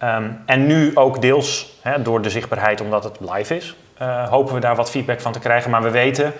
Ehm, 0.00 0.24
en 0.46 0.66
nu 0.66 0.90
ook 0.94 1.20
deels 1.20 1.78
hè, 1.80 2.02
door 2.02 2.22
de 2.22 2.30
zichtbaarheid, 2.30 2.80
omdat 2.80 3.04
het 3.04 3.16
live 3.20 3.56
is, 3.56 3.76
eh, 3.96 4.28
hopen 4.28 4.54
we 4.54 4.60
daar 4.60 4.76
wat 4.76 4.90
feedback 4.90 5.20
van 5.20 5.32
te 5.32 5.38
krijgen. 5.38 5.70
Maar 5.70 5.82
we 5.82 5.90
weten, 5.90 6.32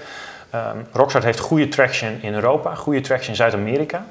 ehm 0.51 0.77
Rockstart 0.93 1.25
heeft 1.25 1.39
goede 1.39 1.69
traction 1.69 2.19
in 2.21 2.35
Europa, 2.35 2.75
goede 2.75 3.01
traction 3.01 3.31
in 3.31 3.37
Zuid-Amerika. 3.37 4.05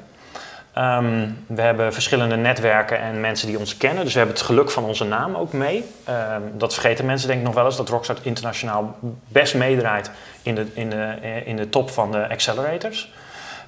Ehm, 0.72 1.28
we 1.46 1.62
hebben 1.62 1.92
verschillende 1.92 2.36
netwerken 2.36 3.00
en 3.00 3.20
mensen 3.20 3.46
die 3.46 3.58
ons 3.58 3.76
kennen. 3.76 4.04
Dus 4.04 4.12
we 4.12 4.18
hebben 4.18 4.36
het 4.36 4.46
geluk 4.46 4.70
van 4.70 4.84
onze 4.84 5.04
naam 5.04 5.34
ook 5.34 5.52
mee. 5.52 5.84
Dat 6.52 6.72
vergeten 6.72 7.06
mensen 7.06 7.28
denk 7.28 7.40
ik 7.40 7.46
nog 7.46 7.54
wel 7.54 7.64
eens, 7.64 7.76
dat 7.76 7.88
Rockstart 7.88 8.20
internationaal 8.22 8.96
best 9.28 9.54
meedraait 9.54 10.10
in 10.42 10.54
de, 10.54 10.66
in 10.74 10.90
de, 10.90 11.14
eh, 11.22 11.46
in 11.46 11.56
de 11.56 11.68
top 11.68 11.90
van 11.90 12.12
de 12.12 12.28
accelerators. 12.28 13.12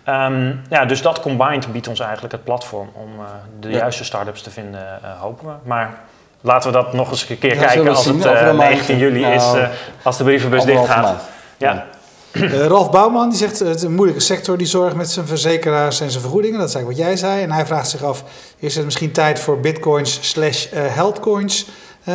Ehm, 0.05 0.53
ja, 0.71 0.85
dus 0.85 1.03
dat 1.03 1.21
combined 1.21 1.73
biedt 1.73 1.89
ons 1.89 2.01
eigenlijk 2.01 2.33
het 2.33 2.45
platform 2.45 2.89
om 2.93 3.09
eh, 3.19 3.25
de 3.61 3.69
Ja. 3.71 3.77
juiste 3.77 4.05
start-ups 4.05 4.43
te 4.43 4.51
vinden, 4.51 4.81
eh, 4.81 5.11
hopen 5.21 5.47
we. 5.47 5.53
Maar 5.63 5.95
laten 6.41 6.71
we 6.73 6.77
dat 6.77 6.93
nog 6.93 7.11
eens 7.11 7.29
een 7.29 7.39
keer 7.39 7.55
Ja, 7.55 7.65
kijken 7.65 7.89
als 7.89 8.03
zien 8.03 8.19
het 8.19 8.27
over 8.27 8.39
eh, 8.43 8.47
een 8.49 8.57
maandje. 8.57 8.75
19 8.75 8.99
juli 8.99 9.21
Nou, 9.21 9.35
is, 9.35 9.53
eh, 9.53 9.69
als 10.03 10.17
de 10.17 10.25
brievenbus 10.25 10.65
dicht 10.65 10.87
gaat. 10.87 11.21
Ja. 11.57 11.85
Eh, 12.33 12.67
Ralf 12.67 12.91
Bouwman 12.91 13.29
die 13.29 13.39
zegt 13.39 13.59
het 13.59 13.77
is 13.77 13.83
een 13.83 13.95
moeilijke 13.95 14.23
sector 14.23 14.59
die 14.59 14.67
zorgt 14.67 14.97
met 14.97 15.11
zijn 15.11 15.27
verzekeraars 15.27 16.01
en 16.01 16.11
zijn 16.11 16.23
vergoedingen. 16.23 16.59
Dat 16.59 16.69
is 16.69 16.75
eigenlijk 16.75 17.05
wat 17.05 17.09
jij 17.09 17.29
zei. 17.31 17.43
En 17.43 17.53
hij 17.53 17.67
vraagt 17.67 17.89
zich 17.89 18.03
af, 18.03 18.25
is 18.59 18.75
het 18.77 18.85
misschien 18.85 19.13
tijd 19.13 19.41
voor 19.41 19.61
bitcoins 19.61 20.19
slash 20.31 20.67
healthcoins 20.75 21.67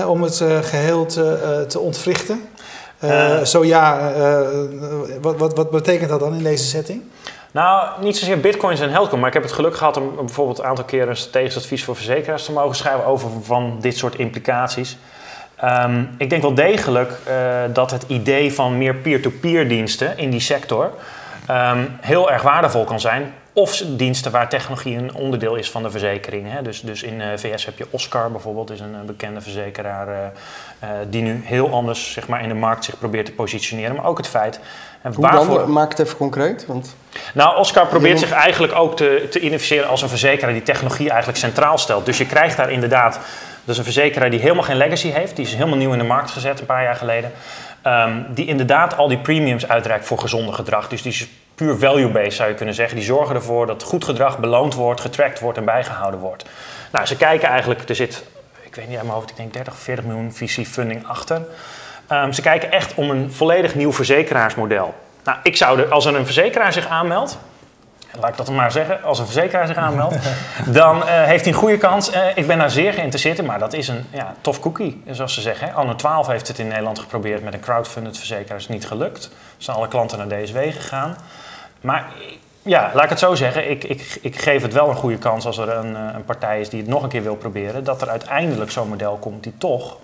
om 0.07 0.21
het 0.23 0.41
eh, 0.41 0.57
geheel 0.61 1.05
te, 1.05 1.39
eh, 1.43 1.61
te 1.61 1.79
ontwrichten? 1.79 2.41
Zo 3.43 3.65
ja, 3.65 4.11
wat, 5.21 5.37
wat, 5.37 5.55
wat 5.55 5.71
betekent 5.71 6.09
dat 6.09 6.19
dan 6.19 6.33
in 6.33 6.43
deze 6.43 6.63
setting? 6.63 7.01
Nou, 7.51 8.01
niet 8.01 8.17
zozeer 8.17 8.39
bitcoins 8.39 8.79
en 8.79 8.89
healthcoin, 8.89 9.19
maar 9.19 9.27
ik 9.29 9.33
heb 9.33 9.43
het 9.43 9.51
geluk 9.51 9.77
gehad 9.77 9.97
om 9.97 10.15
bijvoorbeeld 10.15 10.59
een 10.59 10.65
aantal 10.65 10.85
keren 10.85 11.09
een 11.09 11.15
strategisch 11.15 11.57
advies 11.57 11.83
voor 11.83 11.95
verzekeraars 11.95 12.45
te 12.45 12.51
mogen 12.51 12.75
schrijven 12.75 13.05
over 13.05 13.29
van 13.43 13.77
dit 13.81 13.97
soort 13.97 14.15
implicaties. 14.15 14.97
Ehm, 15.55 16.03
ik 16.17 16.29
denk 16.29 16.41
wel 16.41 16.53
degelijk 16.53 17.11
eh, 17.23 17.35
dat 17.73 17.91
het 17.91 18.03
idee 18.07 18.53
van 18.53 18.77
meer 18.77 18.95
peer-to-peer 18.95 19.67
diensten 19.67 20.17
in 20.17 20.29
die 20.29 20.39
sector 20.39 20.91
ehm, 21.47 21.85
heel 22.01 22.31
erg 22.31 22.41
waardevol 22.41 22.83
kan 22.83 22.99
zijn. 22.99 23.33
Of 23.57 23.83
diensten 23.87 24.31
waar 24.31 24.49
technologie 24.49 24.97
een 24.97 25.13
onderdeel 25.15 25.55
is 25.55 25.71
van 25.71 25.83
de 25.83 25.91
verzekering. 25.91 26.51
Hè. 26.51 26.61
Dus, 26.61 26.81
dus 26.81 27.03
in 27.03 27.19
de 27.19 27.33
VS 27.37 27.65
heb 27.65 27.77
je 27.77 27.87
Oscar 27.89 28.31
bijvoorbeeld, 28.31 28.71
is 28.71 28.79
een 28.79 28.95
eh, 28.95 29.01
bekende 29.01 29.41
verzekeraar 29.41 30.07
eh, 30.07 30.15
eh, 30.79 30.89
die 31.09 31.21
nu 31.21 31.41
heel 31.45 31.69
anders 31.73 32.11
zeg 32.11 32.27
maar, 32.27 32.41
in 32.41 32.47
de 32.49 32.55
markt 32.55 32.85
zich 32.85 32.97
probeert 32.99 33.25
te 33.25 33.31
positioneren. 33.31 33.95
Maar 33.95 34.05
ook 34.05 34.17
het 34.17 34.27
feit. 34.27 34.59
eh, 35.01 35.11
Hoe 35.13 35.31
dan? 35.31 35.71
Maak 35.71 35.89
het 35.89 35.99
even 35.99 36.17
concreet. 36.17 36.65
Want 36.65 36.95
nou, 37.33 37.57
Oscar 37.57 37.87
probeert 37.87 38.19
zich 38.19 38.31
eigenlijk 38.31 38.73
ook 38.73 38.97
te, 38.97 39.27
te 39.31 39.39
identificeren 39.39 39.87
als 39.89 40.01
een 40.01 40.09
verzekeraar 40.09 40.53
die 40.53 40.63
technologie 40.63 41.09
eigenlijk 41.09 41.39
centraal 41.39 41.77
stelt. 41.77 42.05
Dus 42.05 42.17
je 42.17 42.25
krijgt 42.25 42.57
daar 42.57 42.71
inderdaad, 42.71 43.13
dat 43.13 43.21
is 43.73 43.77
een 43.77 43.83
verzekeraar 43.83 44.29
die 44.29 44.39
helemaal 44.39 44.63
geen 44.63 44.77
legacy 44.77 45.09
heeft. 45.09 45.35
Die 45.35 45.45
is 45.45 45.53
helemaal 45.53 45.77
nieuw 45.77 45.91
in 45.91 45.99
de 45.99 46.03
markt 46.03 46.31
gezet 46.31 46.59
een 46.59 46.65
paar 46.65 46.83
jaar 46.83 46.95
geleden. 46.95 47.31
Ehm, 47.81 48.21
die 48.29 48.45
inderdaad 48.45 48.97
al 48.97 49.07
die 49.07 49.17
premiums 49.19 49.67
uitreikt 49.67 50.05
voor 50.05 50.19
gezonde 50.19 50.51
gedrag. 50.53 50.87
Dus 50.87 51.01
die 51.01 51.11
is 51.11 51.27
puur 51.57 51.77
value-based 51.77 52.33
zou 52.33 52.49
je 52.49 52.55
kunnen 52.55 52.75
zeggen. 52.75 52.95
Die 52.95 53.05
zorgen 53.05 53.35
ervoor 53.35 53.67
dat 53.67 53.83
goed 53.83 54.05
gedrag 54.05 54.39
beloond 54.39 54.73
wordt, 54.73 55.01
getrackt 55.01 55.39
wordt 55.39 55.57
en 55.57 55.65
bijgehouden 55.65 56.19
wordt. 56.19 56.45
Nou, 56.91 57.05
ze 57.05 57.17
kijken 57.17 57.49
eigenlijk, 57.49 57.89
er 57.89 57.95
zit, 57.95 58.23
ik 58.63 58.75
weet 58.75 58.87
niet 58.87 58.95
uit 58.95 59.05
mijn 59.05 59.15
hoofd, 59.17 59.29
ik 59.29 59.35
denk 59.35 59.53
30 59.53 59.73
of 59.73 59.79
40 59.79 60.05
miljoen 60.05 60.33
VC-funding 60.33 61.07
achter. 61.07 61.41
Ehm, 62.07 62.31
ze 62.31 62.41
kijken 62.41 62.71
echt 62.71 62.95
om 62.95 63.09
een 63.09 63.33
volledig 63.33 63.75
nieuw 63.75 63.93
verzekeraarsmodel. 63.93 64.95
Nou, 65.23 65.37
ik 65.43 65.57
zou 65.57 65.79
er, 65.79 65.91
als 65.91 66.05
er 66.05 66.15
een 66.15 66.25
verzekeraar 66.25 66.73
zich 66.73 66.87
aanmeldt, 66.87 67.37
laat 68.19 68.29
ik 68.29 68.37
dat 68.37 68.49
maar 68.49 68.71
zeggen, 68.71 69.03
als 69.03 69.19
een 69.19 69.25
verzekeraar 69.25 69.67
zich 69.67 69.77
aanmeldt, 69.77 70.15
dan 70.65 71.07
eh, 71.07 71.23
heeft 71.23 71.43
hij 71.43 71.53
een 71.53 71.59
goede 71.59 71.77
kans. 71.77 72.09
Eh, 72.09 72.21
ik 72.35 72.47
ben 72.47 72.57
daar 72.57 72.71
zeer 72.71 72.93
geïnteresseerd 72.93 73.39
in, 73.39 73.45
maar 73.45 73.59
dat 73.59 73.73
is 73.73 73.87
een 73.87 74.05
ja, 74.11 74.33
tof 74.41 74.59
cookie, 74.59 75.03
zoals 75.11 75.33
ze 75.33 75.41
zeggen. 75.41 75.73
Anno 75.73 75.95
12 75.95 76.27
heeft 76.27 76.47
het 76.47 76.59
in 76.59 76.67
Nederland 76.67 76.99
geprobeerd 76.99 77.43
met 77.43 77.53
een 77.53 77.59
crowdfunded 77.59 78.17
verzekeraar, 78.17 78.57
is 78.57 78.67
niet 78.67 78.87
gelukt. 78.87 79.29
Zijn 79.57 79.77
alle 79.77 79.87
klanten 79.87 80.17
naar 80.17 80.43
DSW 80.43 80.57
gegaan. 80.57 81.17
Maar 81.81 82.11
ja, 82.61 82.91
laat 82.93 83.03
ik 83.03 83.09
het 83.09 83.19
zo 83.19 83.35
zeggen, 83.35 83.69
ik, 83.69 83.83
ik, 83.83 84.17
ik 84.21 84.41
geef 84.41 84.61
het 84.61 84.73
wel 84.73 84.89
een 84.89 84.95
goede 84.95 85.17
kans 85.17 85.45
als 85.45 85.57
er 85.57 85.69
een, 85.69 85.95
eh, 85.95 86.09
een 86.15 86.25
partij 86.25 86.59
is 86.59 86.69
die 86.69 86.81
het 86.81 86.89
nog 86.89 87.03
een 87.03 87.09
keer 87.09 87.23
wil 87.23 87.35
proberen, 87.35 87.83
dat 87.83 88.01
er 88.01 88.09
uiteindelijk 88.09 88.71
zo'n 88.71 88.89
model 88.89 89.17
komt 89.17 89.43
die 89.43 89.53
toch 89.57 89.97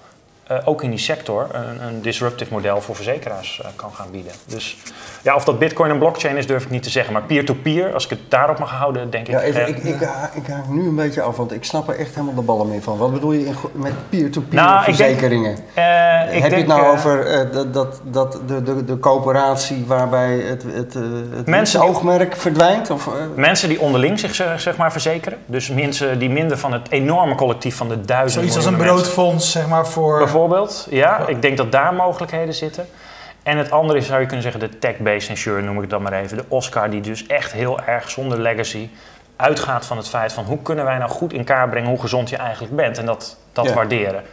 eh, 0.48 0.58
ook 0.66 0.84
in 0.84 0.90
die 0.90 1.00
sector 1.00 1.48
een, 1.52 1.88
een 1.88 2.02
disruptive 2.02 2.54
model 2.54 2.82
voor 2.82 2.96
verzekeraars 2.96 3.62
eh, 3.64 3.70
kan 3.76 3.92
gaan 3.94 4.08
bieden. 4.12 4.32
Dus 4.46 4.78
ja, 5.22 5.36
of 5.36 5.44
dat 5.44 5.60
bitcoin 5.60 5.92
en 5.92 5.98
blockchain 5.98 6.38
is, 6.38 6.48
durf 6.48 6.64
ik 6.64 6.70
niet 6.70 6.84
te 6.84 6.90
zeggen. 6.90 7.14
Maar 7.14 7.22
peer-to-peer, 7.24 7.94
als 7.94 8.04
ik 8.04 8.10
het 8.10 8.20
daarop 8.30 8.60
mag 8.60 8.72
houden, 8.72 9.10
denk 9.10 9.28
ja, 9.28 9.40
ik... 9.40 9.46
even, 9.48 9.62
eh, 9.62 9.68
ik, 9.68 9.78
ik, 9.78 10.02
ha- 10.02 10.30
ik 10.34 10.48
haak 10.48 10.68
nu 10.70 10.88
een 10.88 10.96
beetje 10.96 11.22
af, 11.22 11.38
want 11.38 11.52
ik 11.54 11.64
snap 11.64 11.90
er 11.90 12.00
echt 12.00 12.14
helemaal 12.16 12.36
de 12.36 12.42
ballen 12.42 12.70
meer 12.70 12.82
van. 12.82 12.98
Wat 12.98 13.14
bedoel 13.14 13.32
je 13.32 13.46
in 13.46 13.56
met 13.74 13.94
peer-to-peer 14.10 14.60
Nou, 14.60 14.80
ik 14.80 14.86
denk- 14.86 14.98
verzekeringen? 14.98 15.58
eh, 15.74 16.36
ik 16.36 16.42
Heb 16.42 16.52
je 16.52 16.58
het 16.58 16.68
nou 16.68 16.86
over 16.98 17.26
eh, 17.26 17.52
dat, 17.52 17.74
dat, 17.74 18.02
dat 18.04 18.40
de, 18.48 18.64
de, 18.64 18.84
de 18.86 19.00
coöperatie 19.00 19.84
waarbij 19.88 20.38
het, 20.38 20.64
het, 20.74 20.96
eh, 20.96 21.02
het 21.36 21.48
Mensen- 21.48 21.82
oogmerk 21.82 22.36
verdwijnt? 22.36 22.90
Of, 22.90 23.08
eh, 23.08 23.14
Mensen 23.36 23.70
die 23.70 23.80
onderling 23.82 24.20
zich 24.20 24.36
zeg 24.36 24.62
zeg 24.62 24.78
maar 24.78 24.92
verzekeren. 24.92 25.38
Dus 25.46 25.70
mensen 25.70 26.20
die 26.20 26.30
minder 26.30 26.58
van 26.58 26.74
het 26.74 26.90
enorme 26.92 27.36
collectief 27.36 27.76
van 27.76 27.88
de 27.90 28.02
duizenden 28.02 28.32
Zoiets 28.52 28.56
als 28.56 28.66
een 28.66 28.86
broodfonds, 28.86 29.52
zeg 29.52 29.68
maar, 29.68 29.88
voor... 29.88 30.20
Bijvoorbeeld, 30.48 30.88
ja. 30.90 31.28
Ik 31.28 31.42
denk 31.42 31.58
dat 31.58 31.72
daar 31.72 31.94
mogelijkheden 31.94 32.54
zitten. 32.54 32.88
En 33.44 33.58
het 33.58 33.72
andere 33.72 34.00
is, 34.00 34.06
zou 34.08 34.20
je 34.20 34.26
kunnen 34.26 34.44
zeggen, 34.44 34.62
de 34.62 34.78
tech-based 34.80 35.30
insurer 35.30 35.64
noem 35.64 35.84
ik 35.84 35.90
dan 35.90 36.02
maar 36.02 36.14
even. 36.14 36.38
De 36.38 36.46
Oscar, 36.48 36.90
die 36.90 37.02
dus 37.02 37.28
echt 37.28 37.52
heel 37.52 37.80
erg 37.82 38.10
zonder 38.10 38.40
legacy 38.40 38.90
uitgaat 39.36 39.86
van 39.86 39.98
het 39.98 40.10
feit 40.10 40.34
van 40.34 40.44
hoe 40.44 40.62
kunnen 40.62 40.86
wij 40.86 40.98
nou 40.98 41.12
goed 41.12 41.34
in 41.34 41.44
kaart 41.44 41.70
brengen 41.70 41.90
hoe 41.90 42.00
gezond 42.00 42.30
je 42.30 42.38
eigenlijk 42.38 42.76
bent 42.76 42.98
en 42.98 43.06
dat, 43.06 43.38
dat 43.52 43.66
Ja. 43.66 43.74
waarderen. 43.74 44.24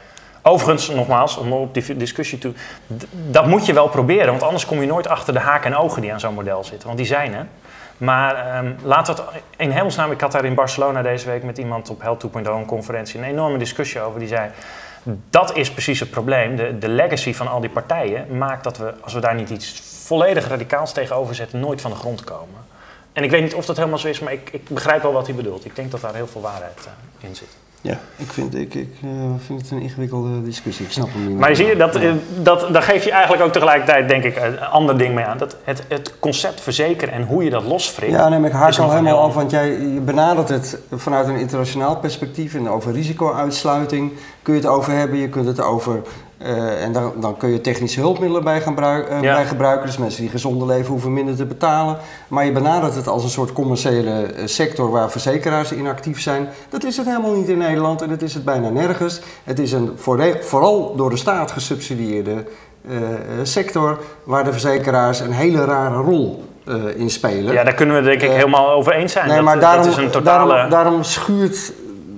Overigens, 0.43 0.89
nogmaals, 0.89 1.37
om 1.37 1.53
op 1.53 1.75
die 1.75 1.97
discussie 1.97 2.39
toe, 2.39 2.53
dat 3.31 3.47
moet 3.47 3.67
je 3.67 3.73
wel 3.73 3.89
proberen, 3.89 4.27
want 4.27 4.43
anders 4.43 4.67
kom 4.67 4.81
je 4.81 4.87
nooit 4.87 5.09
achter 5.09 5.33
de 5.33 5.41
haken 5.41 5.73
en 5.73 5.79
ogen 5.79 6.03
die 6.03 6.13
aan 6.13 6.21
zo'n 6.21 6.35
model 6.35 6.65
zitten, 6.65 6.87
want 6.87 6.99
die 6.99 7.07
zijn 7.07 7.35
er. 7.35 7.47
Maar 7.97 8.35
ehm, 8.35 8.73
laten 8.83 9.15
we 9.15 9.23
het 9.23 9.43
in 9.57 9.71
hemelsnaam, 9.71 10.11
ik 10.11 10.21
had 10.21 10.33
daar 10.33 10.45
in 10.45 10.55
Barcelona 10.55 11.03
deze 11.03 11.31
week 11.31 11.43
met 11.43 11.59
iemand 11.59 11.91
op 11.91 12.01
Health 12.01 12.27
2.0 12.37 12.57
een 12.57 12.67
conferentie 12.67 13.19
een 13.19 13.25
enorme 13.25 13.59
discussie 13.59 14.01
over, 14.01 14.19
die 14.19 14.29
zei, 14.29 14.51
dat 15.31 15.57
is 15.57 15.71
precies 15.71 16.01
het 16.01 16.11
probleem. 16.11 16.57
De, 16.57 16.79
de 16.79 16.89
legacy 16.89 17.35
van 17.35 17.49
al 17.49 17.61
die 17.61 17.71
partijen 17.71 18.37
maakt 18.37 18.65
dat 18.65 18.79
we, 18.79 18.95
als 19.01 19.13
we 19.13 19.21
daar 19.21 19.35
niet 19.35 19.51
iets 19.51 19.81
volledig 20.05 20.49
radicaals 20.49 20.93
tegenover 20.93 21.35
zetten, 21.35 21.61
nooit 21.61 21.81
van 21.81 21.91
de 21.91 21.97
grond 21.97 22.25
komen. 22.25 22.69
En 23.13 23.25
ik 23.25 23.31
weet 23.31 23.43
niet 23.43 23.55
of 23.55 23.67
dat 23.67 23.77
helemaal 23.77 23.99
zo 23.99 24.09
is, 24.09 24.21
maar 24.21 24.33
ik, 24.33 24.49
ik 24.53 24.69
begrijp 24.69 25.03
wel 25.03 25.13
wat 25.13 25.27
hij 25.27 25.37
bedoelt. 25.37 25.65
Ik 25.65 25.77
denk 25.77 25.91
dat 25.91 26.01
daar 26.01 26.15
heel 26.15 26.27
veel 26.27 26.41
waarheid 26.41 26.87
eh, 26.87 27.29
in 27.29 27.37
zit. 27.37 27.57
Ja, 27.83 27.99
ik 28.17 28.33
vind, 28.33 28.55
ik, 28.55 28.75
ik, 28.75 28.89
eh, 29.03 29.09
vind 29.47 29.61
het 29.61 29.71
een 29.71 29.81
ingewikkelde 29.81 30.43
discussie. 30.43 30.85
Ik 30.87 30.93
snap 30.93 31.09
hem 31.13 31.29
niet. 31.29 31.39
Maar 31.39 31.57
zie 31.57 31.67
je, 31.67 31.77
dat, 31.77 31.95
Ja. 31.95 32.01
eh, 32.01 32.13
dat, 32.43 32.67
daar 32.73 32.83
geef 32.83 33.05
je 33.05 33.11
eigenlijk 33.11 33.43
ook 33.43 33.53
tegelijkertijd, 33.53 34.09
denk 34.09 34.25
ik, 34.25 34.37
een 34.37 34.61
ander 34.61 34.99
ding 34.99 35.15
mee 35.15 35.25
aan. 35.25 35.39
Dat 35.39 35.57
het, 35.65 35.83
het 35.89 36.15
concept 36.19 36.61
verzekeren 36.61 37.15
en 37.15 37.23
hoe 37.27 37.45
je 37.45 37.51
dat 37.51 37.65
loswringt. 37.65 38.17
Ja, 38.17 38.29
nee, 38.29 38.39
maar 38.39 38.49
ik 38.49 38.55
haak 38.55 38.79
al 38.79 38.91
helemaal 38.91 39.15
heel 39.15 39.23
af, 39.23 39.35
want 39.35 39.51
jij 39.51 39.69
je 39.69 40.01
benadert 40.01 40.49
het 40.49 40.79
vanuit 40.93 41.29
een 41.29 41.37
internationaal 41.39 41.97
perspectief 41.97 42.55
en 42.55 42.69
over 42.69 42.93
risico-uitsluiting 42.93 44.13
kun 44.43 44.55
je 44.55 44.61
het 44.61 44.69
over 44.69 44.93
hebben. 44.93 45.19
Je 45.19 45.29
kunt 45.29 45.47
het 45.47 45.61
over, 45.61 46.03
eh, 46.43 46.85
en 46.85 46.93
dan, 46.93 47.13
dan 47.17 47.37
kun 47.37 47.51
je 47.51 47.61
technische 47.61 48.01
hulpmiddelen 48.01 48.45
bij, 48.45 48.61
gaan 48.61 48.79
eh, 48.79 49.23
Ja. 49.23 49.35
bij 49.35 49.47
gebruiken. 49.47 49.87
Dus 49.87 49.97
mensen 49.97 50.21
die 50.21 50.31
gezonder 50.31 50.67
leven 50.67 50.91
hoeven 50.91 51.13
minder 51.13 51.37
te 51.37 51.45
betalen. 51.45 51.97
Maar 52.29 52.45
je 52.45 52.53
benadert 52.53 52.95
het 52.95 53.09
als 53.09 53.23
een 53.23 53.31
soort 53.31 53.53
commerciële 53.53 54.23
eh, 54.23 54.47
sector 54.47 54.91
waar 54.91 55.11
verzekeraars 55.11 55.73
in 55.73 55.87
actief 55.87 56.21
zijn. 56.21 56.49
Dat 56.69 56.85
is 56.85 56.97
het 56.97 57.07
helemaal 57.07 57.35
niet 57.35 57.49
in 57.49 57.59
Nederland 57.59 58.03
en 58.03 58.09
dat 58.09 58.23
is 58.23 58.35
het 58.35 58.45
bijna 58.45 58.69
nergens. 58.69 59.21
Het 59.45 59.59
is 59.59 59.73
een 59.73 59.93
vooral 60.41 60.97
door 60.97 61.11
de 61.11 61.17
staat 61.17 61.51
gesubsidieerde 61.51 62.45
sector 63.43 63.99
waar 64.25 64.45
de 64.45 64.53
verzekeraars 64.53 65.21
een 65.21 65.33
hele 65.33 65.65
rare 65.65 65.97
rol 65.97 66.45
in 66.97 67.11
spelen. 67.11 67.53
Ja, 67.53 67.65
daar 67.65 67.75
kunnen 67.75 67.97
we 67.97 68.03
denk 68.03 68.23
ik 68.23 68.31
helemaal 68.31 68.71
over 68.71 68.93
eens 68.93 69.13
zijn. 69.13 69.27
Nee, 69.27 69.37
dat, 69.37 69.45
maar 69.45 69.61
dat 69.61 69.87
is 69.87 69.97
een 69.97 70.11
totale... 70.11 70.53
daarom, 70.53 70.71
daarom 70.71 71.03
schuurt 71.03 71.73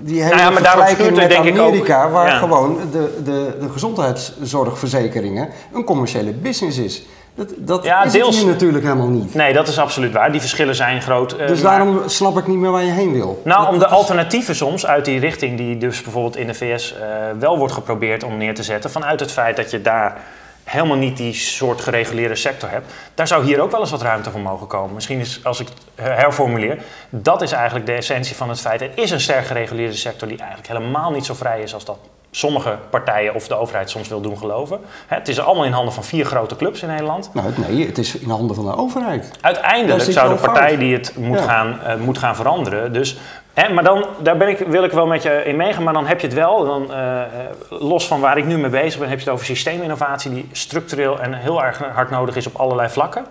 die 0.04 0.22
hele 0.22 0.34
Nou 0.36 0.52
ja, 0.52 0.52
vergelijking 0.60 1.16
met 1.16 1.32
ook- 1.38 1.46
Amerika, 1.48 2.10
waar 2.10 2.26
ja. 2.28 2.38
gewoon 2.38 2.78
de, 2.92 3.20
de, 3.24 3.56
de 3.60 3.68
gezondheidszorgverzekeringen 3.68 5.48
een 5.72 5.84
commerciële 5.84 6.32
business 6.32 6.78
is. 6.78 7.02
Dat, 7.34 7.48
dat 7.56 7.84
Ja, 7.84 8.02
is 8.04 8.12
deels- 8.12 8.26
het 8.26 8.44
hier 8.44 8.52
natuurlijk 8.52 8.84
helemaal 8.84 9.08
niet. 9.08 9.34
Nee, 9.34 9.52
dat 9.52 9.68
is 9.68 9.78
absoluut 9.78 10.12
waar. 10.12 10.32
Die 10.32 10.40
verschillen 10.40 10.74
zijn 10.74 11.02
groot. 11.02 11.32
eh, 11.32 11.46
Dus 11.46 11.60
maar- 11.62 11.70
daarom 11.78 12.00
snap 12.06 12.38
ik 12.38 12.46
niet 12.46 12.56
meer 12.58 12.70
waar 12.70 12.84
je 12.84 12.90
heen 12.90 13.12
wil. 13.12 13.40
Nou, 13.44 13.60
Dat- 13.64 13.72
om 13.72 13.78
de 13.78 13.84
is- 13.84 13.90
alternatieven 13.90 14.54
soms 14.54 14.86
uit 14.86 15.04
die 15.04 15.20
richting 15.20 15.56
die 15.56 15.78
dus 15.78 16.02
bijvoorbeeld 16.02 16.36
in 16.36 16.46
de 16.46 16.54
VS 16.54 16.94
eh, 16.94 17.06
wel 17.38 17.58
wordt 17.58 17.72
geprobeerd 17.72 18.24
om 18.24 18.36
neer 18.36 18.54
te 18.54 18.62
zetten, 18.62 18.90
vanuit 18.90 19.20
het 19.20 19.32
feit 19.32 19.56
dat 19.56 19.70
je 19.70 19.82
daar 19.82 20.16
helemaal 20.64 20.96
niet 20.96 21.16
die 21.16 21.34
soort 21.34 21.80
gereguleerde 21.80 22.34
sector 22.36 22.70
hebt, 22.70 22.92
daar 23.14 23.26
zou 23.26 23.44
hier 23.44 23.60
ook 23.60 23.70
wel 23.70 23.80
eens 23.80 23.90
wat 23.90 24.02
ruimte 24.02 24.30
voor 24.30 24.40
mogen 24.40 24.66
komen. 24.66 24.94
Misschien 24.94 25.18
is, 25.18 25.40
als 25.42 25.60
ik 25.60 25.66
het 25.94 26.06
herformuleer, 26.06 26.82
dat 27.10 27.42
is 27.42 27.52
eigenlijk 27.52 27.86
de 27.86 27.92
essentie 27.92 28.36
van 28.36 28.48
het 28.48 28.60
feit. 28.60 28.80
Er 28.80 28.90
is 28.94 29.10
een 29.10 29.20
sterk 29.20 29.46
gereguleerde 29.46 29.94
sector 29.96 30.28
die 30.28 30.38
eigenlijk 30.38 30.68
helemaal 30.68 31.10
niet 31.10 31.24
zo 31.24 31.34
vrij 31.34 31.62
is 31.62 31.74
als 31.74 31.84
dat 31.84 31.98
sommige 32.34 32.78
partijen 32.90 33.34
of 33.34 33.48
de 33.48 33.54
overheid 33.54 33.90
soms 33.90 34.08
wil 34.08 34.20
doen 34.20 34.38
geloven. 34.38 34.80
Het 35.06 35.28
is 35.28 35.40
allemaal 35.40 35.64
in 35.64 35.72
handen 35.72 35.94
van 35.94 36.04
vier 36.04 36.24
grote 36.24 36.56
clubs 36.56 36.82
in 36.82 36.88
Nederland. 36.88 37.30
Nou, 37.34 37.52
nee, 37.56 37.86
het 37.86 37.98
is 37.98 38.14
in 38.18 38.30
handen 38.30 38.56
van 38.56 38.64
de 38.64 38.76
overheid. 38.76 39.30
Uiteindelijk 39.40 40.12
zou 40.12 40.34
de 40.34 40.40
partij 40.40 40.68
fout. 40.68 40.78
die 40.78 40.94
het 40.94 41.16
moet, 41.16 41.38
Ja. 41.38 41.44
gaan, 41.44 41.80
eh, 41.80 41.96
moet 41.96 42.18
gaan 42.18 42.36
veranderen. 42.36 42.92
Dus, 42.92 43.16
hè, 43.54 43.72
maar 43.72 43.84
dan 43.84 44.04
daar 44.22 44.36
ben 44.36 44.48
ik, 44.48 44.58
wil 44.58 44.84
ik 44.84 44.92
wel 44.92 45.06
met 45.06 45.22
je 45.22 45.42
in 45.44 45.56
meegaan, 45.56 45.82
maar 45.82 45.92
dan 45.92 46.06
heb 46.06 46.20
je 46.20 46.26
het 46.26 46.36
wel. 46.36 46.64
Dan, 46.64 46.92
eh, 46.92 47.20
eh, 47.22 47.26
los 47.68 48.06
van 48.06 48.20
waar 48.20 48.38
ik 48.38 48.44
nu 48.46 48.58
mee 48.58 48.70
bezig 48.70 49.00
ben, 49.00 49.08
heb 49.08 49.18
je 49.18 49.24
het 49.24 49.34
over 49.34 49.46
systeeminnovatie 49.46 50.30
die 50.34 50.48
structureel 50.52 51.20
en 51.20 51.32
heel 51.34 51.64
erg 51.64 51.78
hard 51.94 52.10
nodig 52.10 52.36
is 52.36 52.46
op 52.46 52.54
allerlei 52.56 52.88
vlakken. 52.88 53.24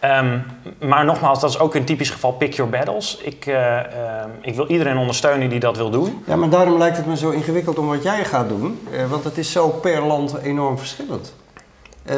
Ehm, 0.00 0.38
maar 0.80 1.04
nogmaals, 1.04 1.40
dat 1.40 1.50
is 1.50 1.58
ook 1.58 1.74
een 1.74 1.84
typisch 1.84 2.10
geval 2.10 2.32
pick 2.32 2.52
your 2.52 2.70
battles. 2.70 3.16
Ik, 3.16 3.46
eh, 3.46 3.76
ehm, 3.78 4.28
ik 4.40 4.54
wil 4.54 4.66
iedereen 4.66 4.96
ondersteunen 4.96 5.48
die 5.48 5.60
dat 5.60 5.76
wil 5.76 5.90
doen. 5.90 6.22
Ja, 6.26 6.36
maar 6.36 6.48
daarom 6.48 6.78
lijkt 6.78 6.96
het 6.96 7.06
me 7.06 7.16
zo 7.16 7.30
ingewikkeld 7.30 7.78
om 7.78 7.88
wat 7.88 8.02
jij 8.02 8.24
gaat 8.24 8.48
doen. 8.48 8.88
want 9.08 9.24
het 9.24 9.38
is 9.38 9.52
zo 9.52 9.68
per 9.68 10.02
land 10.02 10.38
enorm 10.42 10.78
verschillend. 10.78 11.34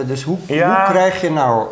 Dus 0.07 0.23
hoe, 0.23 0.39
Ja. 0.47 0.77
hoe 0.77 0.91
krijg 0.95 1.21
je 1.21 1.31
nou 1.31 1.67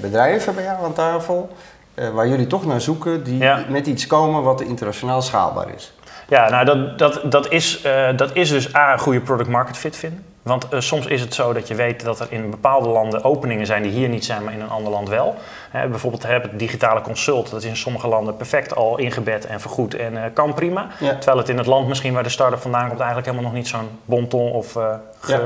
bedrijven 0.00 0.54
bij 0.54 0.64
jou 0.64 0.84
aan 0.84 0.92
tafel... 0.92 1.50
eh, 1.96 2.08
waar 2.08 2.28
jullie 2.28 2.46
toch 2.46 2.66
naar 2.66 2.80
zoeken, 2.80 3.24
die 3.24 3.38
Ja. 3.38 3.64
met 3.68 3.86
iets 3.86 4.06
komen 4.06 4.42
wat 4.42 4.60
internationaal 4.60 5.22
schaalbaar 5.22 5.66
is? 5.76 5.92
Ja, 6.28 6.48
nou 6.50 6.64
dat, 6.64 6.98
dat, 6.98 7.20
dat, 7.32 7.50
is, 7.52 7.82
eh, 7.82 8.08
dat 8.16 8.30
is 8.32 8.48
dus 8.48 8.74
A, 8.74 8.92
een 8.92 8.98
goede 8.98 9.20
product 9.20 9.48
market 9.48 9.76
fit 9.76 9.96
vinden. 9.96 10.24
Want 10.42 10.68
eh, 10.68 10.80
soms 10.80 11.06
is 11.06 11.20
het 11.20 11.34
zo 11.34 11.52
dat 11.52 11.68
je 11.68 11.74
weet 11.74 12.04
dat 12.04 12.20
er 12.20 12.26
in 12.30 12.50
bepaalde 12.50 12.88
landen 12.88 13.24
openingen 13.24 13.66
zijn 13.66 13.82
die 13.82 13.92
hier 13.92 14.08
niet 14.08 14.24
zijn, 14.24 14.44
maar 14.44 14.52
in 14.52 14.60
een 14.60 14.68
ander 14.70 14.92
land 14.92 15.08
wel. 15.08 15.34
Hè, 15.70 15.88
bijvoorbeeld 15.88 16.22
heb 16.22 16.42
het 16.42 16.58
digitale 16.58 17.00
consult, 17.00 17.50
dat 17.50 17.62
is 17.62 17.68
in 17.68 17.76
sommige 17.76 18.08
landen 18.08 18.36
perfect 18.36 18.74
al 18.76 18.98
ingebed 18.98 19.46
en 19.46 19.60
vergoed 19.60 19.94
en 19.94 20.32
kan 20.32 20.54
prima. 20.54 20.86
Ja. 21.00 21.14
Terwijl 21.14 21.36
het 21.38 21.48
in 21.48 21.56
het 21.58 21.66
land 21.66 21.88
misschien 21.88 22.12
waar 22.14 22.22
de 22.22 22.28
start-up 22.28 22.60
vandaan 22.60 22.86
komt 22.88 22.98
eigenlijk 23.00 23.28
helemaal 23.28 23.50
nog 23.50 23.58
niet 23.58 23.68
zo'n 23.68 23.88
bonton 24.04 24.50
of 24.52 24.72
ge- 24.72 25.00
Ja. 25.32 25.40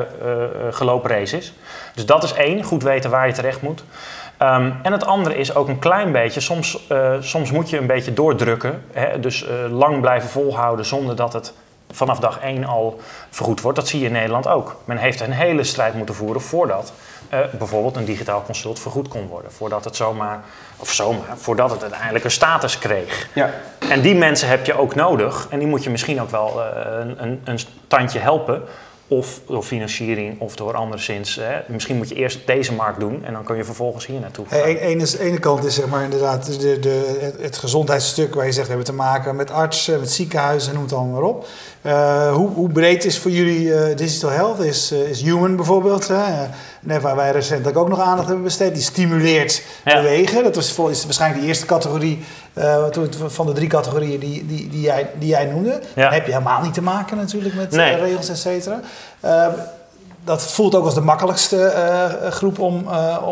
gelopen 0.70 1.10
race 1.10 1.36
is. 1.36 1.52
Dus 1.94 2.06
dat 2.06 2.22
is 2.22 2.32
één, 2.32 2.62
goed 2.62 2.82
weten 2.82 3.10
waar 3.10 3.26
je 3.26 3.32
terecht 3.32 3.62
moet. 3.62 3.84
Ehm, 4.40 4.70
en 4.82 4.92
het 4.92 5.04
andere 5.04 5.36
is 5.36 5.54
ook 5.54 5.68
een 5.68 5.78
klein 5.78 6.12
beetje, 6.12 6.40
soms, 6.40 6.86
eh, 6.86 7.12
soms 7.20 7.50
moet 7.50 7.70
je 7.70 7.78
een 7.78 7.86
beetje 7.86 8.12
doordrukken. 8.12 8.82
Hè? 8.92 9.20
Dus 9.20 9.46
eh, 9.46 9.54
lang 9.70 10.00
blijven 10.00 10.28
volhouden 10.28 10.84
zonder 10.84 11.16
dat 11.16 11.32
het 11.32 11.52
vanaf 11.90 12.18
dag 12.18 12.40
één 12.40 12.64
al 12.64 13.00
vergoed 13.30 13.60
wordt. 13.60 13.78
Dat 13.78 13.88
zie 13.88 14.00
je 14.00 14.06
in 14.06 14.12
Nederland 14.12 14.48
ook. 14.48 14.76
Men 14.84 14.96
heeft 14.96 15.20
een 15.20 15.32
hele 15.32 15.64
strijd 15.64 15.94
moeten 15.94 16.14
voeren 16.14 16.40
voordat 16.40 16.92
eh, 17.28 17.38
bijvoorbeeld 17.58 17.96
een 17.96 18.04
digitaal 18.04 18.42
consult 18.42 18.80
vergoed 18.80 19.08
kon 19.08 19.26
worden. 19.26 19.52
Voordat 19.52 19.84
het 19.84 19.96
zomaar, 19.96 20.40
of 20.76 20.92
zomaar, 20.92 21.36
voordat 21.36 21.70
het 21.70 21.82
uiteindelijk 21.82 22.24
een 22.24 22.30
status 22.30 22.78
kreeg. 22.78 23.28
Ja. 23.34 23.50
En 23.88 24.00
die 24.00 24.14
mensen 24.14 24.48
heb 24.48 24.66
je 24.66 24.78
ook 24.78 24.94
nodig. 24.94 25.46
En 25.50 25.58
die 25.58 25.68
moet 25.68 25.84
je 25.84 25.90
misschien 25.90 26.20
ook 26.20 26.30
wel 26.30 26.62
een, 27.00 27.22
een, 27.22 27.40
een 27.44 27.58
tandje 27.86 28.18
helpen. 28.18 28.62
Of 29.12 29.40
door 29.46 29.62
financiering 29.62 30.40
of 30.40 30.56
door 30.56 30.74
anderszins. 30.74 31.34
Hè. 31.34 31.60
Misschien 31.66 31.96
moet 31.96 32.08
je 32.08 32.14
eerst 32.14 32.46
deze 32.46 32.72
markt 32.72 33.00
doen 33.00 33.24
en 33.24 33.32
dan 33.32 33.44
kun 33.44 33.56
je 33.56 33.64
vervolgens 33.64 34.06
hier 34.06 34.20
naartoe. 34.20 34.46
gaan. 34.48 34.58
Hey, 34.60 34.80
ene, 34.80 35.06
ene 35.20 35.38
kant 35.38 35.64
is 35.64 35.74
zeg 35.74 35.86
maar 35.86 36.04
inderdaad 36.04 36.60
de, 36.60 36.78
de, 36.78 37.32
het, 37.40 37.56
gezondheidsstuk 37.56 38.34
waar 38.34 38.46
je 38.46 38.52
zegt 38.52 38.66
we 38.66 38.72
hebben 38.72 38.90
te 38.92 38.98
maken 38.98 39.36
met 39.36 39.50
artsen, 39.50 40.00
met 40.00 40.10
ziekenhuizen, 40.10 40.74
noem 40.74 40.82
het 40.82 40.92
allemaal 40.92 41.12
maar 41.12 41.28
op. 41.28 41.46
Eh, 41.82 42.34
hoe, 42.34 42.48
hoe 42.48 42.68
breed 42.68 43.04
is 43.04 43.18
voor 43.18 43.30
jullie 43.30 43.74
eh, 43.74 43.96
digital 43.96 44.30
health? 44.30 44.58
Is, 44.60 44.90
eh, 44.90 44.98
is 45.08 45.20
Human 45.20 45.56
bijvoorbeeld, 45.56 46.08
hè? 46.08 46.46
Net 46.80 47.02
waar 47.02 47.16
wij 47.16 47.30
recentelijk 47.30 47.78
ook 47.78 47.88
nog 47.88 48.00
aandacht 48.00 48.26
hebben 48.26 48.44
besteed, 48.44 48.74
die 48.74 48.82
stimuleert 48.82 49.62
Ja. 49.84 49.94
bewegen. 50.02 50.42
Dat 50.42 50.54
was 50.54 50.68
is 50.90 51.04
waarschijnlijk 51.04 51.40
de 51.40 51.46
eerste 51.46 51.66
categorie 51.66 52.24
eh, 52.52 52.84
van 53.26 53.46
de 53.46 53.52
drie 53.52 53.68
categorieën 53.68 54.20
die, 54.20 54.46
die, 54.46 54.68
die, 54.68 54.80
jij, 54.80 55.10
die 55.18 55.28
jij 55.28 55.44
noemde. 55.44 55.80
Ja. 55.94 56.02
Dan 56.02 56.12
heb 56.12 56.26
je 56.26 56.32
helemaal 56.32 56.62
niet 56.62 56.74
te 56.74 56.82
maken 56.82 57.16
natuurlijk 57.16 57.54
met 57.54 57.70
Nee. 57.70 57.92
eh, 57.94 58.00
regels, 58.00 58.28
et 58.28 58.38
cetera. 58.38 58.80
Eh, 59.20 59.46
dat 60.24 60.42
voelt 60.42 60.74
ook 60.74 60.84
als 60.84 60.94
de 60.94 61.00
makkelijkste 61.00 61.64
eh, 61.64 62.30
groep 62.30 62.58
om, 62.58 62.86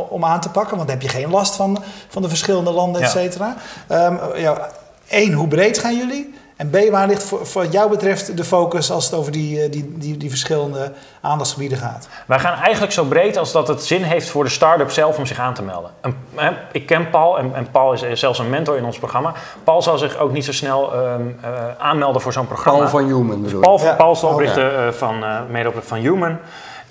om 0.08 0.24
aan 0.24 0.40
te 0.40 0.48
pakken. 0.50 0.76
Want 0.76 0.88
dan 0.88 0.98
heb 0.98 1.10
je 1.10 1.16
geen 1.18 1.30
last 1.30 1.54
van, 1.54 1.82
van 2.08 2.22
de 2.22 2.28
verschillende 2.28 2.70
landen, 2.70 3.02
et 3.02 3.12
Ja. 3.12 3.18
cetera. 3.20 3.56
Ehm, 3.88 4.14
ja, 4.36 4.68
Eén, 5.08 5.32
hoe 5.32 5.48
breed 5.48 5.78
gaan 5.78 5.96
jullie? 5.96 6.34
En 6.58 6.70
B, 6.70 6.90
waar 6.90 7.06
ligt 7.06 7.22
voor, 7.22 7.46
voor 7.46 7.66
jou 7.66 7.90
betreft 7.90 8.36
de 8.36 8.44
focus 8.44 8.90
als 8.90 9.04
het 9.04 9.14
over 9.14 9.32
die, 9.32 9.62
eh, 9.62 9.70
die, 9.70 9.92
die, 9.98 10.16
die 10.16 10.28
verschillende 10.28 10.92
aandachtsgebieden 11.20 11.78
gaat? 11.78 12.08
Wij 12.26 12.38
gaan 12.38 12.54
eigenlijk 12.58 12.92
zo 12.92 13.04
breed 13.04 13.36
als 13.36 13.52
dat 13.52 13.68
het 13.68 13.84
zin 13.84 14.02
heeft 14.02 14.28
voor 14.28 14.44
de 14.44 14.50
start-up 14.50 14.90
zelf 14.90 15.18
om 15.18 15.26
zich 15.26 15.38
aan 15.38 15.54
te 15.54 15.62
melden. 15.62 15.90
En, 16.00 16.16
hè, 16.34 16.50
ik 16.72 16.86
ken 16.86 17.10
Paul 17.10 17.38
en, 17.38 17.54
en 17.54 17.70
Paul 17.70 17.92
is 17.92 18.20
zelfs 18.20 18.38
een 18.38 18.50
mentor 18.50 18.76
in 18.76 18.84
ons 18.84 18.98
programma. 18.98 19.32
Paul 19.64 19.82
zal 19.82 19.98
zich 19.98 20.18
ook 20.18 20.32
niet 20.32 20.44
zo 20.44 20.52
snel 20.52 20.94
ehm, 20.94 21.20
eh, 21.42 21.50
aanmelden 21.78 22.20
voor 22.20 22.32
zo'n 22.32 22.46
programma. 22.46 22.78
Paul 22.78 22.90
van 22.90 23.04
Human 23.04 23.42
bedoel 23.42 23.60
ik. 23.60 23.66
Paul, 23.66 23.80
Ja. 23.80 23.94
Paul 23.94 24.12
is 24.12 24.20
de 24.20 24.26
Oh, 24.26 24.32
oprichter 24.32 24.86
eh, 24.86 24.92
van, 24.92 25.24
eh 25.24 25.38
medeoprichter 25.50 25.96
van 25.96 25.98
Human. 25.98 26.38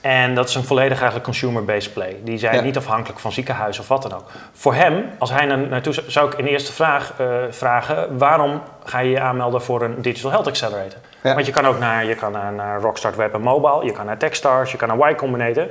En 0.01 0.35
dat 0.35 0.49
is 0.49 0.55
een 0.55 0.63
volledig 0.63 0.95
eigenlijk 0.95 1.23
consumer-based 1.23 1.93
play. 1.93 2.17
Die 2.23 2.37
zijn 2.37 2.55
Ja. 2.55 2.61
niet 2.61 2.77
afhankelijk 2.77 3.19
van 3.19 3.31
ziekenhuis 3.31 3.79
of 3.79 3.87
wat 3.87 4.01
dan 4.01 4.13
ook. 4.13 4.29
Voor 4.53 4.73
hem, 4.73 5.05
als 5.17 5.29
hij 5.31 5.45
naar, 5.45 5.57
naartoe 5.57 5.93
zou, 5.93 6.11
zou 6.11 6.31
ik 6.31 6.37
in 6.37 6.43
de 6.45 6.49
eerste 6.51 6.73
vraag 6.73 7.13
eh, 7.17 7.25
vragen... 7.49 8.17
waarom 8.17 8.61
ga 8.83 8.99
je 8.99 9.09
je 9.09 9.19
aanmelden 9.19 9.61
voor 9.61 9.81
een 9.81 10.01
Digital 10.01 10.31
Health 10.31 10.47
Accelerator? 10.47 10.99
Ja. 11.23 11.33
Want 11.33 11.45
je 11.45 11.51
kan 11.51 11.65
ook 11.65 11.79
naar, 11.79 12.05
je 12.05 12.15
kan 12.15 12.31
naar, 12.31 12.53
naar 12.53 12.81
Rockstart 12.81 13.15
Web 13.15 13.33
en 13.33 13.41
Mobile, 13.41 13.85
je 13.85 13.91
kan 13.91 14.05
naar 14.05 14.17
Techstars, 14.17 14.71
je 14.71 14.77
kan 14.77 14.97
naar 14.97 15.11
Y 15.11 15.15
Combinator. 15.15 15.67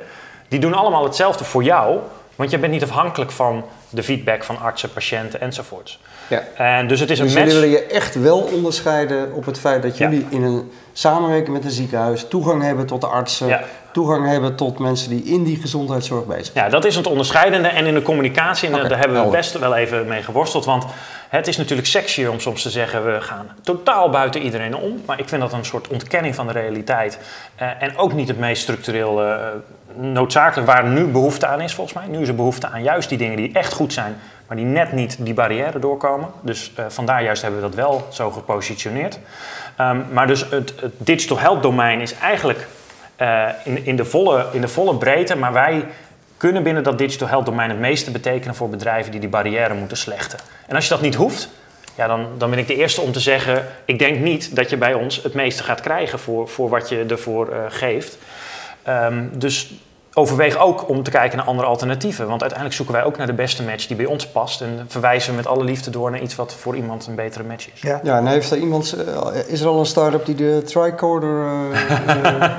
Die 0.49 0.59
doen 0.61 0.75
allemaal 0.75 1.05
hetzelfde 1.05 1.45
voor 1.45 1.63
jou, 1.63 1.99
want 2.37 2.51
je 2.51 2.59
bent 2.59 2.73
niet 2.73 2.83
afhankelijk 2.83 3.31
van 3.31 3.65
de 3.97 4.03
feedback 4.03 4.45
van 4.45 4.59
artsen, 4.59 4.93
patiënten 4.93 5.41
enzovoorts. 5.41 5.99
Ja. 6.29 6.43
En 6.57 6.89
dus 6.89 7.01
het 7.01 7.11
is 7.11 7.19
Dus 7.19 7.27
een 7.35 7.39
jullie 7.39 7.55
match. 7.55 7.61
willen 7.61 7.79
je 7.79 7.87
echt 7.95 8.15
wel 8.15 8.39
onderscheiden 8.39 9.33
op 9.33 9.45
het 9.47 9.59
feit 9.59 9.83
dat 9.83 9.99
Ja. 9.99 10.09
jullie 10.11 10.27
in 10.31 10.43
een 10.43 10.71
samenwerking 10.93 11.57
met 11.57 11.65
een 11.65 11.71
ziekenhuis 11.71 12.27
toegang 12.29 12.63
hebben 12.63 12.87
tot 12.87 13.01
de 13.01 13.07
artsen, 13.07 13.47
Ja. 13.47 13.63
toegang 13.93 14.27
hebben 14.29 14.55
tot 14.57 14.79
mensen 14.79 15.11
die 15.11 15.23
in 15.25 15.45
die 15.45 15.57
gezondheidszorg 15.57 16.27
bezig 16.27 16.45
zijn. 16.53 16.65
Ja, 16.65 16.71
dat 16.71 16.85
is 16.85 16.97
het 16.97 17.07
onderscheidende. 17.07 17.69
En 17.69 17.87
in 17.87 17.95
de 17.95 18.03
communicatie, 18.03 18.67
en 18.69 18.73
daar 18.73 18.83
hebben 18.83 19.09
we 19.09 19.15
helder. 19.15 19.31
best 19.39 19.59
wel 19.59 19.75
even 19.77 20.07
mee 20.09 20.23
geworsteld. 20.23 20.65
Want 20.65 20.85
het 21.29 21.47
is 21.47 21.57
natuurlijk 21.57 21.89
sexier 21.89 22.31
om 22.31 22.41
soms 22.41 22.63
te 22.63 22.71
zeggen... 22.71 23.05
we 23.15 23.21
gaan 23.21 23.49
totaal 23.63 24.11
buiten 24.11 24.43
iedereen 24.43 24.77
om. 24.77 25.03
Maar 25.07 25.19
ik 25.19 25.29
vind 25.29 25.41
dat 25.41 25.53
een 25.53 25.65
soort 25.65 25.89
ontkenning 25.89 26.35
van 26.35 26.47
de 26.47 26.53
realiteit. 26.53 27.19
Eh, 27.57 27.69
en 27.83 27.97
ook 27.97 28.13
niet 28.13 28.29
het 28.29 28.39
meest 28.39 28.63
structureel 28.63 29.23
eh, 29.23 29.37
noodzakelijk 29.97 30.71
waar 30.71 30.85
nu 30.85 31.05
behoefte 31.05 31.47
aan 31.47 31.61
is, 31.61 31.75
volgens 31.75 31.97
mij. 31.97 32.07
Nu 32.07 32.21
is 32.21 32.29
er 32.29 32.35
behoefte 32.35 32.69
aan 32.69 32.83
juist 32.83 33.09
die 33.09 33.19
dingen 33.19 33.37
die 33.37 33.53
echt 33.53 33.73
goed 33.73 33.93
zijn... 33.93 34.17
maar 34.47 34.57
die 34.57 34.67
net 34.67 34.93
niet 34.93 35.17
die 35.19 35.35
barrière 35.35 35.79
doorkomen. 35.79 36.29
Dus 36.41 36.73
eh, 36.77 36.85
vandaar 36.89 37.23
juist 37.23 37.43
hebben 37.43 37.61
we 37.61 37.67
dat 37.67 37.77
wel 37.77 38.07
zo 38.11 38.31
gepositioneerd. 38.31 39.19
Ehm, 39.77 40.01
maar 40.13 40.27
dus 40.27 40.51
het, 40.51 40.75
het 40.81 40.93
digital 40.97 41.39
health 41.39 41.63
domein 41.63 42.01
is 42.01 42.15
eigenlijk 42.15 42.67
eh, 43.17 43.49
in, 43.65 43.87
in, 43.87 43.97
de 43.97 44.05
volle, 44.05 44.47
in 44.53 44.61
de 44.61 44.69
volle 44.69 44.97
breedte. 44.97 45.37
Maar 45.37 45.53
wij 45.53 45.85
kunnen 46.37 46.63
binnen 46.63 46.83
dat 46.83 46.99
digital 46.99 47.29
health 47.29 47.47
domein 47.47 47.71
het 47.71 47.79
meeste 47.79 48.11
betekenen 48.11 48.55
voor 48.55 48.69
bedrijven 48.69 49.11
die 49.11 49.21
die 49.21 49.29
barrière 49.29 49.75
moeten 49.75 49.97
slechten. 49.97 50.39
En 50.67 50.75
als 50.75 50.85
je 50.85 50.91
dat 50.91 51.01
niet 51.01 51.15
hoeft, 51.15 51.49
ja, 51.97 52.07
dan, 52.07 52.27
dan 52.39 52.51
ben 52.51 52.59
ik 52.59 52.67
de 52.67 52.77
eerste 52.77 53.01
om 53.01 53.13
te 53.13 53.21
zeggen: 53.21 53.67
ik 53.85 53.99
denk 53.99 54.19
niet 54.19 54.57
dat 54.57 54.71
je 54.71 54.77
bij 54.77 54.95
ons 54.95 55.23
het 55.23 55.35
meeste 55.35 55.63
gaat 55.63 55.81
krijgen 55.81 56.19
voor, 56.19 56.49
voor 56.49 56.69
wat 56.69 56.89
je 56.89 57.05
ervoor 57.09 57.49
eh, 57.49 57.59
geeft. 57.69 58.19
Ehm, 58.83 59.25
dus 59.33 59.75
overweeg 60.19 60.59
ook 60.59 60.89
om 60.89 61.03
te 61.03 61.11
kijken 61.11 61.37
naar 61.39 61.47
andere 61.47 61.69
alternatieven. 61.69 62.29
Want 62.29 62.41
uiteindelijk 62.41 62.79
zoeken 62.79 62.95
wij 62.95 63.05
ook 63.05 63.17
naar 63.17 63.27
de 63.27 63.33
beste 63.33 63.63
match 63.63 63.87
die 63.87 63.97
bij 63.97 64.07
ons 64.07 64.27
past. 64.27 64.61
En 64.61 64.85
verwijzen 64.89 65.31
we 65.31 65.37
met 65.37 65.47
alle 65.47 65.65
liefde 65.65 65.91
door 65.91 66.11
naar 66.11 66.21
iets 66.21 66.35
wat 66.35 66.55
voor 66.55 66.77
iemand 66.77 67.07
een 67.07 67.15
betere 67.15 67.45
match 67.45 67.69
is. 67.75 67.81
Ja. 67.81 68.01
Ja, 68.03 68.19
en 68.19 68.27
heeft 68.27 68.51
er 68.51 68.59
iemand, 68.59 68.93
eh, 68.93 69.39
is 69.47 69.61
er 69.61 69.67
al 69.69 69.79
een 69.79 69.87
start-up 69.87 70.27
die 70.27 70.35
de 70.35 70.63
tricorder 70.65 71.47
eh, 72.07 72.49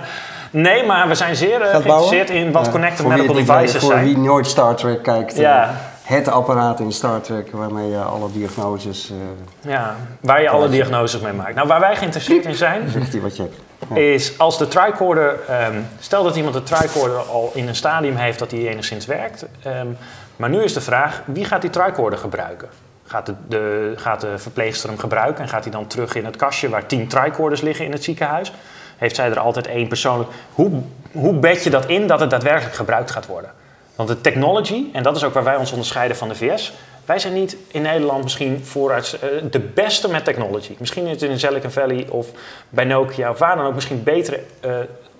Nee, 0.52 0.86
maar 0.86 1.08
we 1.08 1.16
zijn 1.16 1.36
zeer 1.36 1.62
eh, 1.62 1.70
geïnteresseerd 1.70 2.30
in 2.30 2.52
wat 2.52 2.66
Ja, 2.66 2.72
connected 2.72 3.00
voor 3.00 3.14
wie 3.14 3.22
medical 3.22 3.46
devices 3.46 3.82
Voor 3.82 3.92
zijn. 3.92 4.04
wie 4.06 4.18
nooit 4.18 4.48
Star 4.48 4.76
Trek 4.76 5.04
kijkt, 5.04 5.38
Ja. 5.38 5.76
Het 6.08 6.28
apparaat 6.28 6.80
in 6.80 6.92
Star 6.92 7.22
Trek 7.22 7.52
waarmee 7.52 7.90
je 7.90 7.98
alle 7.98 8.32
diagnoses, 8.32 9.12
eh 9.12 9.72
Ja, 9.72 9.96
waar 10.20 10.42
je 10.42 10.50
alle 10.50 10.70
diagnoses 10.70 11.22
mee 11.22 11.34
maakt. 11.34 11.56
Nou, 11.56 11.68
waar 11.68 11.80
wij 11.80 11.96
geïnteresseerd 11.96 12.46
in 12.46 12.56
zijn, 12.56 12.90
zegt 12.90 13.12
hij 13.12 13.22
wat 13.22 13.38
je. 13.38 13.50
Ja. 13.90 13.96
is 13.96 14.40
als 14.40 14.58
de 14.58 14.68
tricorder, 14.68 15.40
ehm, 15.48 15.80
stel 16.00 16.24
dat 16.24 16.36
iemand 16.36 16.54
de 16.54 16.64
tricorder 16.64 17.18
al 17.18 17.52
in 17.54 17.68
een 17.68 17.76
stadium 17.76 18.16
heeft 18.16 18.40
dat 18.40 18.50
die 18.50 18.70
enigszins 18.70 19.06
werkt. 19.06 19.46
ehm, 19.64 19.88
maar 20.36 20.50
nu 20.50 20.64
is 20.64 20.74
de 20.74 20.82
vraag, 20.82 21.22
wie 21.26 21.46
gaat 21.46 21.62
die 21.62 21.70
tricorder 21.70 22.20
gebruiken? 22.20 22.68
Gaat 23.06 23.26
de, 23.26 23.34
de, 23.48 23.94
gaat 23.96 24.22
de 24.22 24.38
verpleegster 24.38 24.90
hem 24.90 24.98
gebruiken 24.98 25.44
en 25.44 25.50
gaat 25.50 25.64
hij 25.64 25.72
dan 25.72 25.88
terug 25.88 26.16
in 26.16 26.26
het 26.26 26.36
kastje 26.36 26.70
waar 26.70 26.86
tien 26.86 27.08
tricorders 27.08 27.62
liggen 27.62 27.86
in 27.86 27.92
het 27.92 28.04
ziekenhuis? 28.04 28.54
Heeft 28.98 29.16
zij 29.16 29.30
er 29.30 29.40
altijd 29.40 29.68
één 29.68 29.88
persoonlijk? 29.88 30.30
Hoe, 30.54 30.72
hoe 31.12 31.34
bed 31.34 31.64
je 31.64 31.70
dat 31.70 31.86
in 31.86 32.08
dat 32.08 32.20
het 32.20 32.30
daadwerkelijk 32.30 32.76
gebruikt 32.76 33.12
gaat 33.12 33.26
worden? 33.26 33.52
Want 33.98 34.10
de 34.10 34.22
technology, 34.22 34.86
en 34.94 35.04
dat 35.04 35.16
is 35.16 35.24
ook 35.24 35.34
waar 35.34 35.44
wij 35.44 35.56
ons 35.56 35.72
onderscheiden 35.72 36.18
van 36.18 36.28
de 36.28 36.36
VS. 36.36 36.74
Wij 37.06 37.20
zijn 37.20 37.34
niet 37.34 37.58
in 37.68 37.82
Nederland 37.82 38.24
misschien 38.24 38.66
vooruit 38.66 39.20
eh, 39.22 39.30
de 39.52 39.60
beste 39.60 40.10
met 40.10 40.26
technology. 40.26 40.76
Misschien 40.80 41.06
is 41.06 41.22
het 41.22 41.30
in 41.30 41.40
Silicon 41.40 41.72
Valley 41.72 42.06
of 42.10 42.28
bij 42.70 42.86
Nokia 42.86 43.30
of 43.30 43.38
waar 43.38 43.56
dan 43.56 43.66
ook 43.66 43.74
misschien 43.74 44.04
betere 44.04 44.40
eh, 44.60 44.72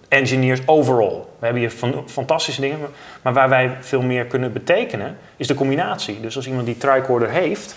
engineers 0.08 0.60
overall. 0.66 1.24
We 1.40 1.46
hebben 1.46 1.62
hier 1.62 1.74
fantastische 2.06 2.62
dingen, 2.62 2.80
maar 3.22 3.34
waar 3.34 3.50
wij 3.50 3.78
veel 3.80 4.02
meer 4.02 4.26
kunnen 4.26 4.54
betekenen 4.54 5.18
is 5.38 5.48
de 5.48 5.54
combinatie. 5.54 6.20
Dus 6.22 6.36
als 6.36 6.48
iemand 6.48 6.66
die 6.66 6.78
tricorder 6.78 7.30
heeft, 7.30 7.76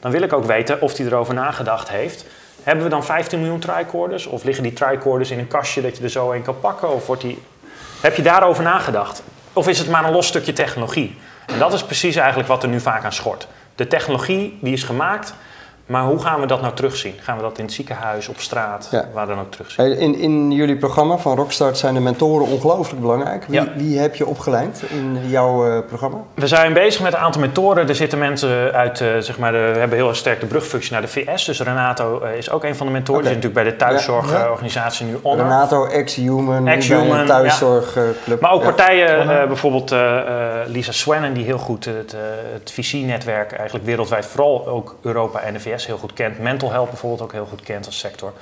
dan 0.00 0.10
wil 0.10 0.22
ik 0.22 0.32
ook 0.32 0.44
weten 0.44 0.80
of 0.80 0.96
hij 0.96 1.06
erover 1.06 1.34
nagedacht 1.34 1.88
heeft. 1.88 2.26
Hebben 2.62 2.84
we 2.84 2.90
dan 2.90 3.04
15 3.04 3.40
miljoen 3.40 3.58
tricorders? 3.58 4.26
Of 4.26 4.44
liggen 4.44 4.62
die 4.62 4.72
tricorders 4.72 5.30
in 5.30 5.38
een 5.38 5.48
kastje 5.48 5.82
dat 5.82 5.96
je 5.96 6.02
er 6.02 6.10
zo 6.10 6.32
een 6.32 6.42
kan 6.42 6.60
pakken? 6.60 6.94
Of 6.94 7.06
wordt 7.06 7.22
die... 7.22 7.42
Heb 8.00 8.16
je 8.16 8.22
daarover 8.22 8.62
nagedacht? 8.62 9.22
Of 9.52 9.68
is 9.68 9.78
het 9.78 9.88
maar 9.88 10.04
een 10.04 10.12
los 10.12 10.26
stukje 10.26 10.52
technologie? 10.52 11.16
En 11.46 11.58
dat 11.58 11.72
is 11.72 11.84
precies 11.84 12.16
eigenlijk 12.16 12.48
wat 12.48 12.62
er 12.62 12.68
nu 12.68 12.80
vaak 12.80 13.04
aan 13.04 13.12
schort. 13.12 13.46
De 13.74 13.86
technologie 13.86 14.58
die 14.60 14.72
is 14.72 14.82
gemaakt, 14.82 15.34
maar 15.90 16.04
hoe 16.04 16.18
gaan 16.18 16.40
we 16.40 16.46
dat 16.46 16.60
nou 16.60 16.74
terugzien? 16.74 17.14
Gaan 17.20 17.36
we 17.36 17.42
dat 17.42 17.58
in 17.58 17.64
het 17.64 17.72
ziekenhuis, 17.72 18.28
op 18.28 18.40
straat, 18.40 18.88
Ja. 18.90 19.04
waar 19.12 19.26
dan 19.26 19.38
ook 19.38 19.50
terugzien? 19.50 19.98
In, 19.98 20.14
in 20.18 20.50
jullie 20.52 20.76
programma 20.76 21.16
van 21.16 21.36
Rockstart 21.36 21.78
zijn 21.78 21.94
de 21.94 22.00
mentoren 22.00 22.46
ongelooflijk 22.46 23.00
belangrijk. 23.00 23.44
Wie, 23.48 23.60
Ja. 23.60 23.68
wie 23.76 23.98
heb 23.98 24.14
je 24.14 24.26
opgeleid 24.26 24.82
in 24.88 25.18
jouw 25.28 25.66
eh, 25.66 25.78
programma? 25.86 26.16
We 26.34 26.46
zijn 26.46 26.72
bezig 26.72 27.02
met 27.02 27.12
een 27.12 27.18
aantal 27.18 27.40
mentoren. 27.40 27.88
Er 27.88 27.94
zitten 27.94 28.18
mensen 28.18 28.72
uit, 28.72 29.00
eh, 29.00 29.08
zeg 29.18 29.38
maar, 29.38 29.52
de, 29.52 29.70
we 29.72 29.78
hebben 29.78 29.98
heel 29.98 30.08
erg 30.08 30.16
sterk 30.16 30.40
de 30.40 30.46
brugfunctie 30.46 30.92
naar 30.92 31.00
de 31.00 31.08
VS. 31.08 31.44
Dus 31.44 31.60
Renato 31.60 32.20
eh, 32.20 32.36
is 32.36 32.50
ook 32.50 32.64
een 32.64 32.76
van 32.76 32.86
de 32.86 32.92
mentoren. 32.92 33.20
Oké. 33.22 33.32
Die 33.34 33.42
zit 33.42 33.52
natuurlijk 33.52 33.78
bij 33.78 33.88
de 33.88 33.94
Ja. 33.94 34.06
thuiszorgorganisatie 34.24 35.06
nu 35.06 35.18
Honor. 35.22 35.44
Renato, 35.44 35.84
ex-human, 35.86 36.68
Ex-Human, 36.68 37.26
thuiszorgclub. 37.26 38.40
Maar 38.40 38.52
ook 38.52 38.62
Ja. 38.62 38.66
partijen, 38.72 39.40
eh, 39.40 39.46
bijvoorbeeld 39.46 39.92
eh, 39.92 40.18
eh, 40.18 40.68
Lisa 40.68 40.92
Swannen, 40.92 41.32
die 41.34 41.44
heel 41.44 41.58
goed 41.58 41.84
het, 41.84 42.14
het 42.52 42.72
VC-netwerk 42.72 43.52
eigenlijk 43.52 43.84
wereldwijd, 43.86 44.26
vooral 44.26 44.66
ook 44.68 44.96
Europa 45.02 45.40
en 45.40 45.52
de 45.52 45.60
VS 45.60 45.79
heel 45.86 45.98
goed 45.98 46.12
kent. 46.12 46.38
Mental 46.38 46.70
health 46.70 46.88
bijvoorbeeld 46.88 47.22
ook 47.22 47.32
heel 47.32 47.46
goed 47.46 47.62
kent 47.62 47.86
als 47.86 47.98
sector. 47.98 48.32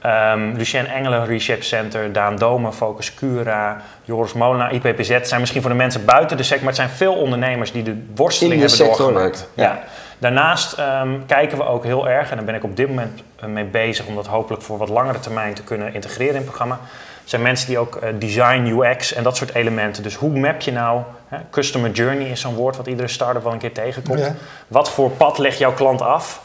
Ehm 0.00 0.52
Lucien 0.56 0.86
Engelen, 0.86 1.26
Reshape 1.26 1.62
Center, 1.62 2.12
Daan 2.12 2.36
Domen, 2.36 2.74
Focus 2.74 3.14
Cura, 3.14 3.80
Joris 4.02 4.32
Molenaar, 4.32 4.72
IPPZ. 4.72 5.20
zijn 5.22 5.40
misschien 5.40 5.60
voor 5.60 5.70
de 5.70 5.76
mensen 5.76 6.04
buiten 6.04 6.36
de 6.36 6.42
sector, 6.42 6.64
maar 6.64 6.74
het 6.74 6.82
zijn 6.82 6.96
veel 6.96 7.14
ondernemers 7.14 7.72
die 7.72 7.82
de 7.82 8.04
worsteling 8.14 8.60
hebben 8.60 8.78
doorgemaakt. 8.78 9.48
Ja. 9.54 9.62
ja. 9.62 9.82
Daarnaast 10.18 10.72
ehm, 10.72 11.18
kijken 11.26 11.58
we 11.58 11.64
ook 11.64 11.84
heel 11.84 12.08
erg, 12.08 12.30
en 12.30 12.36
daar 12.36 12.44
ben 12.44 12.54
ik 12.54 12.64
op 12.64 12.76
dit 12.76 12.88
moment 12.88 13.22
eh, 13.36 13.48
mee 13.48 13.64
bezig 13.64 14.06
om 14.06 14.14
dat 14.14 14.26
hopelijk 14.26 14.62
voor 14.62 14.78
wat 14.78 14.88
langere 14.88 15.18
termijn 15.18 15.54
te 15.54 15.62
kunnen 15.62 15.94
integreren 15.94 16.34
in 16.34 16.40
het 16.40 16.44
programma. 16.44 16.80
zijn 17.24 17.42
mensen 17.42 17.68
die 17.68 17.78
ook 17.78 17.96
eh, 17.96 18.08
design, 18.18 18.66
UX 18.66 19.12
en 19.12 19.22
dat 19.22 19.36
soort 19.36 19.54
elementen. 19.54 20.02
Dus 20.02 20.14
hoe 20.14 20.38
map 20.38 20.60
je 20.60 20.72
nou, 20.72 21.02
hè, 21.28 21.38
customer 21.50 21.90
journey 21.90 22.30
is 22.30 22.40
zo'n 22.40 22.54
woord 22.54 22.76
wat 22.76 22.86
iedere 22.86 23.08
start-up 23.08 23.42
wel 23.42 23.52
een 23.52 23.58
keer 23.58 23.72
tegenkomt. 23.72 24.18
Ja. 24.18 24.34
Wat 24.68 24.90
voor 24.90 25.10
pad 25.10 25.38
legt 25.38 25.58
jouw 25.58 25.72
klant 25.72 26.02
af? 26.02 26.40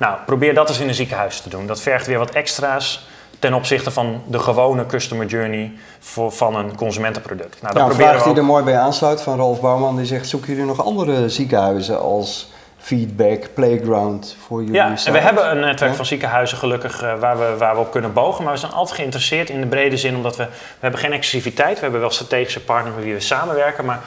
Nou, 0.00 0.16
probeer 0.26 0.54
dat 0.54 0.68
eens 0.68 0.80
in 0.80 0.88
een 0.88 0.94
ziekenhuis 0.94 1.40
te 1.40 1.48
doen. 1.48 1.66
Dat 1.66 1.80
vergt 1.80 2.06
weer 2.06 2.18
wat 2.18 2.30
extra's 2.30 3.06
ten 3.38 3.54
opzichte 3.54 3.90
van 3.90 4.22
de 4.26 4.38
gewone 4.38 4.86
customer 4.86 5.26
journey 5.26 5.72
voor, 5.98 6.32
van 6.32 6.56
een 6.56 6.76
consumentenproduct. 6.76 7.62
Nou, 7.62 7.74
dat 7.74 7.74
Nou, 7.74 7.90
een 7.90 7.96
vraag 7.96 8.24
we 8.24 8.28
die 8.28 8.38
er 8.38 8.44
mooi 8.44 8.64
bij 8.64 8.78
aansluit 8.78 9.22
van 9.22 9.36
Ralf 9.36 9.60
Bouwman. 9.60 9.96
Die 9.96 10.06
zegt, 10.06 10.28
zoeken 10.28 10.48
jullie 10.50 10.64
nog 10.64 10.84
andere 10.84 11.28
ziekenhuizen 11.28 12.00
als 12.00 12.50
feedback, 12.78 13.48
playground 13.54 14.36
voor 14.46 14.60
jullie 14.60 14.74
Ja, 14.74 14.94
en 15.04 15.12
we 15.12 15.18
hebben 15.18 15.50
een 15.50 15.60
netwerk 15.60 15.90
Ja. 15.90 15.96
van 15.96 16.06
ziekenhuizen 16.06 16.58
gelukkig 16.58 17.02
eh, 17.02 17.18
waar, 17.18 17.38
we, 17.38 17.54
waar 17.58 17.74
we 17.74 17.80
op 17.80 17.90
kunnen 17.90 18.12
bogen. 18.12 18.44
Maar 18.44 18.52
we 18.52 18.58
zijn 18.58 18.72
altijd 18.72 18.96
geïnteresseerd 18.96 19.50
in 19.50 19.60
de 19.60 19.66
brede 19.66 19.96
zin, 19.96 20.16
omdat 20.16 20.36
we, 20.36 20.44
we 20.44 20.50
hebben 20.80 21.00
geen 21.00 21.12
exclusiviteit. 21.12 21.74
We 21.74 21.82
hebben 21.82 22.00
wel 22.00 22.10
strategische 22.10 22.64
partners 22.64 22.94
met 22.94 23.04
wie 23.04 23.14
we 23.14 23.20
samenwerken. 23.20 23.84
Maar 23.84 24.00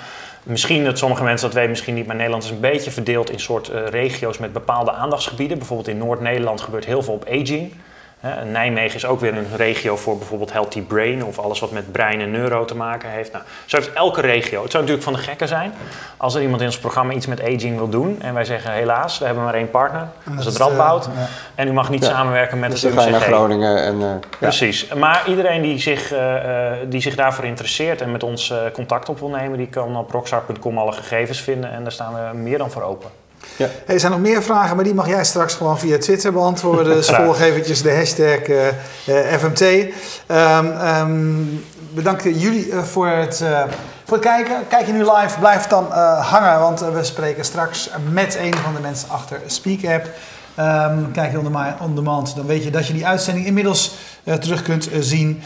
misschien 0.44 0.84
dat 0.84 0.98
sommige 0.98 1.24
mensen 1.24 1.46
dat 1.46 1.56
weten, 1.56 1.70
misschien 1.70 1.94
niet. 1.94 2.06
Maar 2.06 2.16
Nederland 2.16 2.44
is 2.44 2.50
een 2.50 2.60
beetje 2.60 2.91
verdeeld 2.91 3.30
in 3.30 3.39
soort 3.39 3.70
eh, 3.70 3.88
regio's 3.88 4.38
met 4.38 4.54
bepaalde 4.54 4.91
aandachtsgebieden. 4.91 5.58
Bijvoorbeeld 5.58 5.88
in 5.88 5.98
Noord-Nederland 5.98 6.62
gebeurt 6.62 6.86
heel 6.86 7.04
veel 7.04 7.14
op 7.14 7.26
aging. 7.26 7.74
Hè, 8.28 8.45
Nijmegen 8.45 8.95
is 8.95 9.05
ook 9.05 9.19
weer 9.19 9.38
een 9.38 9.47
regio 9.55 9.95
voor 9.97 10.17
bijvoorbeeld 10.17 10.51
healthy 10.51 10.82
brain 10.82 11.24
of 11.26 11.39
alles 11.39 11.59
wat 11.59 11.71
met 11.71 11.91
brein 11.91 12.21
en 12.21 12.32
neuro 12.32 12.65
te 12.65 12.76
maken 12.76 13.09
heeft. 13.09 13.32
Nou, 13.32 13.43
zo 13.65 13.78
heeft 13.78 13.93
elke 13.93 14.21
regio. 14.21 14.61
Het 14.61 14.71
zou 14.71 14.84
natuurlijk 14.84 15.03
van 15.03 15.13
de 15.13 15.19
gekken 15.30 15.47
zijn 15.47 15.74
als 16.17 16.36
er 16.36 16.41
iemand 16.41 16.61
in 16.61 16.67
ons 16.67 16.78
programma 16.80 17.13
iets 17.13 17.28
met 17.28 17.41
aging 17.41 17.78
wil 17.78 17.89
doen 17.89 18.21
en 18.21 18.34
wij 18.34 18.45
zeggen 18.45 18.71
helaas, 18.71 19.17
we 19.19 19.26
hebben 19.26 19.43
maar 19.43 19.53
één 19.53 19.69
partner, 19.69 20.07
dat 20.24 20.39
is 20.39 20.45
het 20.45 20.59
eh, 20.59 20.67
Radboud. 20.67 21.05
ja. 21.15 21.28
En 21.55 21.67
u 21.67 21.71
mag 21.74 21.89
niet 21.89 22.03
Ja. 22.03 22.09
samenwerken 22.09 22.59
met 22.59 22.71
Dus 22.71 22.82
het 22.82 22.91
je 22.93 22.99
naar 22.99 23.07
UMCG. 23.09 23.24
Groningen 23.26 23.84
en... 23.84 23.93
eh, 23.93 24.01
ja. 24.01 24.19
Precies. 24.39 24.88
Maar 24.93 25.24
iedereen 25.28 25.61
die 25.61 25.80
zich, 25.80 26.11
eh, 26.11 26.71
eh, 26.71 26.78
die 26.89 27.01
zich 27.01 27.15
daarvoor 27.15 27.45
interesseert 27.45 28.01
en 28.01 28.11
met 28.11 28.24
ons 28.24 28.49
eh, 28.51 28.57
contact 28.74 29.09
op 29.09 29.19
wil 29.19 29.30
nemen, 29.30 29.57
die 29.57 29.67
kan 29.67 29.95
op 29.97 30.11
rockstar.com 30.11 30.78
alle 30.78 30.91
gegevens 30.91 31.41
vinden 31.41 31.71
en 31.71 31.84
daar 31.84 31.91
staan 31.91 32.13
we 32.13 32.38
meer 32.38 32.57
dan 32.57 32.71
voor 32.71 32.82
open. 32.84 33.09
Hey, 33.58 33.70
er 33.96 34.00
zijn 34.00 34.12
nog 34.12 34.22
meer 34.22 34.44
vragen, 34.44 34.76
maar 34.76 34.86
die 34.86 34.94
mag 34.94 35.08
jij 35.08 35.26
straks 35.26 35.54
gewoon 35.54 35.80
via 35.80 35.98
Twitter 35.98 36.32
beantwoorden. 36.34 36.96
Dus 36.96 37.10
volg 37.10 37.39
eventjes 37.39 37.82
de 37.82 37.96
hashtag 37.96 38.39
FMT. 39.39 39.62
Ehm 40.28 40.72
ehm, 40.72 41.41
bedankt 41.94 42.24
jullie 42.24 42.72
eh, 42.72 42.84
voor, 42.84 43.08
het, 43.08 43.41
eh, 43.41 43.64
voor 44.06 44.18
het 44.18 44.26
kijken. 44.26 44.68
Kijk 44.68 44.86
je 44.86 44.91
nu 44.94 45.00
live, 45.00 45.39
blijf 45.39 45.68
dan 45.68 45.94
eh, 45.94 46.32
hangen, 46.32 46.60
want 46.60 46.80
we 46.80 47.04
spreken 47.04 47.46
straks 47.46 47.89
met 48.12 48.36
een 48.36 48.56
van 48.56 48.74
de 48.74 48.80
mensen 48.82 49.10
achter 49.10 49.41
Speak 49.46 49.86
App. 49.86 50.08
Ehm, 50.56 51.12
kijk 51.12 51.32
je 51.32 51.38
on, 51.38 51.44
dema- 51.44 51.78
on 51.82 51.96
demand, 51.96 52.36
dan 52.36 52.46
weet 52.46 52.64
je 52.64 52.70
dat 52.70 52.88
je 52.88 52.94
die 52.94 53.08
uitzending 53.08 53.46
inmiddels 53.46 53.96
terug 54.39 54.62
kunt 54.62 54.89
zien. 55.00 55.44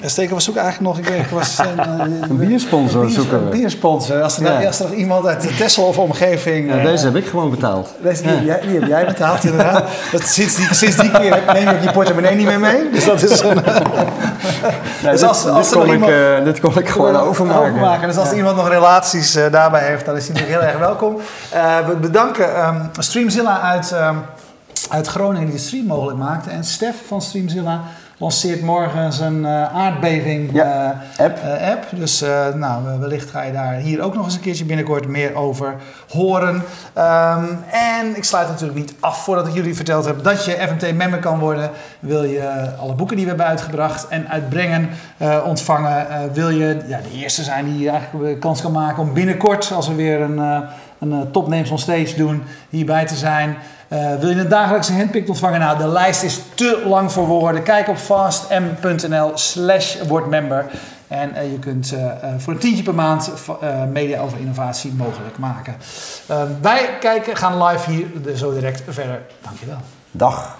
Ehm, 0.00 0.08
Steken, 0.08 0.36
we 0.36 0.42
zoeken 0.42 0.62
eigenlijk 0.62 0.96
nog, 0.96 1.06
ik, 1.06 1.12
weet, 1.12 1.24
ik 1.24 1.30
was 1.30 1.58
een, 1.58 2.02
een 2.30 2.36
biersponsor 2.36 3.02
een 3.02 3.10
zoeken. 3.10 3.42
Een 3.42 3.50
biersponsor. 3.50 4.22
Als 4.22 4.36
er, 4.36 4.60
ja. 4.60 4.66
als 4.66 4.78
er 4.78 4.84
nog 4.88 4.94
iemand 4.94 5.26
uit 5.26 5.40
de 5.40 5.54
Texel 5.54 5.84
of 5.84 5.98
omgeving... 5.98 6.74
Ja, 6.74 6.82
deze 6.82 7.04
heb 7.04 7.16
ik 7.16 7.26
gewoon 7.26 7.50
betaald. 7.50 7.94
Deze, 8.02 8.22
die, 8.22 8.44
ja. 8.44 8.58
die, 8.66 8.80
heb 8.80 8.88
jij 8.88 9.06
betaald 9.06 9.44
inderdaad. 9.44 9.84
dat, 10.12 10.22
sinds, 10.22 10.56
die, 10.56 10.74
sinds 10.74 10.96
die 10.96 11.10
keer 11.10 11.42
neem 11.52 11.68
je 11.68 11.80
je 11.82 11.90
portemonnee 11.90 12.34
niet 12.34 12.46
meer 12.46 12.60
mee. 12.60 12.90
Dus 12.90 13.04
dat 13.04 13.22
is 13.22 13.40
een... 13.40 13.54
nee, 15.02 15.12
dus 15.12 15.22
als, 15.22 15.42
dit, 15.42 15.52
als 15.52 15.68
dit, 15.68 15.78
kon 15.78 15.92
iemand, 15.92 16.12
ik, 16.12 16.18
uh, 16.38 16.44
dit 16.44 16.60
kon 16.60 16.78
ik 16.78 16.88
gewoon 16.88 17.16
overmaken. 17.16 17.70
overmaken. 17.70 18.08
Dus 18.08 18.16
als 18.16 18.30
er 18.30 18.36
iemand 18.36 18.56
nog 18.56 18.68
relaties 18.68 19.36
uh, 19.36 19.44
daarbij 19.50 19.86
heeft, 19.86 20.04
dan 20.04 20.16
is 20.16 20.28
hij 20.28 20.34
natuurlijk 20.34 20.62
heel 20.62 20.72
erg 20.72 20.78
welkom. 20.78 21.16
Uh, 21.54 21.86
we 21.86 21.94
bedanken 21.94 22.66
um, 22.66 22.90
Streamzilla 22.98 23.60
uit, 23.60 23.92
um, 23.92 24.22
uit 24.90 25.06
Groningen 25.06 25.46
die 25.46 25.54
de 25.54 25.62
stream 25.62 25.86
mogelijk 25.86 26.18
maakte. 26.18 26.50
En 26.50 26.64
Stef 26.64 26.96
van 27.06 27.22
Streamzilla 27.22 27.80
lanceert 28.18 28.62
morgen 28.62 29.12
zijn 29.12 29.36
uh, 29.36 29.74
aardbeving 29.74 30.50
ja, 30.52 31.02
uh, 31.18 31.24
app. 31.24 31.38
Uh, 31.44 31.70
app. 31.70 31.84
Dus 31.90 32.24
nou, 32.54 32.98
wellicht 32.98 33.30
ga 33.30 33.42
je 33.42 33.52
daar 33.52 33.74
hier 33.74 34.02
ook 34.02 34.14
nog 34.14 34.24
eens 34.24 34.34
een 34.34 34.40
keertje 34.40 34.64
binnenkort 34.64 35.06
meer 35.06 35.34
over 35.34 35.74
horen. 36.08 36.54
Um, 36.54 37.64
en 37.70 38.16
ik 38.16 38.24
sluit 38.24 38.48
natuurlijk 38.48 38.78
niet 38.78 38.94
af 39.00 39.24
voordat 39.24 39.46
ik 39.46 39.54
jullie 39.54 39.74
verteld 39.74 40.04
heb 40.04 40.24
dat 40.24 40.44
je 40.44 40.50
FMT-member 40.52 41.18
kan 41.18 41.38
worden. 41.38 41.70
Wil 42.00 42.24
je 42.24 42.70
alle 42.80 42.94
boeken 42.94 43.16
die 43.16 43.24
we 43.24 43.30
hebben 43.30 43.48
uitgebracht 43.48 44.08
en 44.08 44.28
uitbrengen 44.28 44.88
ontvangen. 45.44 46.06
wil 46.32 46.50
je 46.50 46.84
ja, 46.86 47.00
de 47.00 47.18
eerste 47.18 47.42
zijn 47.42 47.76
die 47.76 47.90
eigenlijk 47.90 48.40
kans 48.40 48.60
kan 48.62 48.72
maken 48.72 49.02
om 49.02 49.12
binnenkort, 49.12 49.72
als 49.72 49.88
we 49.88 49.94
weer 49.94 50.20
een, 50.20 50.64
een 50.98 51.30
Top 51.30 51.48
Names 51.48 51.70
on 51.70 51.78
Stage 51.78 52.16
doen, 52.16 52.42
hierbij 52.68 53.06
te 53.06 53.14
zijn. 53.14 53.56
Uh, 53.88 54.14
wil 54.14 54.28
je 54.28 54.40
een 54.40 54.48
dagelijkse 54.48 54.92
handpick 54.92 55.28
ontvangen? 55.28 55.60
Nou, 55.60 55.78
de 55.78 55.88
lijst 55.88 56.22
is 56.22 56.40
te 56.54 56.82
lang 56.86 57.12
voor 57.12 57.26
woorden. 57.26 57.62
Kijk 57.62 57.88
op 57.88 57.96
fastm.nl 57.96 59.30
slash 59.34 59.96
wordmember. 60.06 60.66
En 61.08 61.30
uh, 61.34 61.50
je 61.50 61.58
kunt 61.58 61.92
uh, 61.92 62.12
voor 62.38 62.52
een 62.52 62.58
tientje 62.58 62.82
per 62.82 62.94
maand 62.94 63.30
media 63.92 64.20
over 64.20 64.38
innovatie 64.38 64.92
mogelijk 64.92 65.38
maken. 65.38 65.76
wij 66.60 66.96
kijken, 67.00 67.36
gaan 67.36 67.62
live 67.64 67.90
hier 67.90 68.06
zo 68.34 68.52
direct 68.52 68.82
verder. 68.88 69.20
Dankjewel. 69.42 69.78
Dag. 70.10 70.58